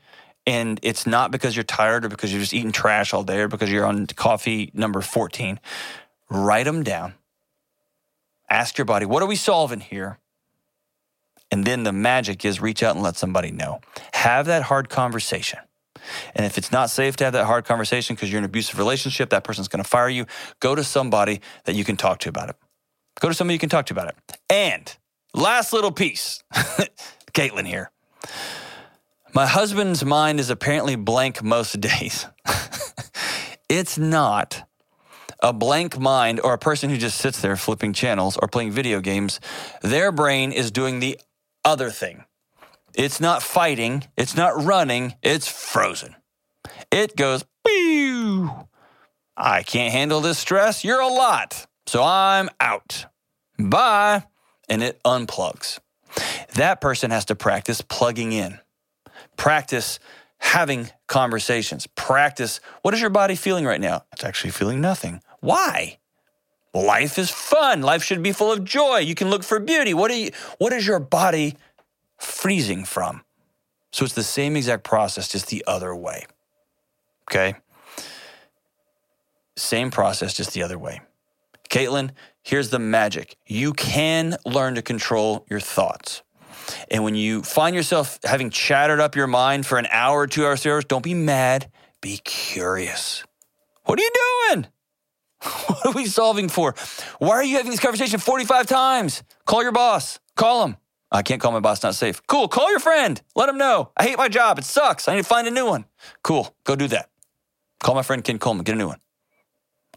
and 0.47 0.79
it's 0.83 1.07
not 1.07 1.31
because 1.31 1.57
you're 1.57 1.65
tired 1.65 2.05
or 2.05 2.09
because 2.09 2.33
you're 2.33 2.41
just 2.41 2.55
eating 2.55 2.73
trash 2.73 3.15
all 3.15 3.25
day 3.25 3.41
or 3.41 3.49
because 3.49 3.71
you're 3.71 3.87
on 3.87 4.07
coffee 4.07 4.71
number 4.75 5.01
14, 5.01 5.59
write 6.31 6.65
them 6.65 6.83
down 6.83 7.15
Ask 8.49 8.77
your 8.77 8.85
body, 8.85 9.07
what 9.07 9.23
are 9.23 9.27
we 9.27 9.37
solving 9.37 9.81
here? 9.81 10.19
And 11.51 11.65
then 11.65 11.83
the 11.83 11.93
magic 11.93 12.45
is 12.45 12.61
reach 12.61 12.83
out 12.83 12.95
and 12.95 13.03
let 13.03 13.17
somebody 13.17 13.51
know. 13.51 13.81
Have 14.13 14.47
that 14.47 14.65
hard 14.65 14.89
conversation. 14.89 15.61
And 16.35 16.45
if 16.45 16.59
it's 16.59 16.71
not 16.71 16.91
safe 16.91 17.17
to 17.17 17.25
have 17.25 17.33
that 17.33 17.47
hard 17.47 17.65
conversation 17.65 18.15
because 18.15 18.31
you're 18.31 18.39
in 18.39 18.45
an 18.45 18.51
abusive 18.51 18.79
relationship, 18.79 19.31
that 19.31 19.45
person's 19.45 19.69
going 19.69 19.83
to 19.83 19.89
fire 19.89 20.09
you, 20.09 20.27
go 20.61 20.75
to 20.75 20.85
somebody 20.85 21.41
that 21.65 21.75
you 21.75 21.85
can 21.85 21.97
talk 21.97 22.19
to 22.21 22.29
about 22.29 22.51
it. 22.51 22.57
Go 23.21 23.29
to 23.29 23.35
somebody 23.35 23.55
you 23.55 23.59
can 23.59 23.69
talk 23.69 23.87
to 23.87 23.95
about 23.95 24.09
it. 24.09 24.17
And 24.51 24.97
last 25.33 25.73
little 25.73 25.93
piece 25.93 26.43
Caitlin 27.33 27.67
here. 27.67 27.91
My 29.35 29.47
husband's 29.47 30.05
mind 30.05 30.39
is 30.39 30.51
apparently 30.51 30.97
blank 30.97 31.43
most 31.43 31.81
days. 31.81 32.27
it's 33.69 33.99
not 33.99 34.65
a 35.41 35.53
blank 35.53 35.99
mind 35.99 36.41
or 36.41 36.55
a 36.55 36.59
person 36.59 36.89
who 36.89 36.97
just 36.97 37.19
sits 37.19 37.41
there 37.41 37.57
flipping 37.57 37.93
channels 37.93 38.39
or 38.39 38.49
playing 38.49 38.71
video 38.71 39.01
games, 39.01 39.41
their 39.83 40.11
brain 40.11 40.53
is 40.53 40.71
doing 40.71 41.01
the 41.01 41.19
other 41.65 41.91
thing. 41.91 42.25
It's 42.95 43.21
not 43.21 43.43
fighting, 43.43 44.05
it's 44.17 44.37
not 44.37 44.63
running, 44.65 45.15
it's 45.23 45.49
frozen. 45.49 46.15
It 46.91 47.17
goes, 47.17 47.45
Pew! 47.67 48.51
I 49.37 49.65
can't 49.65 49.93
handle 49.93 50.21
this 50.21 50.39
stress. 50.39 50.85
You're 50.85 51.01
a 51.01 51.09
lot. 51.09 51.67
So 51.87 52.03
I'm 52.03 52.51
out. 52.61 53.07
Bye. 53.59 54.25
And 54.69 54.83
it 54.83 55.01
unplugs. 55.05 55.79
That 56.55 56.81
person 56.81 57.11
has 57.11 57.25
to 57.27 57.35
practice 57.35 57.81
plugging 57.81 58.33
in, 58.33 58.59
practice 59.37 59.99
having 60.39 60.91
conversations, 61.07 61.87
practice 61.89 62.61
what 62.83 62.95
is 62.95 63.01
your 63.01 63.11
body 63.11 63.35
feeling 63.35 63.65
right 63.65 63.81
now? 63.81 64.05
It's 64.13 64.25
actually 64.25 64.51
feeling 64.51 64.81
nothing. 64.81 65.21
Why? 65.41 65.99
Life 66.73 67.19
is 67.19 67.31
fun. 67.31 67.83
Life 67.83 68.03
should 68.03 68.23
be 68.23 68.33
full 68.33 68.53
of 68.53 68.65
joy. 68.65 68.99
You 68.99 69.15
can 69.15 69.31
look 69.31 69.45
for 69.45 69.61
beauty. 69.61 69.95
What, 69.95 70.11
are 70.11 70.17
you, 70.17 70.31
what 70.59 70.73
is 70.73 70.87
your 70.87 71.01
body 71.01 71.57
freezing 72.19 72.85
from? 72.85 73.23
So 73.93 74.05
it's 74.05 74.15
the 74.15 74.25
same 74.25 74.57
exact 74.57 74.83
process, 74.83 75.29
just 75.29 75.49
the 75.49 75.65
other 75.67 75.95
way. 75.95 76.27
Okay? 77.31 77.55
Same 79.57 79.91
process, 79.91 80.35
just 80.35 80.53
the 80.53 80.63
other 80.63 80.79
way. 80.79 81.01
Caitlin, 81.75 82.13
here's 82.45 82.71
the 82.71 82.79
magic 82.79 83.37
you 83.49 83.73
can 83.73 84.37
learn 84.47 84.77
to 84.77 84.83
control 84.83 85.45
your 85.51 85.59
thoughts. 85.59 86.23
And 86.89 87.03
when 87.03 87.17
you 87.17 87.43
find 87.43 87.75
yourself 87.75 88.21
having 88.23 88.51
chattered 88.51 89.01
up 89.01 89.17
your 89.17 89.27
mind 89.27 89.67
for 89.67 89.77
an 89.77 89.89
hour, 89.91 90.29
two 90.29 90.47
hours, 90.47 90.63
three 90.63 90.71
hours, 90.71 90.85
don't 90.85 91.03
be 91.03 91.15
mad, 91.15 91.69
be 92.01 92.19
curious. 92.19 93.25
What 93.87 93.99
are 93.99 94.03
you 94.03 94.11
doing? 94.53 94.67
What 95.67 95.87
are 95.87 95.93
we 95.93 96.07
solving 96.07 96.49
for? 96.49 96.77
Why 97.19 97.33
are 97.33 97.45
you 97.45 97.57
having 97.57 97.73
this 97.73 97.81
conversation 97.81 98.21
45 98.21 98.67
times? 98.67 99.25
Call 99.45 99.65
your 99.65 99.73
boss. 99.73 100.21
Call 100.37 100.65
him. 100.65 100.77
I 101.11 101.23
can't 101.23 101.41
call 101.41 101.51
my 101.51 101.61
boss, 101.61 101.83
not 101.83 101.97
safe. 101.97 102.25
Cool. 102.29 102.47
Call 102.47 102.71
your 102.71 102.79
friend. 102.79 103.21
Let 103.35 103.49
him 103.49 103.59
know. 103.59 103.91
I 103.97 104.05
hate 104.05 104.17
my 104.17 104.29
job. 104.29 104.61
It 104.61 104.65
sucks. 104.65 105.09
I 105.09 105.17
need 105.17 105.23
to 105.23 105.29
find 105.29 105.49
a 105.49 105.51
new 105.51 105.67
one. 105.67 105.87
Cool. 106.23 106.55
Go 106.63 106.77
do 106.77 106.87
that. 106.89 107.11
Call 107.81 107.97
my 107.97 108.03
friend 108.03 108.23
Ken 108.23 108.39
Coleman. 108.39 108.63
Get 108.65 108.77
a 108.77 108.79
new 108.79 108.87
one. 108.87 109.01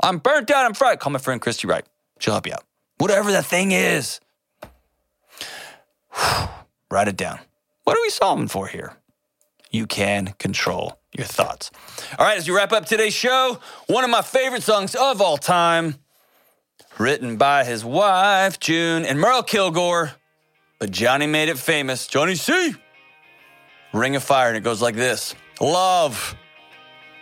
I'm 0.01 0.19
burnt 0.19 0.51
out. 0.51 0.65
I'm 0.65 0.73
fried. 0.73 0.99
Call 0.99 1.11
my 1.11 1.19
friend 1.19 1.41
Christy 1.41 1.67
Wright. 1.67 1.85
She'll 2.19 2.33
help 2.33 2.47
you 2.47 2.53
out. 2.53 2.63
Whatever 2.97 3.31
the 3.31 3.43
thing 3.43 3.71
is. 3.71 4.19
Write 6.91 7.07
it 7.07 7.17
down. 7.17 7.39
What 7.83 7.97
are 7.97 8.01
we 8.01 8.09
solving 8.09 8.47
for 8.47 8.67
here? 8.67 8.93
You 9.71 9.85
can 9.85 10.33
control 10.39 10.99
your 11.15 11.27
thoughts. 11.27 11.71
All 12.17 12.25
right, 12.25 12.37
as 12.37 12.47
we 12.47 12.55
wrap 12.55 12.71
up 12.71 12.85
today's 12.85 13.13
show, 13.13 13.59
one 13.87 14.03
of 14.03 14.09
my 14.09 14.21
favorite 14.21 14.63
songs 14.63 14.95
of 14.95 15.21
all 15.21 15.37
time, 15.37 15.95
written 16.97 17.37
by 17.37 17.63
his 17.63 17.83
wife, 17.83 18.59
June, 18.59 19.05
and 19.05 19.19
Merle 19.19 19.43
Kilgore, 19.43 20.13
but 20.79 20.91
Johnny 20.91 21.27
made 21.27 21.49
it 21.49 21.57
famous. 21.57 22.07
Johnny 22.07 22.35
C. 22.35 22.75
Ring 23.93 24.15
of 24.15 24.23
Fire, 24.23 24.49
and 24.49 24.57
it 24.57 24.63
goes 24.63 24.81
like 24.81 24.95
this 24.95 25.35
Love 25.59 26.35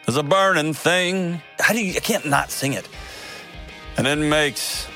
is 0.07 0.17
a 0.17 0.23
burning 0.23 0.73
thing. 0.73 1.41
How 1.59 1.73
do 1.73 1.83
you, 1.83 1.93
I 1.95 1.99
can't 1.99 2.25
not 2.25 2.51
sing 2.51 2.73
it. 2.73 2.87
And 3.97 4.07
it 4.07 4.17
makes 4.17 4.87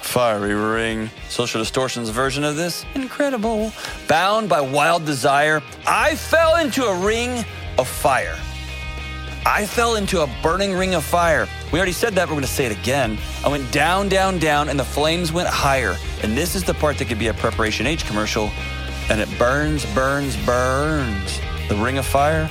fiery 0.00 0.54
ring. 0.54 1.10
Social 1.28 1.60
Distortion's 1.60 2.10
version 2.10 2.44
of 2.44 2.56
this, 2.56 2.84
incredible. 2.94 3.72
Bound 4.06 4.48
by 4.48 4.60
wild 4.60 5.04
desire, 5.04 5.62
I 5.86 6.14
fell 6.14 6.56
into 6.56 6.84
a 6.84 7.04
ring 7.04 7.44
of 7.78 7.88
fire. 7.88 8.38
I 9.46 9.66
fell 9.66 9.96
into 9.96 10.22
a 10.22 10.30
burning 10.42 10.72
ring 10.72 10.94
of 10.94 11.04
fire. 11.04 11.46
We 11.72 11.78
already 11.78 11.92
said 11.92 12.14
that, 12.14 12.28
we're 12.28 12.34
gonna 12.34 12.46
say 12.46 12.66
it 12.66 12.72
again. 12.72 13.18
I 13.44 13.48
went 13.48 13.70
down, 13.72 14.08
down, 14.08 14.38
down, 14.38 14.68
and 14.68 14.78
the 14.78 14.84
flames 14.84 15.32
went 15.32 15.48
higher. 15.48 15.96
And 16.22 16.36
this 16.36 16.54
is 16.54 16.64
the 16.64 16.74
part 16.74 16.96
that 16.98 17.08
could 17.08 17.18
be 17.18 17.28
a 17.28 17.34
Preparation 17.34 17.86
H 17.86 18.06
commercial. 18.06 18.50
And 19.10 19.20
it 19.20 19.28
burns, 19.38 19.84
burns, 19.94 20.36
burns. 20.46 21.40
The 21.68 21.76
ring 21.76 21.98
of 21.98 22.06
fire, 22.06 22.48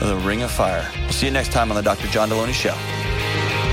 the 0.00 0.16
Ring 0.16 0.42
of 0.42 0.50
Fire. 0.50 0.90
We'll 1.02 1.12
see 1.12 1.26
you 1.26 1.32
next 1.32 1.52
time 1.52 1.70
on 1.70 1.76
the 1.76 1.82
Dr. 1.82 2.06
John 2.08 2.28
Delony 2.28 2.52
Show. 2.52 3.65